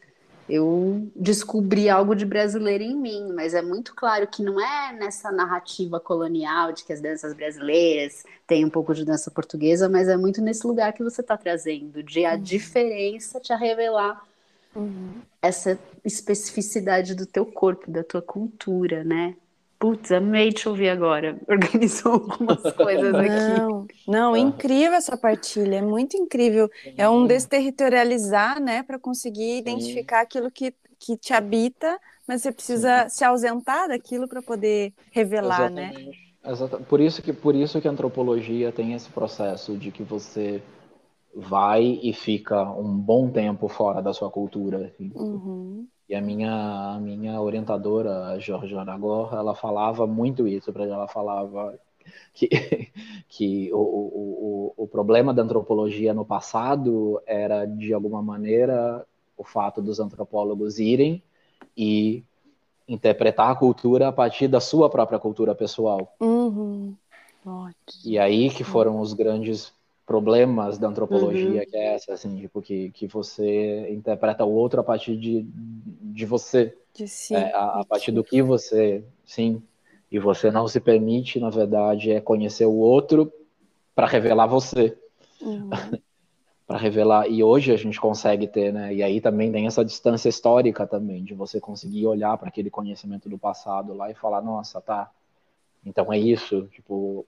eu 0.48 1.08
descobri 1.14 1.88
algo 1.88 2.14
de 2.14 2.24
brasileiro 2.26 2.82
em 2.82 2.96
mim, 2.96 3.32
mas 3.32 3.54
é 3.54 3.62
muito 3.62 3.94
claro 3.94 4.26
que 4.26 4.42
não 4.42 4.60
é 4.60 4.92
nessa 4.92 5.30
narrativa 5.30 6.00
colonial 6.00 6.72
de 6.72 6.84
que 6.84 6.92
as 6.92 7.00
danças 7.00 7.32
brasileiras 7.34 8.24
têm 8.48 8.64
um 8.64 8.70
pouco 8.70 8.92
de 8.92 9.04
dança 9.04 9.30
portuguesa, 9.30 9.88
mas 9.88 10.08
é 10.08 10.16
muito 10.16 10.42
nesse 10.42 10.66
lugar 10.66 10.92
que 10.92 11.04
você 11.04 11.20
está 11.20 11.36
trazendo, 11.36 12.02
de 12.02 12.24
a 12.24 12.32
uhum. 12.32 12.42
diferença 12.42 13.38
te 13.38 13.52
a 13.52 13.56
revelar 13.56 14.20
uhum. 14.74 15.20
essa 15.42 15.78
especificidade 16.04 17.14
do 17.14 17.26
teu 17.26 17.44
corpo, 17.46 17.90
da 17.90 18.02
tua 18.02 18.22
cultura, 18.22 19.04
né? 19.04 19.34
Putz, 19.78 20.12
amei 20.12 20.52
te 20.52 20.68
ouvir 20.68 20.90
agora. 20.90 21.38
Organizou 21.48 22.12
algumas 22.12 22.60
coisas 22.74 23.14
aqui. 23.14 23.58
Não, 23.58 23.86
não, 24.06 24.36
incrível 24.36 24.92
essa 24.92 25.16
partilha, 25.16 25.76
é 25.76 25.82
muito 25.82 26.18
incrível. 26.18 26.70
É 26.98 27.08
um 27.08 27.26
desterritorializar, 27.26 28.60
né, 28.60 28.82
para 28.82 28.98
conseguir 28.98 29.56
identificar 29.56 30.20
aquilo 30.20 30.50
que, 30.50 30.74
que 30.98 31.16
te 31.16 31.32
habita, 31.32 31.98
mas 32.28 32.42
você 32.42 32.52
precisa 32.52 33.08
Sim. 33.08 33.16
se 33.16 33.24
ausentar 33.24 33.88
daquilo 33.88 34.28
para 34.28 34.42
poder 34.42 34.92
revelar, 35.10 35.70
né? 35.70 35.90
Exatamente. 35.90 36.10
né? 36.10 36.52
Exatamente. 36.52 36.88
Por 36.88 37.00
isso 37.00 37.22
que 37.22 37.32
por 37.32 37.54
isso 37.54 37.80
que 37.80 37.88
a 37.88 37.90
antropologia 37.90 38.70
tem 38.72 38.92
esse 38.92 39.08
processo 39.08 39.76
de 39.76 39.90
que 39.90 40.02
você 40.02 40.62
vai 41.34 41.98
e 42.02 42.12
fica 42.12 42.70
um 42.72 42.96
bom 42.96 43.30
tempo 43.30 43.68
fora 43.68 44.02
da 44.02 44.12
sua 44.12 44.30
cultura. 44.30 44.86
Assim. 44.86 45.12
Uhum. 45.14 45.86
E 46.08 46.14
a 46.14 46.20
minha, 46.20 46.94
a 46.94 46.98
minha 47.00 47.40
orientadora, 47.40 48.26
a 48.26 48.38
Georgiana 48.38 48.92
Agor, 48.92 49.32
ela 49.32 49.54
falava 49.54 50.06
muito 50.06 50.46
isso 50.48 50.72
para 50.72 50.84
ela 50.84 51.06
falava 51.06 51.78
que, 52.34 52.48
que 53.28 53.72
o, 53.72 53.78
o, 53.78 54.74
o, 54.76 54.84
o 54.84 54.88
problema 54.88 55.32
da 55.32 55.42
antropologia 55.42 56.12
no 56.12 56.24
passado 56.24 57.20
era, 57.26 57.64
de 57.64 57.92
alguma 57.94 58.20
maneira, 58.20 59.06
o 59.36 59.44
fato 59.44 59.80
dos 59.80 60.00
antropólogos 60.00 60.78
irem 60.78 61.22
e 61.76 62.24
interpretar 62.88 63.50
a 63.50 63.54
cultura 63.54 64.08
a 64.08 64.12
partir 64.12 64.48
da 64.48 64.60
sua 64.60 64.90
própria 64.90 65.18
cultura 65.18 65.54
pessoal. 65.54 66.12
Uhum. 66.20 66.94
E 68.04 68.18
aí 68.18 68.50
que 68.50 68.64
foram 68.64 69.00
os 69.00 69.12
grandes 69.14 69.72
problemas 70.10 70.76
da 70.76 70.88
antropologia, 70.88 71.60
uhum. 71.60 71.66
que 71.70 71.76
é 71.76 71.94
essa, 71.94 72.14
assim, 72.14 72.34
tipo, 72.34 72.60
que, 72.60 72.90
que 72.90 73.06
você 73.06 73.88
interpreta 73.92 74.44
o 74.44 74.52
outro 74.52 74.80
a 74.80 74.82
partir 74.82 75.16
de, 75.16 75.46
de 75.46 76.26
você. 76.26 76.76
De 76.92 77.06
si. 77.06 77.32
É, 77.32 77.54
a, 77.54 77.78
a, 77.78 77.84
partir 77.84 78.10
do 78.10 78.24
que 78.24 78.42
você, 78.42 79.04
sim. 79.24 79.62
E 80.10 80.18
você 80.18 80.50
não 80.50 80.66
se 80.66 80.80
permite, 80.80 81.38
na 81.38 81.48
verdade, 81.48 82.10
é 82.10 82.20
conhecer 82.20 82.66
o 82.66 82.74
outro 82.74 83.32
para 83.94 84.08
revelar 84.08 84.48
você. 84.48 84.98
Uhum. 85.40 85.70
para 86.66 86.76
revelar. 86.76 87.28
E 87.28 87.44
hoje 87.44 87.72
a 87.72 87.76
gente 87.76 88.00
consegue 88.00 88.48
ter, 88.48 88.72
né? 88.72 88.92
E 88.92 89.04
aí 89.04 89.20
também 89.20 89.52
tem 89.52 89.68
essa 89.68 89.84
distância 89.84 90.28
histórica 90.28 90.88
também, 90.88 91.22
de 91.22 91.34
você 91.34 91.60
conseguir 91.60 92.08
olhar 92.08 92.36
para 92.36 92.48
aquele 92.48 92.68
conhecimento 92.68 93.28
do 93.28 93.38
passado 93.38 93.94
lá 93.94 94.10
e 94.10 94.14
falar, 94.14 94.42
nossa, 94.42 94.80
tá. 94.80 95.08
Então 95.86 96.12
é 96.12 96.18
isso, 96.18 96.66
tipo, 96.72 97.24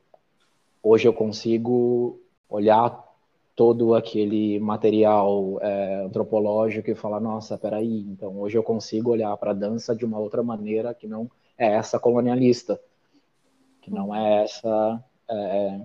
hoje 0.83 1.07
eu 1.07 1.12
consigo 1.12 2.18
olhar 2.53 3.12
todo 3.55 3.94
aquele 3.94 4.59
material 4.61 5.59
é, 5.61 6.05
antropológico 6.05 6.90
e 6.90 6.94
falar, 6.94 7.20
nossa, 7.20 7.59
peraí, 7.59 8.00
então 8.09 8.38
hoje 8.40 8.57
eu 8.57 8.62
consigo 8.62 9.11
olhar 9.11 9.36
para 9.36 9.50
a 9.50 9.55
dança 9.55 9.94
de 9.94 10.05
uma 10.05 10.18
outra 10.18 10.42
maneira 10.42 10.94
que 10.94 11.07
não 11.07 11.30
é 11.59 11.74
essa 11.74 11.98
colonialista, 11.98 12.80
que 13.82 13.90
não 13.90 14.14
é 14.14 14.44
essa 14.44 15.05
é, 15.28 15.80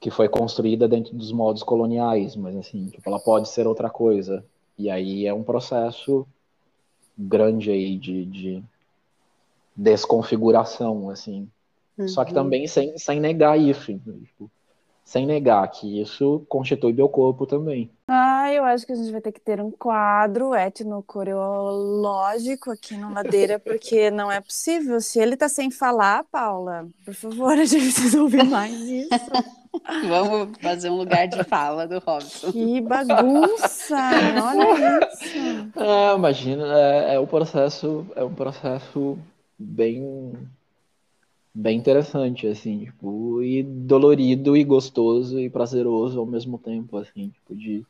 que 0.00 0.10
foi 0.10 0.28
construída 0.28 0.88
dentro 0.88 1.14
dos 1.14 1.32
modos 1.32 1.62
coloniais, 1.62 2.36
mas 2.36 2.56
assim, 2.56 2.86
tipo, 2.88 3.08
ela 3.08 3.20
pode 3.20 3.48
ser 3.48 3.66
outra 3.66 3.88
coisa. 3.88 4.44
E 4.76 4.90
aí 4.90 5.26
é 5.26 5.32
um 5.32 5.44
processo 5.44 6.26
grande 7.16 7.70
aí 7.70 7.96
de, 7.96 8.24
de 8.26 8.64
desconfiguração, 9.76 11.08
assim. 11.08 11.48
Uhum. 11.96 12.08
Só 12.08 12.24
que 12.24 12.32
uhum. 12.32 12.42
também 12.42 12.66
sem, 12.66 12.98
sem 12.98 13.20
negar 13.20 13.58
isso. 13.58 13.96
Tipo, 13.96 14.50
sem 15.04 15.26
negar 15.26 15.68
que 15.68 16.00
isso 16.00 16.44
constitui 16.48 16.92
meu 16.92 17.08
corpo 17.08 17.44
também. 17.46 17.90
Ah, 18.06 18.52
eu 18.52 18.64
acho 18.64 18.86
que 18.86 18.92
a 18.92 18.94
gente 18.94 19.10
vai 19.10 19.20
ter 19.20 19.32
que 19.32 19.40
ter 19.40 19.60
um 19.60 19.70
quadro 19.70 20.54
etnocoreológico 20.54 22.70
aqui 22.70 22.96
no 22.96 23.12
Ladeira, 23.12 23.58
porque 23.60 24.10
não 24.10 24.30
é 24.30 24.40
possível. 24.40 25.00
Se 25.00 25.18
ele 25.18 25.36
tá 25.36 25.48
sem 25.48 25.70
falar, 25.70 26.24
Paula, 26.30 26.86
por 27.04 27.14
favor, 27.14 27.52
a 27.58 27.64
gente 27.64 27.84
precisa 27.84 28.22
ouvir 28.22 28.44
mais 28.44 28.74
isso. 28.74 29.08
Vamos 30.06 30.58
fazer 30.58 30.90
um 30.90 30.96
lugar 30.96 31.26
de 31.26 31.42
fala 31.44 31.88
do 31.88 31.98
Robson. 31.98 32.52
Que 32.52 32.78
bagunça! 32.82 33.96
Olha 34.44 35.00
isso. 35.10 35.72
Ah, 35.76 36.14
imagina, 36.14 36.78
é, 36.78 37.14
é 37.14 37.20
um 37.20 37.26
processo, 37.26 38.06
é 38.14 38.22
um 38.22 38.34
processo 38.34 39.18
bem 39.58 40.34
bem 41.54 41.78
interessante, 41.78 42.46
assim, 42.46 42.86
tipo, 42.86 43.42
e 43.42 43.62
dolorido 43.62 44.56
e 44.56 44.64
gostoso 44.64 45.38
e 45.38 45.50
prazeroso 45.50 46.18
ao 46.18 46.26
mesmo 46.26 46.58
tempo, 46.58 46.96
assim, 46.96 47.28
tipo, 47.28 47.54
de, 47.54 47.84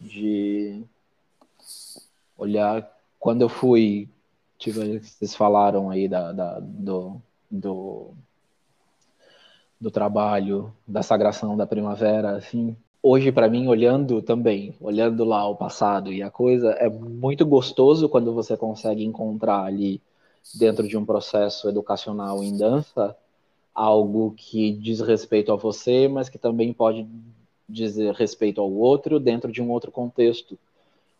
de 0.00 0.84
olhar. 2.36 2.88
Quando 3.18 3.42
eu 3.42 3.48
fui, 3.48 4.08
tipo, 4.58 4.80
vocês 4.80 5.34
falaram 5.34 5.90
aí 5.90 6.08
da, 6.08 6.32
da 6.32 6.60
do, 6.60 7.20
do, 7.50 8.10
do 9.80 9.90
trabalho, 9.90 10.72
da 10.86 11.02
sagração 11.02 11.56
da 11.56 11.66
primavera, 11.66 12.36
assim, 12.36 12.76
hoje 13.02 13.32
para 13.32 13.48
mim 13.48 13.66
olhando 13.68 14.22
também, 14.22 14.74
olhando 14.80 15.24
lá 15.24 15.48
o 15.48 15.56
passado 15.56 16.12
e 16.12 16.22
a 16.22 16.30
coisa 16.30 16.70
é 16.72 16.88
muito 16.88 17.44
gostoso 17.46 18.08
quando 18.08 18.34
você 18.34 18.56
consegue 18.56 19.04
encontrar 19.04 19.62
ali 19.64 20.00
dentro 20.54 20.86
de 20.86 20.96
um 20.96 21.04
processo 21.04 21.68
educacional 21.68 22.42
em 22.42 22.56
dança 22.56 23.16
algo 23.76 24.32
que 24.34 24.72
diz 24.72 25.00
respeito 25.00 25.52
a 25.52 25.56
você, 25.56 26.08
mas 26.08 26.30
que 26.30 26.38
também 26.38 26.72
pode 26.72 27.06
dizer 27.68 28.14
respeito 28.14 28.58
ao 28.58 28.72
outro 28.72 29.20
dentro 29.20 29.52
de 29.52 29.60
um 29.60 29.70
outro 29.70 29.92
contexto. 29.92 30.58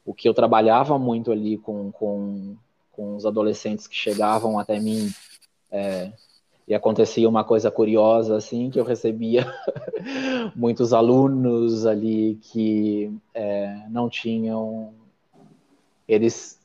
O 0.07 0.15
que 0.15 0.27
eu 0.27 0.33
trabalhava 0.33 0.99
muito 0.99 1.31
ali 1.31 1.59
com, 1.59 1.93
com, 1.93 2.57
com 2.93 3.15
os 3.15 3.27
adolescentes 3.27 3.87
que 3.87 3.95
chegavam 3.95 4.59
até 4.59 4.81
mim 4.81 5.11
é, 5.71 6.11
e 6.67 6.75
acontecia 6.75 7.29
uma 7.29 7.45
coisa 7.45 7.71
curiosa 7.71 8.37
assim 8.37 8.71
que 8.71 8.81
eu 8.81 8.85
recebia 8.85 9.47
muitos 10.57 10.95
alunos 10.95 11.85
ali 11.85 12.39
que 12.41 13.13
é, 13.35 13.85
não 13.91 14.09
tinham 14.09 14.95
eles 16.09 16.59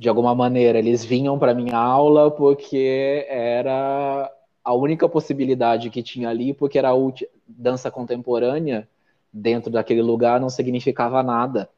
de 0.00 0.08
alguma 0.08 0.34
maneira, 0.34 0.78
eles 0.78 1.04
vinham 1.04 1.38
para 1.38 1.52
minha 1.52 1.76
aula 1.76 2.30
porque 2.30 3.26
era 3.28 4.32
a 4.64 4.72
única 4.72 5.06
possibilidade 5.06 5.90
que 5.90 6.02
tinha 6.02 6.30
ali, 6.30 6.54
porque 6.54 6.78
era 6.78 6.88
a 6.88 7.12
dança 7.46 7.90
contemporânea 7.90 8.88
dentro 9.30 9.70
daquele 9.70 10.00
lugar 10.00 10.40
não 10.40 10.48
significava 10.48 11.22
nada. 11.22 11.68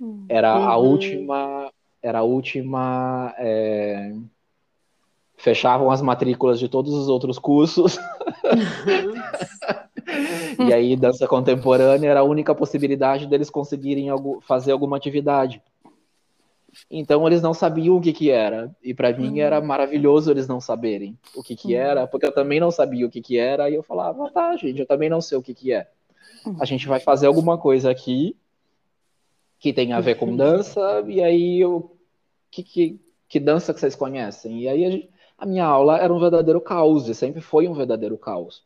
Hum. 0.00 0.24
Era 0.28 0.58
uhum. 0.58 0.68
a 0.68 0.76
última, 0.76 1.70
era 2.02 2.18
a 2.18 2.22
última. 2.24 3.32
É... 3.38 4.12
Fechavam 5.36 5.88
as 5.88 6.02
matrículas 6.02 6.58
de 6.58 6.68
todos 6.68 6.92
os 6.92 7.08
outros 7.08 7.38
cursos. 7.38 7.96
e 10.68 10.74
aí, 10.74 10.96
dança 10.96 11.28
contemporânea 11.28 12.10
era 12.10 12.20
a 12.20 12.24
única 12.24 12.52
possibilidade 12.56 13.28
deles 13.28 13.48
conseguirem 13.48 14.08
fazer 14.40 14.72
alguma 14.72 14.96
atividade. 14.96 15.62
Então 16.90 17.26
eles 17.26 17.42
não 17.42 17.52
sabiam 17.52 17.96
o 17.96 18.00
que 18.00 18.12
que 18.12 18.30
era. 18.30 18.74
E 18.82 18.94
para 18.94 19.12
mim 19.12 19.30
uhum. 19.30 19.38
era 19.38 19.60
maravilhoso 19.60 20.30
eles 20.30 20.46
não 20.46 20.60
saberem 20.60 21.18
o 21.34 21.42
que 21.42 21.54
que 21.54 21.74
uhum. 21.74 21.80
era, 21.80 22.06
porque 22.06 22.26
eu 22.26 22.32
também 22.32 22.60
não 22.60 22.70
sabia 22.70 23.06
o 23.06 23.10
que 23.10 23.20
que 23.20 23.38
era 23.38 23.68
e 23.68 23.74
eu 23.74 23.82
falava, 23.82 24.26
ah, 24.26 24.30
tá, 24.30 24.56
gente, 24.56 24.80
eu 24.80 24.86
também 24.86 25.08
não 25.08 25.20
sei 25.20 25.36
o 25.36 25.42
que 25.42 25.54
que 25.54 25.72
é. 25.72 25.88
A 26.58 26.64
gente 26.64 26.86
vai 26.86 27.00
fazer 27.00 27.26
alguma 27.26 27.58
coisa 27.58 27.90
aqui 27.90 28.36
que 29.58 29.72
tem 29.72 29.92
a 29.92 30.00
ver 30.00 30.16
com 30.16 30.36
dança 30.36 31.04
e 31.06 31.22
aí 31.22 31.60
eu 31.60 31.96
que 32.50 32.62
que, 32.62 33.00
que 33.28 33.40
dança 33.40 33.74
que 33.74 33.80
vocês 33.80 33.94
conhecem? 33.94 34.62
E 34.62 34.68
aí 34.68 34.84
a, 34.84 34.90
gente, 34.90 35.10
a 35.36 35.44
minha 35.44 35.64
aula 35.64 35.98
era 35.98 36.12
um 36.12 36.18
verdadeiro 36.18 36.60
caos, 36.60 37.08
e 37.08 37.14
sempre 37.14 37.40
foi 37.40 37.68
um 37.68 37.74
verdadeiro 37.74 38.16
caos. 38.16 38.62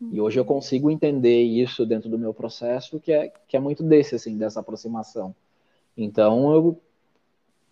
E 0.00 0.20
hoje 0.20 0.38
eu 0.38 0.44
uhum. 0.44 0.48
consigo 0.48 0.90
entender 0.90 1.42
isso 1.42 1.84
dentro 1.84 2.08
do 2.08 2.18
meu 2.18 2.32
processo, 2.32 3.00
que 3.00 3.12
é, 3.12 3.32
que 3.48 3.56
é 3.56 3.60
muito 3.60 3.82
desse, 3.82 4.14
assim, 4.14 4.36
dessa 4.36 4.60
aproximação. 4.60 5.34
Então, 5.96 6.52
eu 6.54 6.80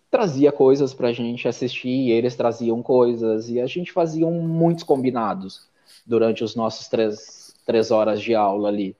trazia 0.09 0.51
coisas 0.51 0.93
pra 0.93 1.11
gente 1.11 1.47
assistir, 1.47 2.11
eles 2.11 2.35
traziam 2.35 2.81
coisas, 2.81 3.49
e 3.49 3.59
a 3.59 3.67
gente 3.67 3.91
fazia 3.91 4.25
muitos 4.25 4.83
combinados 4.83 5.67
durante 6.05 6.43
os 6.43 6.55
nossos 6.55 6.87
três, 6.87 7.53
três 7.65 7.91
horas 7.91 8.21
de 8.21 8.33
aula 8.33 8.69
ali. 8.69 8.95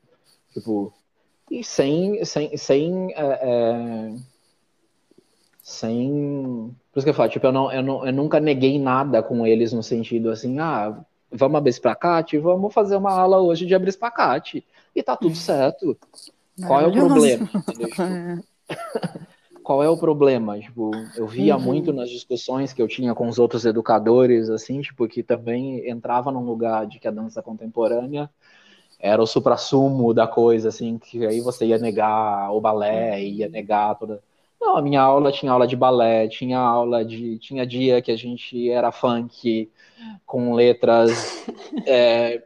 Tipo, 0.54 0.94
e 1.50 1.64
sem, 1.64 2.24
sem, 2.26 2.58
sem, 2.58 3.14
é, 3.14 3.40
é, 3.42 4.16
sem, 5.62 6.76
por 6.92 7.00
isso 7.00 7.06
que 7.06 7.10
eu 7.10 7.14
falo, 7.14 7.30
tipo, 7.30 7.48
eu, 7.48 7.52
não, 7.52 7.72
eu, 7.72 7.84
não, 7.84 8.06
eu 8.06 8.14
nunca 8.14 8.40
neguei 8.40 8.78
nada 8.78 9.24
com 9.24 9.48
eles 9.48 9.72
no 9.72 9.82
sentido 9.82 10.30
assim, 10.30 10.60
ah, 10.60 11.00
vamos 11.32 11.58
abrir 11.58 11.70
espacate, 11.70 12.38
vamos 12.38 12.74
fazer 12.74 12.98
uma 12.98 13.12
aula 13.12 13.40
hoje 13.40 13.66
de 13.66 13.74
abrir 13.74 13.90
espacate, 13.90 14.66
e 14.94 15.02
tá 15.02 15.16
tudo 15.16 15.36
certo. 15.36 15.98
Qual 16.66 16.82
é 16.82 16.88
o 16.88 16.92
problema? 16.92 17.48
qual 19.68 19.84
é 19.84 19.90
o 19.90 19.98
problema? 19.98 20.58
Tipo, 20.58 20.92
eu 21.18 21.28
via 21.28 21.58
uhum. 21.58 21.62
muito 21.62 21.92
nas 21.92 22.10
discussões 22.10 22.72
que 22.72 22.82
eu 22.82 22.88
tinha 22.88 23.14
com 23.14 23.28
os 23.28 23.38
outros 23.38 23.66
educadores, 23.66 24.50
assim, 24.50 24.80
tipo, 24.80 25.06
que 25.10 25.22
também 25.22 25.90
entrava 25.90 26.32
num 26.32 26.46
lugar 26.46 26.88
de 26.88 27.00
que 27.00 27.08
a 27.08 27.12
dança 27.12 27.44
contemporânea 27.44 28.30
era 28.98 29.22
o 29.22 29.28
suprassumo 29.28 30.14
da 30.14 30.26
coisa, 30.26 30.70
assim, 30.70 30.98
que 30.98 31.26
aí 31.26 31.42
você 31.42 31.66
ia 31.66 31.78
negar 31.78 32.50
o 32.54 32.62
balé, 32.62 33.22
ia 33.22 33.50
negar 33.50 33.96
toda. 33.96 34.24
Não, 34.60 34.78
a 34.78 34.82
minha 34.82 35.02
aula 35.02 35.34
tinha 35.34 35.52
aula 35.52 35.68
de 35.68 35.76
balé, 35.76 36.30
tinha 36.30 36.60
aula 36.60 37.04
de. 37.04 37.38
Tinha 37.40 37.68
dia 37.68 38.02
que 38.02 38.12
a 38.12 38.16
gente 38.18 38.70
era 38.70 38.90
funk, 38.90 39.70
com 40.26 40.54
letras. 40.54 41.46
é, 41.86 42.42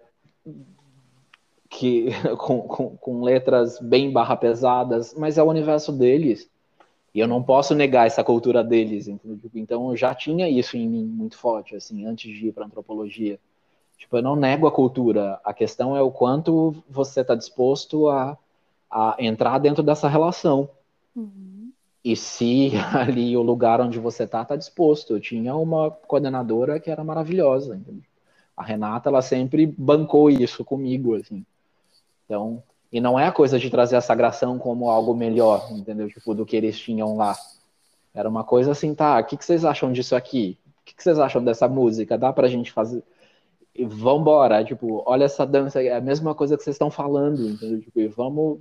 que, 1.69 2.07
com, 2.39 2.61
com, 2.63 2.97
com 2.97 3.21
letras 3.21 3.79
bem 3.79 4.11
barra 4.11 4.35
pesadas, 4.35 5.13
mas 5.13 5.37
é 5.37 5.43
o 5.43 5.49
universo 5.49 5.91
deles. 5.91 6.50
E 7.13 7.19
eu 7.19 7.27
não 7.27 7.43
posso 7.43 7.75
negar 7.75 8.07
essa 8.07 8.23
cultura 8.23 8.63
deles, 8.63 9.07
entendeu? 9.07 9.37
Então 9.55 9.91
eu 9.91 9.97
já 9.97 10.15
tinha 10.15 10.49
isso 10.49 10.77
em 10.77 10.87
mim 10.87 11.05
muito 11.05 11.37
forte, 11.37 11.75
assim, 11.75 12.05
antes 12.05 12.33
de 12.33 12.47
ir 12.47 12.51
para 12.53 12.65
antropologia. 12.65 13.37
Tipo, 13.97 14.17
eu 14.17 14.21
não 14.21 14.35
nego 14.35 14.65
a 14.65 14.71
cultura. 14.71 15.39
A 15.43 15.53
questão 15.53 15.95
é 15.95 16.01
o 16.01 16.09
quanto 16.09 16.83
você 16.89 17.21
está 17.21 17.35
disposto 17.35 18.07
a, 18.09 18.37
a 18.89 19.15
entrar 19.19 19.59
dentro 19.59 19.83
dessa 19.83 20.07
relação. 20.07 20.69
Uhum. 21.15 21.71
E 22.03 22.15
se 22.15 22.71
ali 22.97 23.35
o 23.37 23.41
lugar 23.41 23.79
onde 23.81 23.99
você 23.99 24.25
tá 24.25 24.43
tá 24.43 24.55
disposto. 24.55 25.13
Eu 25.13 25.19
tinha 25.19 25.55
uma 25.55 25.91
coordenadora 25.91 26.79
que 26.79 26.89
era 26.89 27.03
maravilhosa. 27.03 27.75
Entendeu? 27.75 28.03
A 28.55 28.63
Renata, 28.63 29.09
ela 29.09 29.21
sempre 29.21 29.67
bancou 29.67 30.29
isso 30.29 30.63
comigo, 30.63 31.15
assim. 31.15 31.45
Então, 32.25 32.63
e 32.91 32.99
não 32.99 33.17
é 33.17 33.25
a 33.27 33.31
coisa 33.31 33.57
de 33.57 33.69
trazer 33.69 33.95
a 33.95 34.01
sagração 34.01 34.59
como 34.59 34.89
algo 34.89 35.15
melhor, 35.15 35.67
entendeu? 35.71 36.09
Tipo, 36.09 36.33
do 36.33 36.45
que 36.45 36.55
eles 36.55 36.77
tinham 36.77 37.15
lá. 37.15 37.35
Era 38.13 38.27
uma 38.27 38.43
coisa 38.43 38.71
assim, 38.71 38.93
tá, 38.93 39.19
o 39.19 39.23
que, 39.23 39.37
que 39.37 39.45
vocês 39.45 39.63
acham 39.63 39.91
disso 39.93 40.15
aqui? 40.15 40.57
O 40.81 40.85
que, 40.85 40.95
que 40.95 41.01
vocês 41.01 41.17
acham 41.17 41.41
dessa 41.41 41.67
música? 41.69 42.17
Dá 42.17 42.33
pra 42.33 42.49
gente 42.49 42.71
fazer. 42.71 43.01
E 43.73 43.85
vambora, 43.85 44.63
tipo, 44.65 45.01
olha 45.05 45.23
essa 45.23 45.45
dança, 45.45 45.81
é 45.81 45.95
a 45.95 46.01
mesma 46.01 46.35
coisa 46.35 46.57
que 46.57 46.63
vocês 46.63 46.75
estão 46.75 46.91
falando, 46.91 47.47
entendeu? 47.47 47.79
Tipo, 47.79 48.01
e 48.01 48.07
vamos 48.09 48.59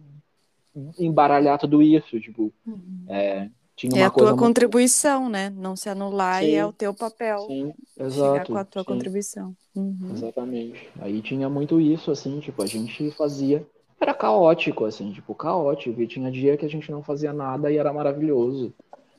embaralhar 0.97 1.59
tudo 1.59 1.83
isso, 1.83 2.21
tipo. 2.21 2.53
Uhum. 2.65 3.05
É, 3.09 3.49
tinha 3.75 3.93
uma 3.93 3.99
é 3.99 4.05
a 4.05 4.11
tua 4.11 4.29
muito... 4.29 4.39
contribuição, 4.39 5.29
né? 5.29 5.51
Não 5.51 5.75
se 5.75 5.89
anular 5.89 6.41
sim, 6.41 6.51
e 6.51 6.55
é 6.55 6.65
o 6.65 6.73
teu 6.73 6.95
papel. 6.95 7.41
Sim, 7.49 7.75
exato. 7.99 8.33
Chegar 8.33 8.47
com 8.47 8.57
a 8.57 8.65
tua 8.65 8.83
sim. 8.83 8.87
contribuição. 8.87 9.57
Uhum. 9.75 10.13
Exatamente. 10.13 10.89
Aí 11.01 11.21
tinha 11.21 11.49
muito 11.49 11.81
isso, 11.81 12.13
assim, 12.13 12.39
tipo, 12.39 12.63
a 12.63 12.67
gente 12.67 13.11
fazia 13.11 13.67
era 14.01 14.15
caótico, 14.15 14.87
assim, 14.87 15.13
tipo, 15.13 15.35
caótico. 15.35 16.01
E 16.01 16.07
tinha 16.07 16.31
dia 16.31 16.57
que 16.57 16.65
a 16.65 16.69
gente 16.69 16.91
não 16.91 17.03
fazia 17.03 17.33
nada 17.33 17.71
e 17.71 17.77
era 17.77 17.93
maravilhoso. 17.93 18.73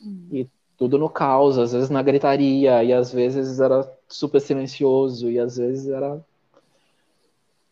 Hum. 0.04 0.28
E 0.32 0.50
tudo 0.78 0.98
no 0.98 1.08
caos, 1.08 1.60
às 1.60 1.74
vezes 1.74 1.92
na 1.92 2.02
gritaria, 2.02 2.84
e 2.84 2.92
às 2.92 3.14
vezes 3.14 3.60
era 3.60 3.88
super 4.08 4.42
silencioso, 4.42 5.30
e 5.30 5.38
às 5.38 5.58
vezes 5.58 5.88
era. 5.88 6.20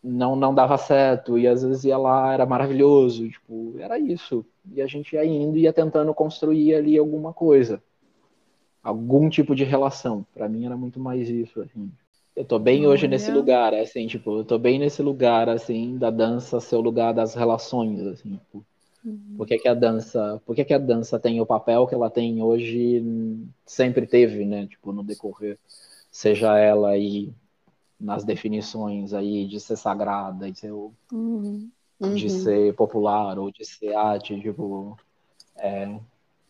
Não, 0.02 0.34
não 0.34 0.54
dava 0.54 0.78
certo, 0.78 1.36
e 1.36 1.46
às 1.46 1.62
vezes 1.62 1.84
ia 1.84 1.98
lá, 1.98 2.32
era 2.32 2.46
maravilhoso, 2.46 3.28
tipo, 3.28 3.74
era 3.78 3.98
isso. 3.98 4.46
E 4.72 4.80
a 4.80 4.86
gente 4.86 5.14
ia 5.14 5.24
indo 5.24 5.58
e 5.58 5.62
ia 5.62 5.72
tentando 5.72 6.14
construir 6.14 6.74
ali 6.74 6.96
alguma 6.96 7.32
coisa. 7.32 7.82
Algum 8.82 9.28
tipo 9.28 9.54
de 9.54 9.64
relação. 9.64 10.24
Para 10.32 10.48
mim 10.48 10.64
era 10.64 10.76
muito 10.76 10.98
mais 10.98 11.28
isso, 11.28 11.60
assim. 11.60 11.90
Eu 12.36 12.44
tô 12.44 12.58
bem 12.58 12.86
hoje 12.86 13.08
nesse 13.08 13.30
lugar, 13.30 13.74
assim, 13.74 14.06
tipo, 14.06 14.38
eu 14.38 14.44
tô 14.44 14.58
bem 14.58 14.78
nesse 14.78 15.02
lugar, 15.02 15.48
assim, 15.48 15.98
da 15.98 16.10
dança 16.10 16.60
ser 16.60 16.76
o 16.76 16.80
lugar 16.80 17.12
das 17.12 17.34
relações, 17.34 18.00
assim, 18.06 18.36
tipo, 18.36 18.64
uhum. 19.04 19.34
por 19.36 19.46
que, 19.46 19.58
que 19.58 19.68
a 19.68 19.74
dança, 19.74 20.40
por 20.46 20.54
que, 20.54 20.64
que 20.64 20.72
a 20.72 20.78
dança 20.78 21.18
tem 21.18 21.40
o 21.40 21.46
papel 21.46 21.86
que 21.86 21.94
ela 21.94 22.08
tem 22.08 22.40
hoje, 22.40 23.04
sempre 23.66 24.06
teve, 24.06 24.44
né, 24.44 24.66
tipo, 24.66 24.92
no 24.92 25.02
decorrer, 25.02 25.58
seja 26.10 26.56
ela 26.56 26.90
aí 26.90 27.32
nas 27.98 28.24
definições 28.24 29.12
aí 29.12 29.46
de 29.46 29.60
ser 29.60 29.76
sagrada, 29.76 30.50
de 30.50 30.58
ser, 30.58 30.72
uhum. 30.72 31.68
de 32.00 32.06
uhum. 32.06 32.28
ser 32.28 32.74
popular 32.74 33.38
ou 33.38 33.50
de 33.50 33.64
ser 33.64 33.94
arte, 33.94 34.40
tipo, 34.40 34.96
é, 35.56 35.98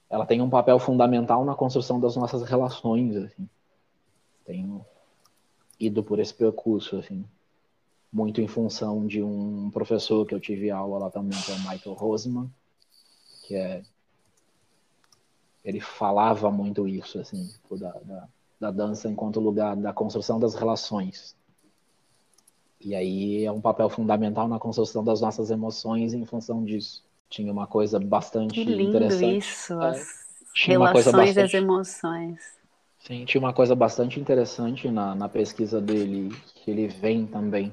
ela 0.08 0.26
tem 0.26 0.40
um 0.40 0.50
papel 0.50 0.78
fundamental 0.78 1.44
na 1.44 1.54
construção 1.54 1.98
das 1.98 2.16
nossas 2.16 2.42
relações, 2.42 3.16
assim, 3.16 3.48
tem 4.44 4.80
ido 5.80 6.02
por 6.04 6.18
esse 6.20 6.34
percurso, 6.34 6.98
assim, 6.98 7.24
muito 8.12 8.40
em 8.40 8.46
função 8.46 9.06
de 9.06 9.22
um 9.22 9.70
professor 9.70 10.26
que 10.26 10.34
eu 10.34 10.40
tive 10.40 10.70
aula 10.70 10.98
lá 10.98 11.10
também, 11.10 11.40
que 11.40 11.50
é 11.50 11.54
o 11.54 11.58
Michael 11.60 11.94
Roseman, 11.96 12.50
que 13.46 13.54
é 13.54 13.82
ele 15.64 15.80
falava 15.80 16.50
muito 16.50 16.88
isso, 16.88 17.18
assim, 17.18 17.46
tipo, 17.48 17.76
da, 17.76 17.90
da, 17.92 18.28
da, 18.58 18.70
dança 18.70 19.08
enquanto 19.10 19.38
lugar 19.40 19.76
da 19.76 19.92
construção 19.92 20.38
das 20.40 20.54
relações, 20.54 21.36
E 22.82 22.94
aí 22.94 23.44
é 23.44 23.52
um 23.52 23.60
papel 23.60 23.90
fundamental 23.90 24.48
na 24.48 24.58
construção 24.58 25.04
das 25.04 25.20
nossas 25.20 25.50
emoções 25.50 26.14
em 26.14 26.24
função 26.24 26.64
disso. 26.64 27.04
Tinha 27.28 27.52
uma 27.52 27.66
coisa 27.66 28.00
bastante 28.00 28.54
Que 28.54 28.64
lindo 28.64 28.88
interessante. 28.88 29.36
isso, 29.38 29.74
É, 29.82 29.88
as 29.90 30.08
tinha 30.54 30.78
relações 30.78 31.06
e 31.06 31.08
as 31.10 31.14
bastante- 31.34 31.56
emoções. 31.58 32.40
Sim, 33.00 33.24
tinha 33.24 33.40
uma 33.40 33.52
coisa 33.52 33.74
bastante 33.74 34.20
interessante 34.20 34.90
na, 34.90 35.14
na 35.14 35.28
pesquisa 35.28 35.80
dele, 35.80 36.34
que 36.54 36.70
ele 36.70 36.86
vem 36.86 37.26
também 37.26 37.72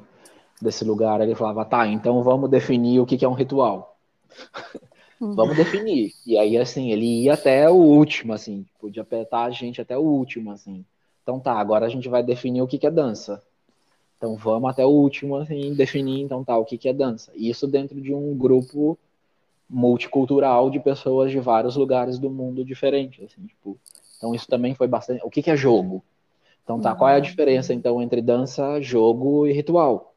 desse 0.62 0.84
lugar. 0.84 1.22
Ele 1.22 1.36
falava, 1.36 1.66
tá, 1.66 1.86
então 1.88 2.24
vamos 2.24 2.50
definir 2.50 3.00
o 3.00 3.06
que 3.06 3.18
que 3.18 3.26
é 3.26 3.30
um 3.30 3.34
ritual. 3.34 3.98
Vamos 5.20 5.58
definir. 5.58 6.14
E 6.26 6.38
aí, 6.38 6.58
assim, 6.58 6.92
ele 6.92 7.24
ia 7.24 7.34
até 7.34 7.70
o 7.70 7.74
último, 7.74 8.34
assim, 8.34 8.66
podia 8.80 9.02
apertar 9.02 9.44
a 9.44 9.50
gente 9.52 9.82
até 9.82 9.98
o 9.98 10.02
último, 10.02 10.52
assim. 10.52 10.86
Então 11.24 11.40
tá, 11.40 11.54
agora 11.54 11.86
a 11.86 11.90
gente 11.90 12.08
vai 12.08 12.24
definir 12.24 12.62
o 12.62 12.68
que 12.68 12.78
que 12.78 12.88
é 12.88 12.92
dança. 12.92 13.44
Então 14.18 14.36
vamos 14.36 14.70
até 14.70 14.86
o 14.86 14.90
último, 14.90 15.36
assim, 15.36 15.74
definir, 15.74 16.22
então 16.22 16.44
tá, 16.44 16.58
o 16.58 16.66
que 16.66 16.78
que 16.78 16.88
é 16.88 16.94
dança. 16.94 17.32
Isso 17.36 17.68
dentro 17.68 18.00
de 18.00 18.14
um 18.14 18.36
grupo 18.36 18.98
multicultural 19.70 20.70
de 20.70 20.80
pessoas 20.80 21.32
de 21.32 21.40
vários 21.40 21.76
lugares 21.76 22.18
do 22.18 22.30
mundo 22.30 22.64
diferentes, 22.64 23.26
assim, 23.26 23.46
tipo. 23.46 23.78
Então 24.18 24.34
isso 24.34 24.48
também 24.48 24.74
foi 24.74 24.88
bastante. 24.88 25.22
O 25.24 25.30
que 25.30 25.42
que 25.42 25.52
é 25.52 25.56
jogo? 25.56 26.04
Então 26.64 26.80
tá, 26.82 26.94
qual 26.94 27.10
é 27.10 27.16
a 27.16 27.22
diferença 27.22 27.74
então 27.74 28.02
entre 28.02 28.22
dança, 28.22 28.82
jogo 28.82 29.48
e 29.48 29.54
ritual? 29.54 30.14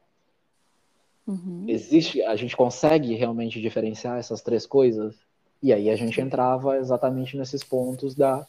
Uhum. 1.25 1.65
Existe, 1.67 2.21
a 2.23 2.35
gente 2.35 2.57
consegue 2.57 3.13
realmente 3.15 3.61
diferenciar 3.61 4.17
essas 4.17 4.41
três 4.41 4.65
coisas? 4.65 5.15
E 5.63 5.71
aí 5.71 5.89
a 5.89 5.95
gente 5.95 6.19
entrava 6.19 6.77
exatamente 6.77 7.37
nesses 7.37 7.63
pontos 7.63 8.15
da, 8.15 8.45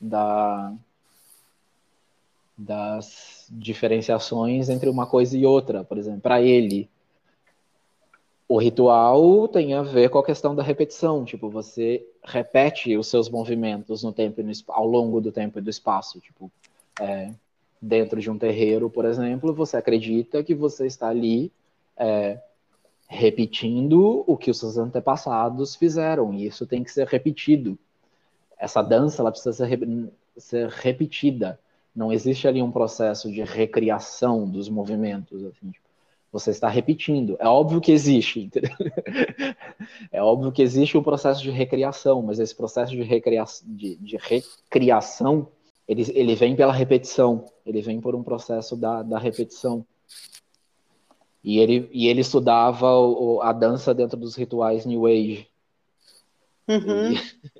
da 0.00 0.72
das 2.56 3.46
diferenciações 3.50 4.68
entre 4.68 4.88
uma 4.88 5.06
coisa 5.06 5.36
e 5.36 5.44
outra, 5.44 5.82
por 5.82 5.98
exemplo, 5.98 6.20
para 6.20 6.40
ele 6.40 6.88
o 8.54 8.58
ritual 8.58 9.48
tem 9.48 9.74
a 9.74 9.82
ver 9.82 10.08
com 10.10 10.18
a 10.18 10.24
questão 10.24 10.54
da 10.54 10.62
repetição, 10.62 11.24
tipo, 11.24 11.50
você 11.50 12.06
repete 12.22 12.96
os 12.96 13.08
seus 13.08 13.28
movimentos 13.28 14.04
no 14.04 14.12
tempo 14.12 14.40
no, 14.44 14.52
ao 14.68 14.86
longo 14.86 15.20
do 15.20 15.32
tempo 15.32 15.58
e 15.58 15.60
do 15.60 15.68
espaço, 15.68 16.20
tipo, 16.20 16.48
é, 17.00 17.32
dentro 17.82 18.20
de 18.20 18.30
um 18.30 18.38
terreiro, 18.38 18.88
por 18.88 19.06
exemplo, 19.06 19.52
você 19.52 19.76
acredita 19.76 20.40
que 20.44 20.54
você 20.54 20.86
está 20.86 21.08
ali 21.08 21.50
é, 21.96 22.38
repetindo 23.08 24.22
o 24.24 24.36
que 24.36 24.52
os 24.52 24.60
seus 24.60 24.78
antepassados 24.78 25.74
fizeram, 25.74 26.32
e 26.32 26.46
isso 26.46 26.64
tem 26.64 26.84
que 26.84 26.92
ser 26.92 27.08
repetido. 27.08 27.76
Essa 28.56 28.82
dança, 28.82 29.20
ela 29.20 29.32
precisa 29.32 29.52
ser, 29.52 29.66
re- 29.66 30.08
ser 30.36 30.68
repetida. 30.68 31.58
Não 31.92 32.12
existe 32.12 32.46
ali 32.46 32.62
um 32.62 32.70
processo 32.70 33.32
de 33.32 33.42
recriação 33.42 34.48
dos 34.48 34.68
movimentos, 34.68 35.44
assim, 35.44 35.72
tipo, 35.72 35.83
você 36.34 36.50
está 36.50 36.68
repetindo. 36.68 37.36
É 37.38 37.46
óbvio 37.48 37.80
que 37.80 37.92
existe, 37.92 38.40
entendeu? 38.40 38.70
É 40.10 40.22
óbvio 40.22 40.50
que 40.52 40.62
existe 40.62 40.96
um 40.98 41.02
processo 41.02 41.40
de 41.42 41.50
recriação, 41.50 42.22
mas 42.22 42.38
esse 42.40 42.54
processo 42.54 42.90
de, 42.92 43.02
recria... 43.02 43.44
de, 43.64 43.96
de 43.96 44.16
recriação, 44.16 45.48
ele, 45.86 46.04
ele 46.14 46.34
vem 46.34 46.56
pela 46.56 46.72
repetição, 46.72 47.44
ele 47.64 47.80
vem 47.82 48.00
por 48.00 48.14
um 48.14 48.22
processo 48.22 48.76
da, 48.76 49.02
da 49.02 49.18
repetição. 49.18 49.84
E 51.42 51.58
ele, 51.58 51.88
e 51.92 52.08
ele 52.08 52.20
estudava 52.22 52.90
o- 52.96 53.36
o- 53.36 53.42
a 53.42 53.52
dança 53.52 53.94
dentro 53.94 54.16
dos 54.18 54.34
rituais 54.34 54.84
New 54.86 55.06
Age. 55.06 55.46
Uhum. 56.68 57.14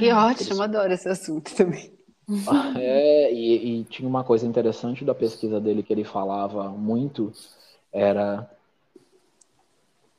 Que 0.00 0.10
ótimo, 0.12 0.62
adoro 0.62 0.92
esse 0.92 1.08
assunto 1.08 1.54
também. 1.54 1.92
É, 2.76 3.32
e, 3.32 3.80
e 3.80 3.84
tinha 3.84 4.08
uma 4.08 4.24
coisa 4.24 4.44
interessante 4.44 5.04
da 5.04 5.14
pesquisa 5.14 5.60
dele 5.60 5.80
que 5.80 5.92
ele 5.92 6.02
falava 6.02 6.68
muito, 6.70 7.32
era 7.96 8.48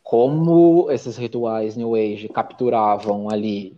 como 0.04 0.90
esses 0.90 1.18
rituais 1.18 1.76
New 1.76 1.94
Age 1.96 2.30
capturavam 2.30 3.30
ali 3.30 3.78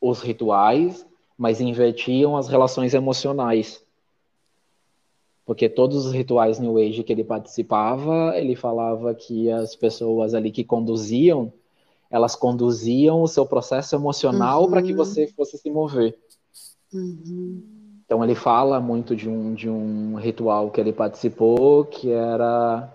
os 0.00 0.20
rituais, 0.20 1.06
mas 1.36 1.60
invertiam 1.60 2.36
as 2.36 2.48
relações 2.48 2.92
emocionais. 2.94 3.82
Porque 5.46 5.68
todos 5.68 6.06
os 6.06 6.12
rituais 6.12 6.58
New 6.60 6.76
Age 6.78 7.02
que 7.02 7.12
ele 7.12 7.24
participava, 7.24 8.36
ele 8.36 8.54
falava 8.54 9.14
que 9.14 9.50
as 9.50 9.74
pessoas 9.74 10.34
ali 10.34 10.50
que 10.50 10.62
conduziam, 10.62 11.52
elas 12.10 12.36
conduziam 12.36 13.22
o 13.22 13.26
seu 13.28 13.46
processo 13.46 13.96
emocional 13.96 14.68
para 14.68 14.82
que 14.82 14.90
Uhum. 14.92 14.96
você 14.98 15.26
fosse 15.28 15.56
se 15.58 15.70
mover. 15.70 16.16
Uhum. 16.92 17.62
Então 18.04 18.22
ele 18.22 18.34
fala 18.34 18.80
muito 18.80 19.14
de 19.16 19.28
um, 19.28 19.54
de 19.54 19.70
um 19.70 20.16
ritual 20.16 20.70
que 20.70 20.80
ele 20.80 20.92
participou, 20.92 21.84
que 21.84 22.10
era 22.10 22.92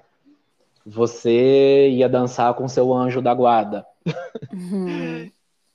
você 0.86 1.90
ia 1.90 2.08
dançar 2.08 2.54
com 2.54 2.68
seu 2.68 2.94
anjo 2.94 3.22
da 3.22 3.34
guarda. 3.34 3.86
Uhum. 4.54 5.32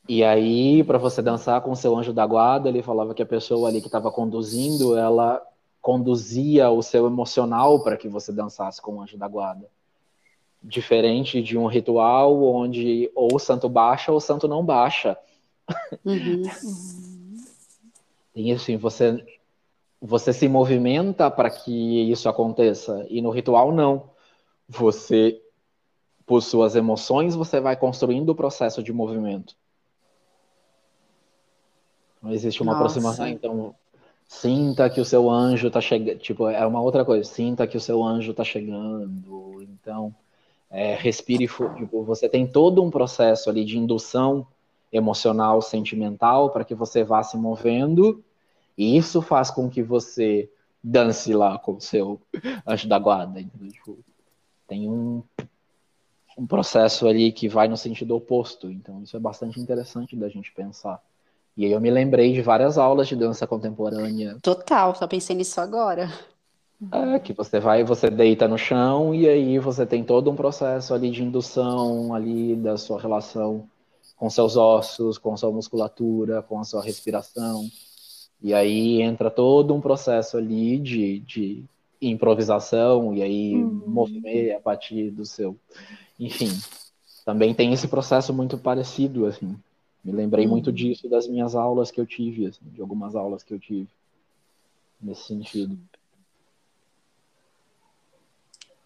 E 0.09 0.25
aí, 0.25 0.83
para 0.85 0.99
você 0.99 1.21
dançar 1.21 1.61
com 1.61 1.75
seu 1.75 1.97
anjo 1.97 2.13
da 2.13 2.27
guarda, 2.27 2.69
ele 2.69 2.83
falava 2.83 3.15
que 3.15 3.23
a 3.23 3.27
pessoa 3.27 3.69
ali 3.69 3.81
que 3.81 3.87
estava 3.87 4.11
conduzindo, 4.11 4.97
ela 4.97 5.41
conduzia 5.81 6.71
o 6.71 6.83
seu 6.83 7.07
emocional 7.07 7.83
para 7.83 7.97
que 7.97 8.09
você 8.09 8.33
dançasse 8.33 8.81
com 8.81 8.97
o 8.97 9.03
anjo 9.03 9.17
da 9.17 9.27
guarda. 9.27 9.67
Diferente 10.63 11.43
de 11.43 11.57
um 11.57 11.67
ritual 11.67 12.43
onde 12.45 13.11
ou 13.15 13.35
o 13.35 13.39
santo 13.39 13.69
baixa 13.69 14.13
ou 14.13 14.19
o 14.19 14.21
santo 14.21 14.47
não 14.47 14.65
baixa. 14.65 15.17
Uhum. 16.05 16.43
Tem 18.35 18.53
assim, 18.53 18.77
você 18.77 19.25
você 20.01 20.33
se 20.33 20.49
movimenta 20.49 21.31
para 21.31 21.51
que 21.51 22.11
isso 22.11 22.29
aconteça 22.29 23.07
e 23.11 23.21
no 23.21 23.31
ritual 23.31 23.71
não. 23.71 24.11
Você 24.71 25.43
por 26.25 26.41
suas 26.43 26.77
emoções 26.77 27.35
você 27.35 27.61
vai 27.61 27.77
construindo 27.77 28.31
o 28.31 28.35
processo 28.37 28.85
de 28.85 28.93
movimento. 28.93 29.57
Não 32.23 32.31
existe 32.33 32.63
uma 32.63 32.73
Nossa. 32.73 32.85
aproximação, 32.85 33.27
então 33.27 33.75
sinta 34.29 34.89
que 34.89 35.01
o 35.01 35.05
seu 35.05 35.29
anjo 35.29 35.67
está 35.67 35.81
chegando, 35.81 36.19
tipo, 36.21 36.49
é 36.49 36.65
uma 36.65 36.81
outra 36.81 37.05
coisa, 37.05 37.29
sinta 37.29 37.67
que 37.67 37.77
o 37.77 37.81
seu 37.81 38.05
anjo 38.05 38.31
está 38.31 38.45
chegando. 38.45 39.61
Então, 39.61 40.15
é, 40.71 40.95
respire, 40.95 41.49
tipo, 41.77 42.05
você 42.05 42.29
tem 42.29 42.47
todo 42.47 42.81
um 42.81 42.91
processo 42.91 43.51
ali 43.51 43.65
de 43.65 43.77
indução 43.77 44.47
emocional, 44.93 45.61
sentimental, 45.61 46.51
para 46.51 46.65
que 46.65 46.77
você 46.77 47.03
vá 47.03 47.25
se 47.25 47.37
movendo, 47.37 48.23
e 48.79 48.97
isso 48.97 49.21
faz 49.21 49.51
com 49.51 49.69
que 49.69 49.83
você 49.83 50.49
dance 50.83 51.35
lá 51.35 51.59
com 51.59 51.73
o 51.73 51.81
seu 51.81 52.21
anjo 52.65 52.89
da 52.89 53.01
guarda. 53.01 53.41
entendeu? 53.41 53.73
Tipo, 53.73 53.99
tem 54.71 54.89
um, 54.89 55.21
um 56.39 56.47
processo 56.47 57.09
ali 57.09 57.33
que 57.33 57.49
vai 57.49 57.67
no 57.67 57.77
sentido 57.77 58.15
oposto, 58.15 58.71
então 58.71 59.03
isso 59.03 59.17
é 59.17 59.21
bastante 59.21 59.59
interessante 59.59 60.15
da 60.15 60.29
gente 60.29 60.53
pensar. 60.53 61.03
E 61.57 61.65
aí 61.65 61.73
eu 61.73 61.81
me 61.81 61.91
lembrei 61.91 62.33
de 62.33 62.41
várias 62.41 62.79
aulas 62.79 63.09
de 63.09 63.17
dança 63.17 63.49
contemporânea 63.49 64.39
Total, 64.41 64.95
só 64.95 65.09
pensei 65.09 65.35
nisso 65.35 65.61
agora. 65.61 66.09
é, 66.93 67.19
que 67.19 67.33
você 67.33 67.59
vai, 67.59 67.83
você 67.83 68.09
deita 68.09 68.47
no 68.47 68.57
chão 68.57 69.13
e 69.13 69.29
aí 69.29 69.59
você 69.59 69.85
tem 69.85 70.05
todo 70.05 70.31
um 70.31 70.37
processo 70.37 70.95
ali 70.95 71.11
de 71.11 71.25
indução 71.25 72.15
ali 72.15 72.55
da 72.55 72.79
sua 72.79 73.01
relação 73.01 73.69
com 74.17 74.31
seus 74.31 74.57
ossos, 74.57 75.19
com 75.19 75.37
sua 75.37 75.51
musculatura, 75.51 76.43
com 76.43 76.61
a 76.61 76.65
sua 76.65 76.83
respiração. 76.83 77.69
E 78.41 78.55
aí 78.55 79.03
entra 79.03 79.33
todo 79.33 79.75
um 79.75 79.81
processo 79.81 80.37
ali 80.37 80.79
de, 80.79 81.19
de 81.21 81.65
improvisação 82.01 83.15
e 83.15 83.23
aí 83.23 83.55
Uhum. 83.65 83.83
movimento 83.87 84.57
a 84.57 84.61
partir 84.61 85.11
do 85.11 85.25
seu. 85.25 85.57
Enfim, 86.19 86.51
também 87.25 87.55
tem 87.55 87.73
esse 87.73 87.89
processo 87.89 88.33
muito 88.33 88.57
parecido, 88.59 89.27
assim. 89.27 89.57
Me 90.03 90.13
lembrei 90.13 90.47
muito 90.47 90.69
Uhum. 90.69 90.73
disso 90.75 91.09
das 91.09 91.29
minhas 91.29 91.55
aulas 91.55 91.91
que 91.91 92.01
eu 92.01 92.07
tive, 92.07 92.47
assim, 92.47 92.65
de 92.73 92.81
algumas 92.81 93.15
aulas 93.15 93.43
que 93.43 93.53
eu 93.53 93.59
tive 93.59 93.89
nesse 95.01 95.25
sentido. 95.25 95.79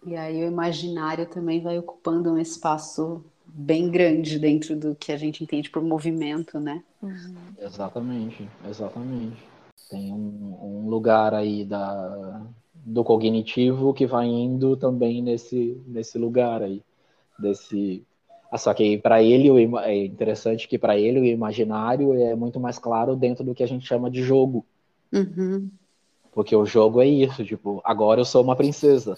E 0.05 0.15
aí 0.15 0.43
o 0.43 0.47
imaginário 0.47 1.25
também 1.25 1.61
vai 1.61 1.79
ocupando 1.79 2.31
um 2.31 2.37
espaço 2.37 3.23
bem 3.45 3.89
grande 3.89 4.37
dentro 4.37 4.75
do 4.75 4.93
que 4.95 5.11
a 5.11 5.17
gente 5.17 5.43
entende 5.43 5.69
por 5.69 5.81
movimento, 5.81 6.59
né? 6.59 6.83
Exatamente, 7.59 8.47
exatamente. 8.69 9.41
Tem 9.89 10.11
um, 10.11 10.57
um 10.61 10.89
lugar 10.89 11.33
aí 11.33 11.63
da, 11.65 12.45
do 12.85 13.03
cognitivo 13.03 13.93
que 13.93 14.05
vai 14.05 14.27
indo 14.27 14.77
também 14.77 15.21
nesse, 15.21 15.81
nesse 15.87 16.19
lugar 16.19 16.61
aí, 16.61 16.83
desse. 17.39 18.05
Ah, 18.51 18.59
só 18.59 18.73
que 18.75 18.97
para 18.99 19.23
ele 19.23 19.49
é 19.79 20.05
interessante 20.05 20.67
que 20.67 20.77
para 20.77 20.97
ele 20.97 21.19
o 21.19 21.25
imaginário 21.25 22.13
é 22.13 22.35
muito 22.35 22.59
mais 22.59 22.77
claro 22.77 23.15
dentro 23.15 23.43
do 23.43 23.55
que 23.55 23.63
a 23.63 23.67
gente 23.67 23.87
chama 23.87 24.09
de 24.09 24.21
jogo, 24.21 24.63
Uhum. 25.11 25.69
porque 26.31 26.55
o 26.55 26.65
jogo 26.65 27.01
é 27.01 27.07
isso, 27.07 27.43
tipo, 27.43 27.81
agora 27.83 28.21
eu 28.21 28.25
sou 28.25 28.43
uma 28.43 28.55
princesa. 28.55 29.15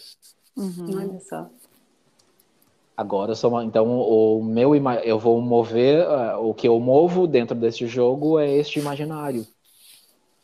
Uhum. 0.55 0.97
Olha 0.97 1.20
só. 1.20 1.49
Agora 2.95 3.32
eu 3.32 3.36
sou 3.36 3.51
uma, 3.51 3.63
então 3.65 3.86
o 3.99 4.43
meu 4.43 4.76
eu 5.03 5.20
vou 5.20 5.39
mover 5.41 6.01
ah, 6.07 6.39
o 6.39 6.53
que 6.53 6.68
eu 6.68 6.80
movo 6.80 7.28
dentro 7.28 7.55
desse 7.55 7.86
jogo 7.86 8.39
é 8.39 8.51
este 8.51 8.80
imaginário. 8.80 9.45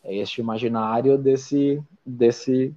É 0.04 0.14
este 0.16 0.42
imaginário 0.42 1.18
desse 1.18 1.82
desse 2.06 2.76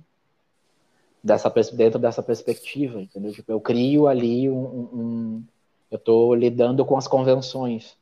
dessa, 1.26 1.52
dentro 1.74 1.98
dessa 1.98 2.22
perspectiva, 2.22 3.00
entendeu? 3.00 3.32
Tipo, 3.32 3.50
eu 3.50 3.60
crio 3.60 4.06
ali 4.06 4.48
um, 4.48 4.56
um 4.56 5.42
eu 5.90 5.96
estou 5.96 6.32
lidando 6.34 6.84
com 6.84 6.96
as 6.96 7.08
convenções. 7.08 7.96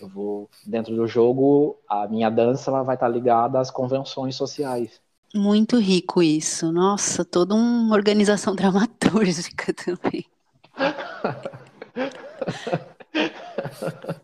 Eu 0.00 0.08
vou 0.08 0.48
dentro 0.66 0.96
do 0.96 1.06
jogo, 1.06 1.78
a 1.88 2.08
minha 2.08 2.30
dança 2.30 2.70
ela 2.70 2.82
vai 2.82 2.96
estar 2.96 3.06
tá 3.06 3.12
ligada 3.12 3.60
às 3.60 3.70
convenções 3.70 4.34
sociais. 4.34 5.00
Muito 5.34 5.78
rico 5.78 6.22
isso. 6.22 6.72
Nossa, 6.72 7.24
toda 7.24 7.54
uma 7.54 7.94
organização 7.94 8.54
dramatúrgica 8.56 9.72
também. 9.72 10.26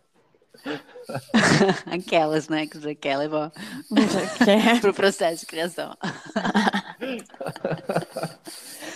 Aquelas, 1.86 2.48
né, 2.48 2.66
que 2.66 2.80
já 2.80 2.94
quer 2.94 3.16
levar 3.16 3.52
para 4.80 4.90
o 4.90 4.94
processo 4.94 5.40
de 5.40 5.46
criação. 5.46 5.96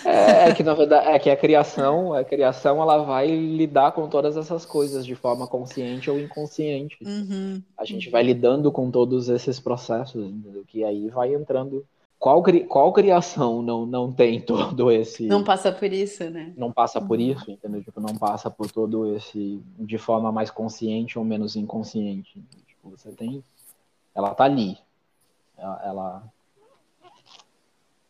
É, 0.04 0.48
é, 0.48 0.54
que 0.54 0.64
na 0.64 0.74
verdade 0.74 1.06
é 1.06 1.18
que 1.18 1.30
a 1.30 1.36
criação, 1.36 2.12
a 2.12 2.24
criação 2.24 2.82
ela 2.82 2.98
vai 2.98 3.28
lidar 3.28 3.92
com 3.92 4.08
todas 4.08 4.36
essas 4.36 4.66
coisas 4.66 5.06
de 5.06 5.14
forma 5.14 5.46
consciente 5.46 6.10
ou 6.10 6.18
inconsciente. 6.18 6.98
Uhum. 7.04 7.62
A 7.78 7.84
gente 7.84 8.10
vai 8.10 8.22
lidando 8.22 8.72
com 8.72 8.90
todos 8.90 9.28
esses 9.28 9.60
processos, 9.60 10.24
entendeu? 10.24 10.64
que 10.66 10.82
aí 10.82 11.08
vai 11.08 11.32
entrando 11.32 11.86
qual, 12.22 12.40
qual 12.68 12.92
criação 12.92 13.62
não, 13.62 13.84
não 13.84 14.12
tem 14.12 14.40
todo 14.40 14.92
esse. 14.92 15.26
Não 15.26 15.42
passa 15.42 15.72
por 15.72 15.92
isso, 15.92 16.30
né? 16.30 16.54
Não 16.56 16.70
passa 16.70 17.00
por 17.00 17.18
isso, 17.18 17.50
entendeu? 17.50 17.82
Tipo, 17.82 18.00
não 18.00 18.16
passa 18.16 18.48
por 18.48 18.70
todo 18.70 19.16
esse. 19.16 19.60
de 19.76 19.98
forma 19.98 20.30
mais 20.30 20.48
consciente 20.48 21.18
ou 21.18 21.24
menos 21.24 21.56
inconsciente. 21.56 22.40
Tipo, 22.64 22.90
você 22.90 23.10
tem. 23.10 23.42
Ela 24.14 24.32
tá 24.36 24.44
ali. 24.44 24.78
Ela, 25.58 25.82
ela 25.84 26.32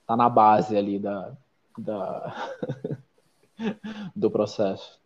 tá 0.06 0.14
na 0.14 0.28
base 0.28 0.76
ali 0.76 0.98
da. 0.98 1.32
da 1.78 2.34
do 4.14 4.30
processo. 4.30 5.00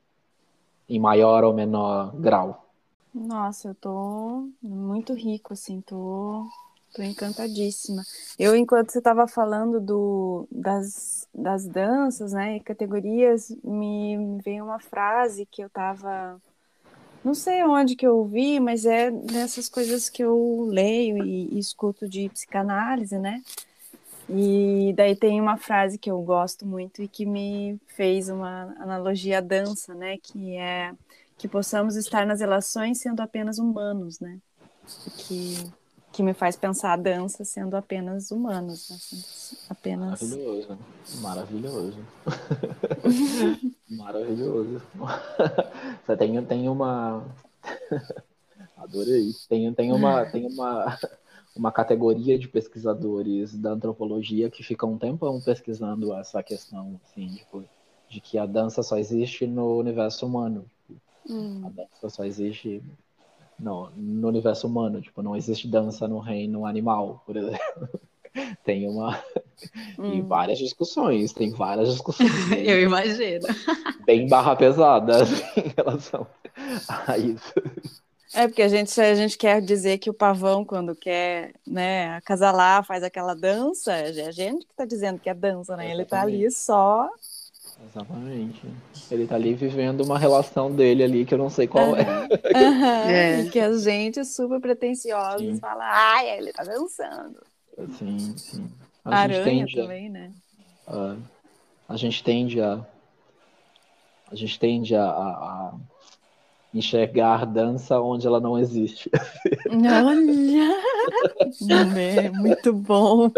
Em 0.89 0.99
maior 0.99 1.45
ou 1.45 1.55
menor 1.55 2.13
grau. 2.17 2.67
Nossa, 3.15 3.69
eu 3.69 3.75
tô 3.77 4.49
muito 4.61 5.15
rico, 5.15 5.53
assim, 5.53 5.81
tô 5.81 6.45
Tô 6.97 7.03
encantadíssima. 7.03 8.03
Eu, 8.39 8.57
enquanto 8.57 8.91
você 8.91 8.99
estava 8.99 9.29
falando 9.29 9.79
do, 9.79 10.49
das, 10.51 11.29
das 11.35 11.67
danças, 11.67 12.33
né, 12.33 12.57
e 12.57 12.61
categorias, 12.61 13.55
me, 13.63 14.17
me 14.17 14.41
veio 14.43 14.65
uma 14.65 14.81
frase 14.81 15.45
que 15.45 15.63
eu 15.63 15.67
estava 15.67 16.41
não 17.23 17.35
sei 17.35 17.63
onde 17.65 17.97
que 17.97 18.07
eu 18.07 18.19
ouvi, 18.19 18.61
mas 18.61 18.87
é 18.87 19.11
dessas 19.11 19.69
coisas 19.69 20.09
que 20.09 20.23
eu 20.23 20.69
leio 20.71 21.19
e, 21.25 21.55
e, 21.55 21.59
escuto 21.59 22.09
de 22.09 22.29
psicanálise, 22.29 23.19
né? 23.19 23.43
E 24.31 24.95
daí 24.97 25.17
tem 25.17 25.41
uma 25.41 25.57
frase 25.57 25.99
que 25.99 26.11
eu 26.11 26.23
gosto 26.23 26.65
muito 26.65 27.03
e 27.03 27.09
que 27.09 27.27
me 27.27 27.81
fez 27.89 28.29
uma 28.29 28.75
analogia 28.79 29.39
à 29.39 29.41
dança, 29.41 29.93
né? 29.93 30.19
Que 30.23 30.57
é 30.57 30.93
que 31.37 31.49
possamos 31.49 31.97
estar 31.97 32.25
nas 32.25 32.41
relações 32.41 33.01
sendo 33.01 33.21
apenas 33.21 33.59
humanos, 33.59 34.21
né? 34.21 34.39
Que 35.19 35.57
que 36.17 36.23
me 36.23 36.33
faz 36.33 36.57
pensar 36.57 36.95
a 36.95 36.97
dança 36.97 37.45
sendo 37.45 37.77
apenas 37.77 38.31
humanos, 38.31 38.89
né? 38.89 39.59
apenas 39.69 40.23
maravilhoso, 40.23 40.79
maravilhoso, 41.21 41.99
maravilhoso. 43.91 44.83
Você 46.07 46.17
tem, 46.17 46.43
tem 46.43 46.69
uma, 46.71 47.23
adorei, 48.79 49.31
tem, 49.47 49.71
tem 49.75 49.93
uma, 49.93 50.25
tem 50.25 50.47
uma, 50.47 50.99
uma 51.55 51.71
categoria 51.71 52.39
de 52.39 52.49
pesquisadores 52.49 53.55
da 53.55 53.73
antropologia 53.73 54.49
que 54.49 54.63
ficam 54.63 54.95
um 54.95 54.99
tempão 54.99 55.39
pesquisando 55.39 56.15
essa 56.15 56.43
questão, 56.43 56.99
assim, 57.05 57.29
tipo, 57.29 57.63
de 58.09 58.23
que 58.23 58.39
a 58.39 58.47
dança 58.47 58.83
só 58.83 58.97
existe 58.97 59.47
no 59.47 59.79
universo 59.79 60.25
humano. 60.27 60.65
Hum. 61.29 61.61
A 61.67 61.69
dança 61.69 62.09
só 62.09 62.25
existe 62.25 62.83
no, 63.59 63.91
no 63.97 64.29
universo 64.29 64.67
humano. 64.67 65.01
Tipo, 65.01 65.23
não 65.23 65.37
existe 65.37 65.69
dança 65.69 66.07
no 66.07 66.19
reino 66.19 66.67
animal, 66.67 67.23
por 67.27 67.37
exemplo. 67.37 67.61
tem 68.65 68.89
uma. 68.89 69.19
Hum. 69.99 70.13
E 70.13 70.21
várias 70.21 70.59
discussões, 70.59 71.33
tem 71.33 71.51
várias 71.51 71.91
discussões. 71.91 72.31
Eu 72.53 72.83
imagino. 72.83 73.47
Bem 74.05 74.29
barra 74.29 74.55
pesada 74.55 75.23
assim, 75.23 75.43
em 75.57 75.73
relação 75.75 76.27
a 77.07 77.17
isso. 77.17 77.55
É, 78.35 78.47
porque 78.47 78.61
a 78.61 78.69
gente, 78.69 79.01
a 79.01 79.15
gente 79.15 79.39
quer 79.39 79.63
dizer 79.63 79.97
que 79.97 80.11
o 80.11 80.15
pavão, 80.15 80.63
quando 80.63 80.95
quer 80.95 81.55
né, 81.67 82.17
acasalar, 82.17 82.85
faz 82.85 83.03
aquela 83.03 83.33
dança, 83.33 83.95
é 83.95 84.27
a 84.27 84.31
gente 84.31 84.67
que 84.67 84.73
está 84.73 84.85
dizendo 84.85 85.19
que 85.19 85.31
é 85.31 85.35
dança, 85.35 85.75
né? 85.75 85.91
Ele 85.91 86.03
está 86.03 86.21
ali 86.21 86.51
só 86.51 87.09
Exatamente. 87.85 88.63
Ele 89.11 89.27
tá 89.27 89.35
ali 89.35 89.55
vivendo 89.55 90.03
uma 90.03 90.19
relação 90.19 90.75
dele 90.75 91.03
ali 91.03 91.25
que 91.25 91.35
eu 91.35 91.39
não 91.39 91.51
sei 91.51 91.67
qual 91.67 91.91
uhum. 91.91 91.97
é. 91.97 92.29
Uhum. 92.55 92.85
é. 93.11 93.45
Que 93.51 93.61
a 93.61 93.77
gente 93.77 94.25
super 94.25 94.61
pretensiosa 94.61 95.57
fala, 95.61 95.85
ai, 95.85 96.39
ele 96.39 96.53
tá 96.53 96.65
dançando. 96.65 97.43
Sim, 97.99 98.37
sim. 98.37 98.69
A 99.05 99.21
Aranha 99.21 99.45
tende 99.45 99.77
também, 99.77 100.09
a, 100.09 100.11
né? 100.11 100.33
A, 100.87 101.17
a 101.89 101.97
gente 101.97 102.25
tende 102.25 102.61
a. 102.61 102.85
A 104.31 104.35
gente 104.35 104.59
tende 104.59 104.97
a, 104.97 105.05
a, 105.05 105.75
enxergar 106.75 107.47
dança 107.47 108.01
onde 108.01 108.27
ela 108.27 108.41
não 108.41 108.59
existe. 108.59 109.09
Olha! 109.71 110.75
é 112.25 112.31
muito 112.31 112.73
bom. 112.73 113.31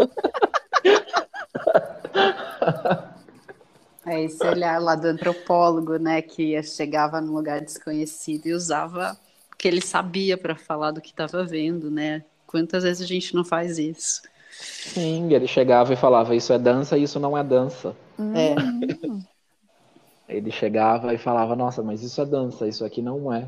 É 4.11 4.25
esse 4.25 4.45
olhar 4.47 4.81
lá 4.81 4.95
do 4.95 5.07
antropólogo, 5.07 5.97
né, 5.97 6.23
que 6.23 6.61
chegava 6.63 7.21
num 7.21 7.35
lugar 7.35 7.61
desconhecido 7.61 8.47
e 8.47 8.53
usava 8.53 9.17
o 9.53 9.57
que 9.57 9.69
ele 9.69 9.81
sabia 9.81 10.37
para 10.37 10.57
falar 10.57 10.91
do 10.91 11.01
que 11.01 11.11
estava 11.11 11.45
vendo, 11.45 11.91
né? 11.91 12.25
Quantas 12.47 12.85
vezes 12.85 13.03
a 13.03 13.07
gente 13.07 13.35
não 13.35 13.45
faz 13.45 13.79
isso? 13.79 14.23
Sim, 14.51 15.33
ele 15.33 15.47
chegava 15.47 15.93
e 15.93 15.97
falava: 15.97 16.35
Isso 16.35 16.53
é 16.53 16.59
dança, 16.59 16.97
isso 16.97 17.21
não 17.21 17.37
é 17.37 17.45
dança. 17.45 17.95
É. 18.35 18.55
ele 20.29 20.51
chegava 20.51 21.15
e 21.15 21.19
falava: 21.19 21.55
Nossa, 21.55 21.83
mas 21.83 22.03
isso 22.03 22.21
é 22.21 22.25
dança, 22.25 22.67
isso 22.67 22.85
aqui 22.85 23.03
não 23.03 23.33
é. 23.33 23.47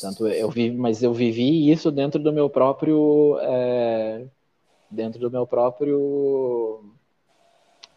Tanto 0.00 0.28
eu 0.28 0.48
vi, 0.50 0.70
mas 0.70 1.02
eu 1.02 1.12
vivi 1.12 1.70
isso 1.70 1.90
dentro 1.90 2.20
do 2.20 2.32
meu 2.32 2.48
próprio, 2.48 3.38
é, 3.40 4.26
dentro 4.90 5.18
do 5.18 5.30
meu 5.30 5.46
próprio 5.46 6.84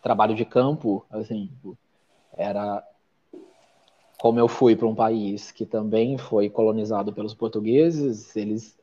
trabalho 0.01 0.33
de 0.33 0.43
campo, 0.43 1.05
assim, 1.11 1.47
tipo, 1.47 1.77
era 2.37 2.83
como 4.17 4.39
eu 4.39 4.47
fui 4.47 4.75
para 4.75 4.87
um 4.87 4.93
país 4.93 5.51
que 5.51 5.65
também 5.65 6.17
foi 6.17 6.49
colonizado 6.49 7.11
pelos 7.11 7.33
portugueses, 7.33 8.35
eles 8.35 8.77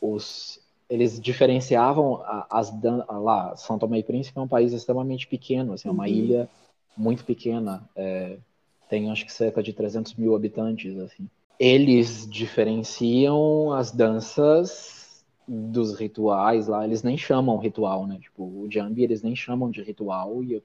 os 0.00 0.58
eles 0.88 1.20
diferenciavam 1.20 2.22
as 2.48 2.72
lá 3.08 3.56
São 3.56 3.78
Tomé 3.78 3.98
e 3.98 4.02
Príncipe 4.02 4.38
é 4.38 4.40
um 4.40 4.48
país 4.48 4.72
extremamente 4.72 5.26
pequeno, 5.26 5.72
assim, 5.72 5.88
é 5.88 5.90
uma 5.90 6.04
uhum. 6.04 6.08
ilha 6.08 6.48
muito 6.96 7.24
pequena, 7.24 7.82
é, 7.94 8.38
tem 8.88 9.10
acho 9.10 9.26
que 9.26 9.32
cerca 9.32 9.62
de 9.62 9.72
300 9.72 10.14
mil 10.14 10.34
habitantes, 10.34 10.96
assim. 10.98 11.28
Eles 11.58 12.26
diferenciam 12.28 13.72
as 13.72 13.90
danças 13.90 15.24
dos 15.46 15.98
rituais 15.98 16.66
lá, 16.66 16.84
eles 16.84 17.02
nem 17.02 17.16
chamam 17.16 17.58
ritual, 17.58 18.06
né? 18.06 18.18
Tipo, 18.20 18.44
o 18.44 18.66
jambi 18.70 19.02
eles 19.02 19.22
nem 19.22 19.34
chamam 19.34 19.70
de 19.70 19.82
ritual 19.82 20.42
e 20.42 20.62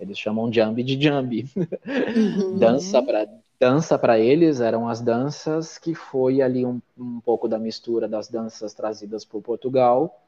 eles 0.00 0.18
chamam 0.18 0.52
jambi 0.52 0.82
de 0.82 1.00
jambi. 1.00 1.46
Uhum. 1.56 2.58
dança 2.58 3.02
para 3.02 3.28
dança 3.60 3.98
para 3.98 4.18
eles 4.18 4.60
eram 4.60 4.88
as 4.88 5.02
danças 5.02 5.76
que 5.76 5.94
foi 5.94 6.40
ali 6.40 6.64
um, 6.64 6.80
um 6.98 7.20
pouco 7.20 7.46
da 7.46 7.58
mistura 7.58 8.08
das 8.08 8.26
danças 8.26 8.72
trazidas 8.72 9.24
por 9.24 9.42
Portugal 9.42 10.18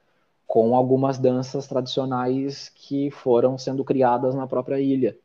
com 0.46 0.76
algumas 0.76 1.18
danças 1.18 1.66
tradicionais 1.66 2.70
que 2.74 3.10
foram 3.10 3.56
sendo 3.56 3.82
criadas 3.82 4.34
na 4.34 4.46
própria 4.46 4.78
ilha. 4.78 5.16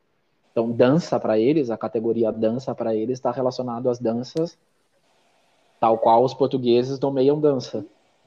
Então, 0.50 0.70
dança 0.72 1.20
para 1.20 1.38
eles, 1.38 1.68
a 1.68 1.76
categoria 1.76 2.32
dança 2.32 2.74
para 2.74 2.94
eles 2.94 3.18
está 3.18 3.30
relacionado 3.30 3.90
às 3.90 3.98
danças 3.98 4.56
tal 5.78 5.98
qual 5.98 6.24
os 6.24 6.34
portugueses 6.34 6.98
nomeiam 6.98 7.38
dança. 7.38 7.84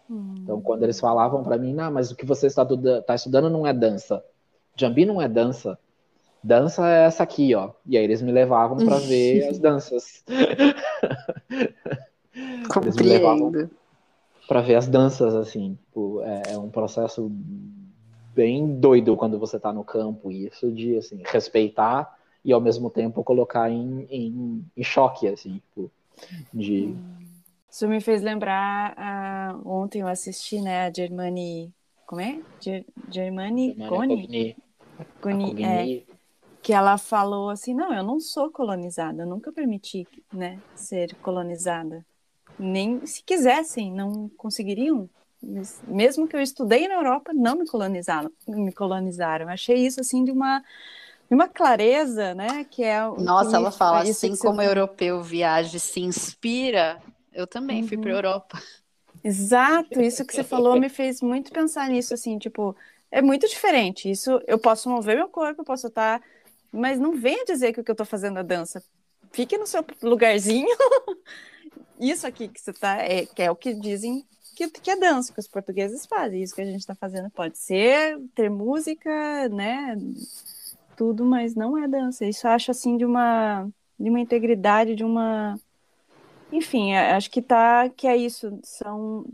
Uhum. 0.09 0.35
Então, 0.43 0.61
quando 0.61 0.83
eles 0.83 0.99
falavam 0.99 1.43
para 1.43 1.57
mim, 1.57 1.73
não, 1.73 1.91
mas 1.91 2.11
o 2.11 2.15
que 2.15 2.25
você 2.25 2.47
está, 2.47 2.65
está 2.99 3.15
estudando 3.15 3.49
não 3.49 3.65
é 3.65 3.73
dança. 3.73 4.23
Jambi 4.75 5.05
não 5.05 5.21
é 5.21 5.27
dança 5.27 5.77
dança 6.43 6.87
é 6.87 7.05
essa 7.05 7.23
aqui, 7.23 7.53
ó. 7.55 7.71
E 7.85 7.97
aí 7.97 8.03
eles 8.03 8.21
me 8.21 8.31
levavam 8.31 8.77
para 8.77 8.97
ver 8.97 9.47
as 9.49 9.59
danças. 9.59 10.23
eles 12.33 12.95
me 12.95 13.03
levavam 13.03 13.69
para 14.47 14.61
ver 14.61 14.75
as 14.75 14.87
danças, 14.87 15.35
assim. 15.35 15.77
Tipo, 15.85 16.21
é, 16.23 16.53
é, 16.53 16.57
um 16.57 16.69
processo 16.69 17.31
bem 18.33 18.79
doido 18.79 19.15
quando 19.15 19.37
você 19.39 19.59
tá 19.59 19.71
no 19.71 19.83
campo. 19.83 20.31
E 20.31 20.47
isso 20.47 20.71
de, 20.71 20.97
assim, 20.97 21.21
respeitar 21.25 22.17
e 22.43 22.51
ao 22.51 22.61
mesmo 22.61 22.89
tempo 22.89 23.23
colocar 23.23 23.69
em, 23.69 24.07
em, 24.09 24.65
em 24.75 24.83
choque, 24.83 25.27
assim, 25.27 25.61
tipo, 25.69 25.91
de... 26.53 26.95
Isso 27.69 27.87
me 27.87 28.01
fez 28.01 28.21
lembrar, 28.21 28.95
uh, 28.97 29.69
ontem 29.69 30.01
eu 30.01 30.07
assisti, 30.07 30.59
né, 30.59 30.87
a 30.87 30.91
Germani, 30.91 31.71
como 32.05 32.19
é? 32.19 32.41
Ger 32.59 32.83
Germani, 33.09 33.75
Cone? 33.87 34.55
Cuni, 35.21 35.63
é, 35.63 36.03
que 36.61 36.73
ela 36.73 36.97
falou 36.97 37.49
assim, 37.49 37.73
não, 37.73 37.93
eu 37.93 38.03
não 38.03 38.19
sou 38.19 38.51
colonizada, 38.51 39.23
eu 39.23 39.27
nunca 39.27 39.51
permiti, 39.51 40.07
né, 40.31 40.59
ser 40.75 41.15
colonizada. 41.15 42.05
Nem 42.59 43.05
se 43.05 43.23
quisessem, 43.23 43.91
não 43.91 44.29
conseguiriam. 44.37 45.09
Mesmo 45.87 46.27
que 46.27 46.35
eu 46.35 46.41
estudei 46.41 46.87
na 46.87 46.95
Europa, 46.95 47.33
não 47.33 47.55
me 47.55 47.65
colonizaram, 47.65 48.31
me 48.47 48.71
colonizaram. 48.71 49.45
Eu 49.45 49.49
achei 49.49 49.77
isso 49.77 49.99
assim 49.99 50.23
de 50.23 50.31
uma 50.31 50.63
de 51.27 51.35
uma 51.35 51.47
clareza, 51.47 52.35
né, 52.35 52.65
que 52.69 52.83
é 52.83 53.01
Nossa, 53.17 53.55
ela 53.55 53.71
fala 53.71 54.01
assim 54.01 54.35
como 54.35 54.59
o 54.59 54.61
europeu 54.61 55.23
viaja 55.23 55.79
se 55.79 56.01
inspira, 56.01 57.01
eu 57.31 57.47
também 57.47 57.81
uhum. 57.81 57.87
fui 57.87 57.97
para 57.97 58.11
Europa. 58.11 58.61
Exato, 59.23 60.01
isso 60.01 60.25
que 60.25 60.33
você 60.33 60.43
falou 60.43 60.77
me 60.77 60.89
fez 60.89 61.21
muito 61.21 61.51
pensar 61.51 61.87
nisso, 61.89 62.13
assim, 62.13 62.37
tipo, 62.37 62.75
é 63.11 63.21
muito 63.21 63.47
diferente. 63.47 64.09
Isso 64.09 64.41
eu 64.47 64.57
posso 64.57 64.89
mover 64.89 65.15
meu 65.15 65.29
corpo, 65.29 65.61
eu 65.61 65.65
posso 65.65 65.87
estar, 65.87 66.21
mas 66.71 66.99
não 66.99 67.15
venha 67.15 67.45
dizer 67.45 67.73
que 67.73 67.81
o 67.81 67.83
que 67.83 67.91
eu 67.91 67.93
estou 67.93 68.05
fazendo 68.05 68.39
é 68.39 68.43
dança. 68.43 68.83
Fique 69.31 69.57
no 69.57 69.67
seu 69.67 69.85
lugarzinho. 70.01 70.67
isso 71.99 72.25
aqui 72.25 72.47
que 72.47 72.59
você 72.59 72.71
está, 72.71 72.97
é, 72.97 73.25
que 73.25 73.41
é 73.41 73.51
o 73.51 73.55
que 73.55 73.73
dizem 73.73 74.25
que, 74.55 74.67
que 74.69 74.91
é 74.91 74.95
dança, 74.95 75.33
que 75.33 75.39
os 75.39 75.47
portugueses 75.47 76.05
fazem. 76.05 76.41
Isso 76.41 76.53
que 76.55 76.61
a 76.61 76.65
gente 76.65 76.79
está 76.79 76.95
fazendo 76.95 77.29
pode 77.29 77.57
ser 77.57 78.19
ter 78.35 78.49
música, 78.49 79.49
né, 79.49 79.97
tudo, 80.97 81.25
mas 81.25 81.55
não 81.55 81.77
é 81.77 81.87
dança. 81.87 82.25
Isso 82.25 82.47
eu 82.47 82.51
acho 82.51 82.71
assim 82.71 82.97
de 82.97 83.05
uma 83.05 83.67
de 83.99 84.09
uma 84.09 84.19
integridade, 84.19 84.95
de 84.95 85.03
uma 85.03 85.59
enfim, 86.51 86.93
é, 86.93 87.11
acho 87.13 87.29
que 87.31 87.41
tá 87.41 87.89
que 87.89 88.07
é 88.07 88.17
isso, 88.17 88.59
são 88.63 89.25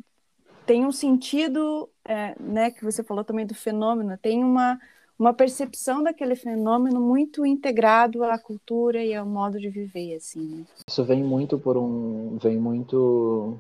tem 0.66 0.86
um 0.86 0.92
sentido, 0.92 1.90
é, 2.04 2.36
né, 2.40 2.72
que 2.72 2.84
você 2.84 3.02
falou 3.02 3.24
também 3.24 3.46
do 3.46 3.56
fenômeno, 3.56 4.18
tem 4.18 4.44
uma 4.44 4.80
uma 5.20 5.34
percepção 5.34 6.04
daquele 6.04 6.36
fenômeno 6.36 7.02
muito 7.02 7.46
integrado 7.46 8.24
à 8.24 8.38
cultura 8.38 9.04
e 9.04 9.16
ao 9.16 9.26
modo 9.26 9.60
de 9.60 9.70
viver, 9.70 10.16
assim. 10.16 10.58
Né? 10.58 10.66
Isso 10.88 11.04
vem 11.04 11.24
muito 11.24 11.58
por 11.58 11.76
um, 11.76 12.38
vem 12.38 12.58
muito 12.58 13.60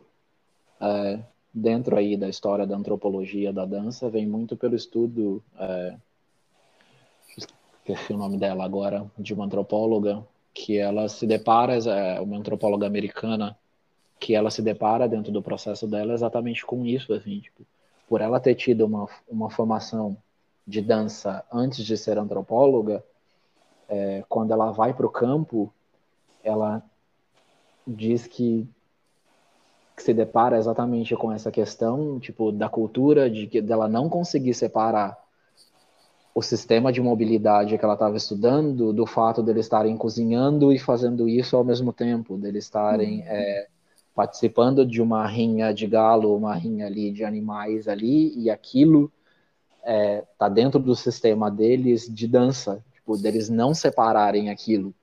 é, 0.79 1.19
dentro 1.53 1.97
aí 1.97 2.15
da 2.15 2.29
história 2.29 2.67
da 2.67 2.75
antropologia 2.75 3.51
da 3.51 3.65
dança, 3.65 4.09
vem 4.09 4.27
muito 4.27 4.55
pelo 4.55 4.75
estudo, 4.75 5.43
é, 5.57 5.95
esqueci 7.35 8.13
o 8.13 8.17
nome 8.17 8.37
dela 8.37 8.63
agora, 8.63 9.09
de 9.17 9.33
uma 9.33 9.45
antropóloga 9.45 10.23
que 10.53 10.77
ela 10.77 11.09
se 11.09 11.25
depara, 11.25 11.75
é 11.75 12.19
uma 12.19 12.37
antropóloga 12.37 12.85
americana, 12.85 13.57
que 14.19 14.33
ela 14.33 14.49
se 14.49 14.61
depara 14.61 15.07
dentro 15.07 15.31
do 15.31 15.41
processo 15.41 15.87
dela 15.87 16.13
exatamente 16.13 16.65
com 16.65 16.85
isso, 16.85 17.13
assim, 17.13 17.39
tipo, 17.39 17.65
por 18.07 18.21
ela 18.21 18.39
ter 18.39 18.55
tido 18.55 18.85
uma, 18.85 19.07
uma 19.27 19.49
formação 19.49 20.17
de 20.67 20.81
dança 20.81 21.45
antes 21.51 21.85
de 21.85 21.97
ser 21.97 22.17
antropóloga, 22.17 23.03
é, 23.87 24.23
quando 24.27 24.51
ela 24.51 24.71
vai 24.71 24.93
para 24.93 25.05
o 25.05 25.09
campo, 25.09 25.73
ela 26.43 26.83
diz 27.85 28.27
que, 28.27 28.67
que, 29.95 30.03
se 30.03 30.13
depara 30.13 30.57
exatamente 30.57 31.15
com 31.15 31.31
essa 31.31 31.49
questão, 31.49 32.19
tipo, 32.19 32.51
da 32.51 32.67
cultura 32.67 33.29
de 33.29 33.47
que 33.47 33.61
dela 33.61 33.87
não 33.87 34.09
conseguir 34.09 34.53
separar 34.53 35.17
o 36.35 36.41
sistema 36.41 36.91
de 36.91 37.01
mobilidade 37.01 37.77
que 37.77 37.83
ela 37.83 37.93
estava 37.93 38.17
estudando 38.17 38.93
do 38.93 39.05
fato 39.07 39.41
deles 39.41 39.65
estarem 39.65 39.97
cozinhando 39.97 40.71
e 40.71 40.77
fazendo 40.77 41.27
isso 41.27 41.55
ao 41.55 41.63
mesmo 41.63 41.93
tempo, 41.93 42.37
deles 42.37 42.65
estarem 42.65 43.21
uhum. 43.21 43.25
é, 43.27 43.67
participando 44.13 44.85
de 44.85 45.01
uma 45.01 45.25
rinha 45.25 45.73
de 45.73 45.87
galo, 45.87 46.35
uma 46.35 46.53
rinha 46.53 46.85
ali 46.87 47.09
de 47.09 47.23
animais 47.23 47.87
ali, 47.87 48.37
e 48.37 48.49
aquilo 48.49 49.11
é, 49.87 50.25
tá 50.37 50.49
dentro 50.49 50.81
do 50.81 50.93
sistema 50.93 51.49
deles 51.49 52.13
de 52.13 52.27
dança, 52.27 52.83
tipo, 52.91 53.17
deles 53.17 53.49
não 53.49 53.73
separarem 53.73 54.49
aquilo. 54.49 54.93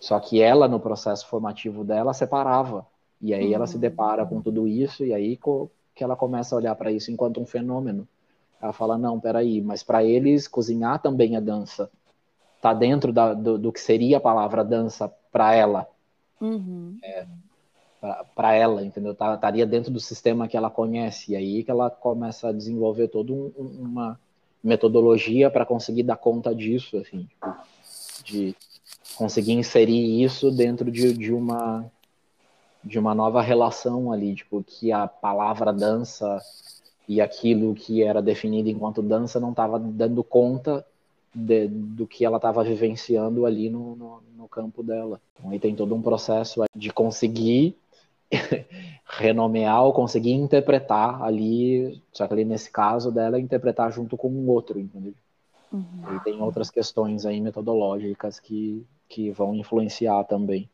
Só 0.00 0.18
que 0.18 0.40
ela, 0.40 0.66
no 0.66 0.80
processo 0.80 1.26
formativo 1.26 1.84
dela, 1.84 2.14
separava. 2.14 2.86
E 3.20 3.34
aí 3.34 3.48
uhum. 3.48 3.54
ela 3.54 3.66
se 3.66 3.74
uhum. 3.74 3.80
depara 3.82 4.24
com 4.24 4.40
tudo 4.40 4.66
isso, 4.66 5.04
e 5.04 5.12
aí 5.12 5.38
que 5.94 6.02
ela 6.02 6.16
começa 6.16 6.54
a 6.54 6.58
olhar 6.58 6.74
para 6.74 6.90
isso 6.90 7.12
enquanto 7.12 7.38
um 7.38 7.44
fenômeno. 7.44 8.08
Ela 8.62 8.72
fala, 8.72 8.96
não, 8.96 9.20
peraí, 9.20 9.60
mas 9.60 9.82
para 9.82 10.02
eles 10.02 10.48
cozinhar 10.48 10.98
também 11.02 11.36
é 11.36 11.40
dança. 11.40 11.90
Tá 12.62 12.72
dentro 12.72 13.12
da, 13.12 13.34
do, 13.34 13.58
do, 13.58 13.72
que 13.72 13.80
seria 13.80 14.16
a 14.16 14.20
palavra 14.20 14.64
dança 14.64 15.12
para 15.30 15.54
ela. 15.54 15.86
Uhum. 16.40 16.98
É, 17.02 17.26
para 18.34 18.54
ela, 18.54 18.82
entendeu? 18.82 19.14
Tá, 19.14 19.34
estaria 19.34 19.66
dentro 19.66 19.90
do 19.90 20.00
sistema 20.00 20.48
que 20.48 20.56
ela 20.56 20.70
conhece. 20.70 21.32
E 21.32 21.36
aí 21.36 21.64
que 21.64 21.70
ela 21.70 21.90
começa 21.90 22.48
a 22.48 22.52
desenvolver 22.52 23.08
toda 23.08 23.32
um, 23.32 23.52
uma 23.58 24.18
metodologia 24.62 25.50
para 25.50 25.66
conseguir 25.66 26.02
dar 26.02 26.16
conta 26.16 26.54
disso, 26.54 26.98
assim, 26.98 27.24
tipo, 27.24 27.54
de 28.24 28.56
conseguir 29.16 29.52
inserir 29.52 30.22
isso 30.22 30.50
dentro 30.50 30.90
de, 30.90 31.12
de 31.12 31.32
uma 31.32 31.90
de 32.82 32.98
uma 32.98 33.14
nova 33.14 33.42
relação 33.42 34.10
ali, 34.10 34.34
tipo, 34.34 34.64
que 34.66 34.90
a 34.90 35.06
palavra 35.06 35.70
dança 35.70 36.40
e 37.06 37.20
aquilo 37.20 37.74
que 37.74 38.02
era 38.02 38.22
definido 38.22 38.70
enquanto 38.70 39.02
dança 39.02 39.38
não 39.38 39.50
estava 39.50 39.78
dando 39.78 40.24
conta 40.24 40.84
de, 41.34 41.68
do 41.68 42.06
que 42.06 42.24
ela 42.24 42.36
estava 42.36 42.64
vivenciando 42.64 43.44
ali 43.44 43.68
no, 43.68 43.96
no, 43.96 44.22
no, 44.36 44.48
campo 44.48 44.82
dela. 44.82 45.20
Então, 45.34 45.50
aí 45.50 45.58
tem 45.58 45.74
todo 45.74 45.94
um 45.94 46.00
processo 46.00 46.62
de 46.74 46.90
conseguir 46.90 47.76
renomear 49.18 49.82
ou 49.84 49.92
conseguir 49.92 50.32
interpretar 50.32 51.22
ali, 51.22 52.00
só 52.12 52.26
que 52.26 52.32
ali 52.32 52.44
nesse 52.44 52.70
caso 52.70 53.10
dela, 53.10 53.40
interpretar 53.40 53.92
junto 53.92 54.16
com 54.16 54.28
um 54.28 54.48
outro, 54.48 54.78
entendeu? 54.78 55.14
Uhum. 55.72 56.16
E 56.16 56.20
tem 56.20 56.40
outras 56.40 56.70
questões 56.70 57.26
aí 57.26 57.40
metodológicas 57.40 58.40
que, 58.40 58.84
que 59.08 59.30
vão 59.30 59.54
influenciar 59.54 60.24
também 60.24 60.68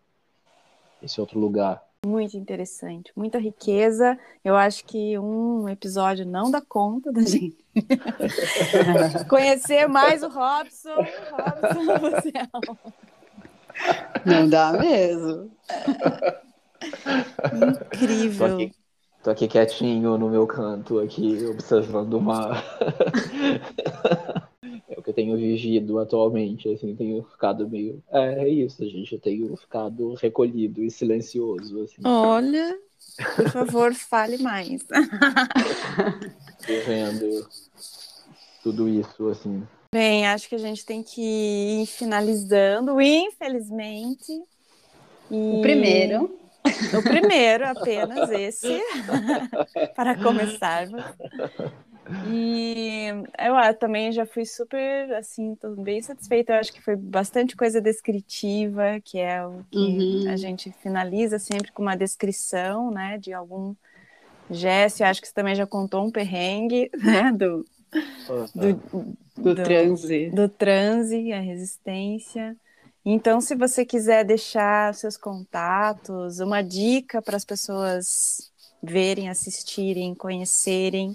esse 1.03 1.21
outro 1.21 1.39
lugar. 1.39 1.83
Muito 2.07 2.37
interessante, 2.37 3.11
muita 3.17 3.39
riqueza. 3.39 4.19
Eu 4.45 4.55
acho 4.55 4.85
que 4.85 5.19
um 5.19 5.69
episódio 5.69 6.25
não 6.25 6.51
dá 6.51 6.61
conta 6.61 7.13
da 7.13 7.23
gente. 7.23 7.57
Conhecer 9.29 9.89
mais 9.89 10.23
o 10.23 10.29
Robson. 10.29 10.95
Robson, 11.31 12.31
é 12.33 12.47
Não 14.25 14.49
dá 14.49 14.73
mesmo. 14.73 15.51
Incrível. 17.53 18.39
Tô 18.39 18.55
aqui, 18.55 18.73
tô 19.23 19.31
aqui 19.31 19.49
quietinho 19.49 20.19
no 20.19 20.29
meu 20.29 20.47
canto, 20.47 20.99
aqui 20.99 21.45
observando 21.47 22.15
uma. 22.15 22.63
é 24.89 24.99
o 24.99 25.03
que 25.03 25.11
eu 25.11 25.15
tenho 25.15 25.37
vigido 25.37 25.99
atualmente, 25.99 26.69
assim, 26.69 26.95
tenho 26.95 27.23
ficado 27.25 27.69
meio. 27.69 28.03
É, 28.11 28.45
é 28.45 28.49
isso, 28.49 28.89
gente. 28.89 29.15
Eu 29.15 29.21
tenho 29.21 29.57
ficado 29.57 30.15
recolhido 30.15 30.83
e 30.83 30.91
silencioso. 30.91 31.83
Assim. 31.83 32.03
Olha, 32.05 32.79
por 33.37 33.51
favor, 33.51 33.95
fale 33.97 34.39
mais. 34.39 34.87
vendo 36.87 37.49
tudo 38.63 38.89
isso, 38.89 39.29
assim. 39.29 39.67
Bem, 39.95 40.27
acho 40.27 40.49
que 40.49 40.55
a 40.55 40.59
gente 40.59 40.85
tem 40.85 41.03
que 41.03 41.23
ir 41.23 41.87
finalizando, 41.87 43.01
infelizmente. 43.01 44.33
E... 45.31 45.59
O 45.59 45.63
primeiro. 45.63 46.39
O 46.97 47.03
primeiro, 47.03 47.67
apenas 47.67 48.31
esse, 48.31 48.81
para 49.95 50.17
começarmos. 50.17 51.03
E 52.29 53.09
eu 53.39 53.75
também 53.79 54.13
já 54.13 54.25
fui 54.25 54.45
super, 54.45 55.13
assim, 55.15 55.55
tô 55.57 55.71
bem 55.71 56.01
satisfeita. 56.01 56.53
Eu 56.53 56.61
acho 56.61 56.73
que 56.73 56.81
foi 56.81 56.95
bastante 56.95 57.57
coisa 57.57 57.81
descritiva, 57.81 59.01
que 59.05 59.19
é 59.19 59.45
o 59.45 59.65
que 59.71 59.79
uhum. 59.79 60.31
a 60.31 60.37
gente 60.37 60.73
finaliza 60.83 61.39
sempre 61.39 61.73
com 61.73 61.83
uma 61.83 61.97
descrição, 61.97 62.91
né, 62.91 63.19
de 63.19 63.33
algum 63.33 63.75
gesto. 64.51 65.01
Eu 65.01 65.07
acho 65.07 65.21
que 65.21 65.27
você 65.27 65.35
também 65.35 65.55
já 65.55 65.67
contou 65.67 66.05
um 66.05 66.11
perrengue, 66.11 66.91
né, 67.03 67.33
do, 67.33 67.65
do, 68.55 68.75
do, 68.77 69.17
do 69.37 69.55
transe. 69.55 70.31
Do 70.31 70.49
transe, 70.49 71.33
a 71.33 71.41
resistência. 71.41 72.57
Então, 73.09 73.41
se 73.41 73.55
você 73.55 73.85
quiser 73.85 74.25
deixar 74.25 74.93
seus 74.93 75.17
contatos, 75.17 76.41
uma 76.41 76.61
dica 76.61 77.23
para 77.23 77.37
as 77.37 77.45
pessoas 77.45 78.51
verem, 78.83 79.29
assistirem, 79.29 80.13
conhecerem. 80.13 81.15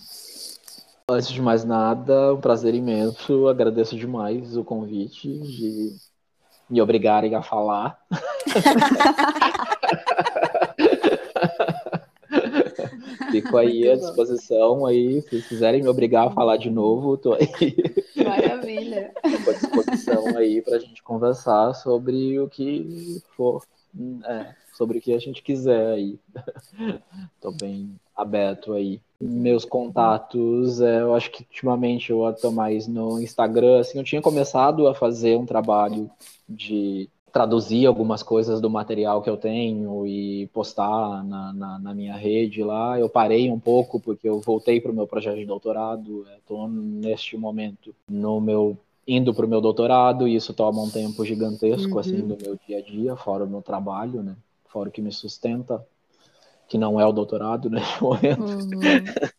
Antes 1.10 1.28
de 1.28 1.42
mais 1.42 1.66
nada, 1.66 2.34
um 2.34 2.40
prazer 2.40 2.74
imenso. 2.74 3.50
Agradeço 3.50 3.98
demais 3.98 4.56
o 4.56 4.64
convite 4.64 5.28
de 5.28 5.94
me 6.70 6.82
obrigarem 6.82 7.36
a 7.36 7.42
falar. 7.42 8.00
Fico 13.32 13.58
aí 13.58 13.90
à 13.90 13.96
disposição 13.96 14.80
bom. 14.80 14.86
aí, 14.86 15.22
se 15.22 15.42
quiserem 15.42 15.82
me 15.82 15.88
obrigar 15.88 16.28
a 16.28 16.32
falar 16.32 16.58
de 16.58 16.70
novo, 16.70 17.18
tô 17.18 17.34
aí. 17.34 17.50
Maravilha. 18.16 19.14
Estou 19.24 19.54
à 19.54 19.58
disposição 19.58 20.38
aí 20.38 20.62
para 20.62 20.76
a 20.76 20.80
gente 20.80 21.02
conversar 21.02 21.74
sobre 21.74 22.40
o 22.40 22.48
que 22.48 23.22
for, 23.36 23.64
é, 24.26 24.54
sobre 24.74 24.98
o 24.98 25.02
que 25.02 25.14
a 25.14 25.20
gente 25.20 25.42
quiser 25.42 25.94
aí. 25.94 26.20
Tô 27.40 27.52
bem 27.52 27.96
aberto 28.16 28.74
aí. 28.74 29.02
Meus 29.20 29.66
contatos, 29.66 30.82
é, 30.82 31.02
eu 31.02 31.14
acho 31.14 31.32
que 31.32 31.44
ultimamente 31.44 32.12
eu 32.12 32.28
estou 32.30 32.52
mais 32.52 32.88
no 32.88 33.22
Instagram. 33.22 33.80
Assim, 33.80 33.98
eu 33.98 34.04
tinha 34.04 34.22
começado 34.22 34.88
a 34.88 34.96
fazer 34.96 35.38
um 35.38 35.46
trabalho 35.46 36.10
de 36.48 37.10
traduzir 37.32 37.86
algumas 37.86 38.22
coisas 38.22 38.60
do 38.60 38.70
material 38.70 39.22
que 39.22 39.30
eu 39.30 39.38
tenho 39.38 40.06
e 40.06 40.48
postar 40.48 41.24
na, 41.24 41.54
na, 41.54 41.80
na 41.80 41.94
minha 41.94 42.16
rede 42.16 42.64
lá. 42.64 43.00
Eu 43.00 43.08
parei 43.08 43.50
um 43.50 43.60
pouco 43.60 44.00
porque 44.00 44.28
eu 44.28 44.40
voltei 44.40 44.82
para 44.82 44.92
o 44.92 44.96
meu 44.96 45.08
projeto 45.08 45.38
de 45.38 45.46
doutorado. 45.46 46.26
Estou 46.38 46.68
neste 46.68 47.38
momento 47.38 47.96
no 48.10 48.42
meu 48.42 48.78
indo 49.08 49.34
para 49.34 49.46
o 49.46 49.50
meu 49.50 49.60
doutorado 49.60 50.28
e 50.28 50.36
isso 50.36 50.54
toma 50.54 50.82
um 50.82 50.90
tempo 50.90 51.26
gigantesco 51.26 51.98
assim, 52.00 52.12
uhum. 52.12 52.18
assim 52.18 52.28
do 52.28 52.38
meu 52.42 52.60
dia 52.68 52.78
a 52.78 52.82
dia, 52.82 53.16
fora 53.16 53.44
o 53.44 53.50
meu 53.50 53.62
trabalho, 53.62 54.22
né? 54.22 54.36
Fora 54.68 54.90
o 54.90 54.92
que 54.92 55.02
me 55.02 55.12
sustenta 55.12 55.86
que 56.68 56.78
não 56.78 57.00
é 57.00 57.06
o 57.06 57.12
doutorado 57.12 57.68
neste 57.72 58.02
momento. 58.02 58.42
Uhum. 58.42 59.32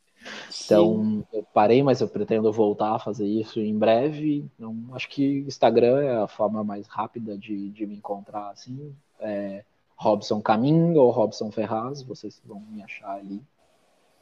Então, 0.64 1.24
eu 1.32 1.44
parei, 1.52 1.82
mas 1.82 2.00
eu 2.00 2.08
pretendo 2.08 2.52
voltar 2.52 2.94
a 2.94 2.98
fazer 2.98 3.26
isso 3.26 3.60
em 3.60 3.76
breve. 3.76 4.44
Então, 4.56 4.76
acho 4.92 5.08
que 5.08 5.40
Instagram 5.46 6.02
é 6.02 6.16
a 6.16 6.28
forma 6.28 6.62
mais 6.62 6.86
rápida 6.86 7.36
de, 7.36 7.70
de 7.70 7.86
me 7.86 7.96
encontrar, 7.96 8.50
assim. 8.50 8.94
É 9.20 9.64
Robson 9.96 10.40
Caminho 10.40 11.00
ou 11.00 11.10
Robson 11.10 11.50
Ferraz, 11.50 12.02
vocês 12.02 12.40
vão 12.44 12.60
me 12.60 12.82
achar 12.82 13.16
ali. 13.16 13.40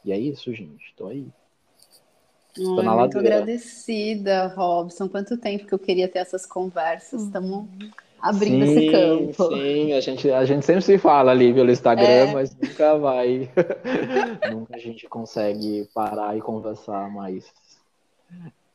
E 0.03 0.11
é 0.11 0.17
isso, 0.17 0.53
gente. 0.53 0.85
Estou 0.87 1.07
aí. 1.07 1.27
Ai, 2.57 2.97
muito 2.97 3.17
agradecida, 3.17 4.47
Robson. 4.47 5.07
Quanto 5.07 5.37
tempo 5.37 5.65
que 5.65 5.73
eu 5.73 5.79
queria 5.79 6.07
ter 6.07 6.19
essas 6.19 6.45
conversas. 6.45 7.23
Estamos 7.23 7.51
uhum 7.51 7.91
abrindo 8.21 8.65
sim, 8.65 8.71
esse 8.71 8.91
campo. 8.91 9.55
Sim, 9.55 9.93
a 9.93 9.99
gente, 9.99 10.31
a 10.31 10.45
gente 10.45 10.65
sempre 10.65 10.81
se 10.81 10.97
fala 10.97 11.31
ali 11.31 11.53
pelo 11.53 11.71
Instagram, 11.71 12.05
é. 12.05 12.33
mas 12.33 12.55
nunca 12.55 12.97
vai. 12.97 13.49
nunca 14.53 14.75
a 14.75 14.79
gente 14.79 15.07
consegue 15.07 15.89
parar 15.93 16.37
e 16.37 16.41
conversar 16.41 17.09
mais. 17.09 17.45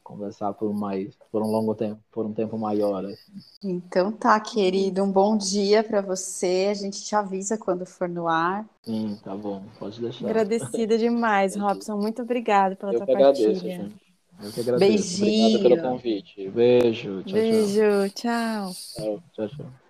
Conversar 0.03 0.53
por 0.53 0.73
mais, 0.73 1.17
por 1.33 1.43
um 1.43 1.47
longo 1.47 1.75
tempo, 1.75 2.01
por 2.13 2.25
um 2.25 2.33
tempo 2.33 2.57
maior. 2.57 3.05
Assim. 3.05 3.33
Então 3.65 4.13
tá, 4.13 4.39
querido, 4.39 5.03
um 5.03 5.11
bom 5.11 5.37
dia 5.37 5.83
para 5.83 6.01
você. 6.01 6.69
A 6.71 6.75
gente 6.75 7.05
te 7.05 7.15
avisa 7.17 7.59
quando 7.59 7.85
for 7.85 8.09
no 8.09 8.29
ar. 8.29 8.65
Sim, 8.85 9.19
tá 9.25 9.35
bom, 9.35 9.63
pode 9.79 10.01
deixar. 10.01 10.27
Agradecida 10.27 10.97
demais, 10.97 11.55
Robson. 11.59 11.97
Muito 11.97 12.23
obrigada 12.23 12.77
pela 12.77 12.93
Eu 12.93 12.99
tua 12.99 13.07
partilha. 13.07 13.29
Agradeço, 13.31 13.61
gente. 13.61 14.06
Eu 14.43 14.53
que 14.53 14.61
agradeço. 14.61 15.21
Beijinho. 15.21 15.59
Obrigado 15.59 15.81
pelo 15.83 15.91
convite. 15.91 16.51
Beijo. 16.51 17.23
Tchau, 17.25 17.33
Beijo. 17.33 18.11
Tchau. 18.15 18.73
Tchau, 18.73 19.23
tchau. 19.35 19.49
tchau. 19.49 19.87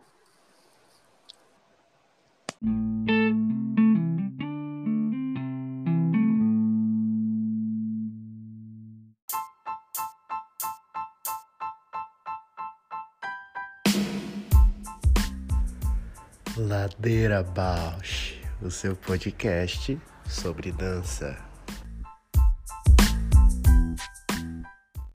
Ladeira 16.57 17.43
Bausch, 17.43 18.41
o 18.63 18.71
seu 18.71 18.97
podcast 18.97 20.01
sobre 20.27 20.73
dança. 20.73 21.56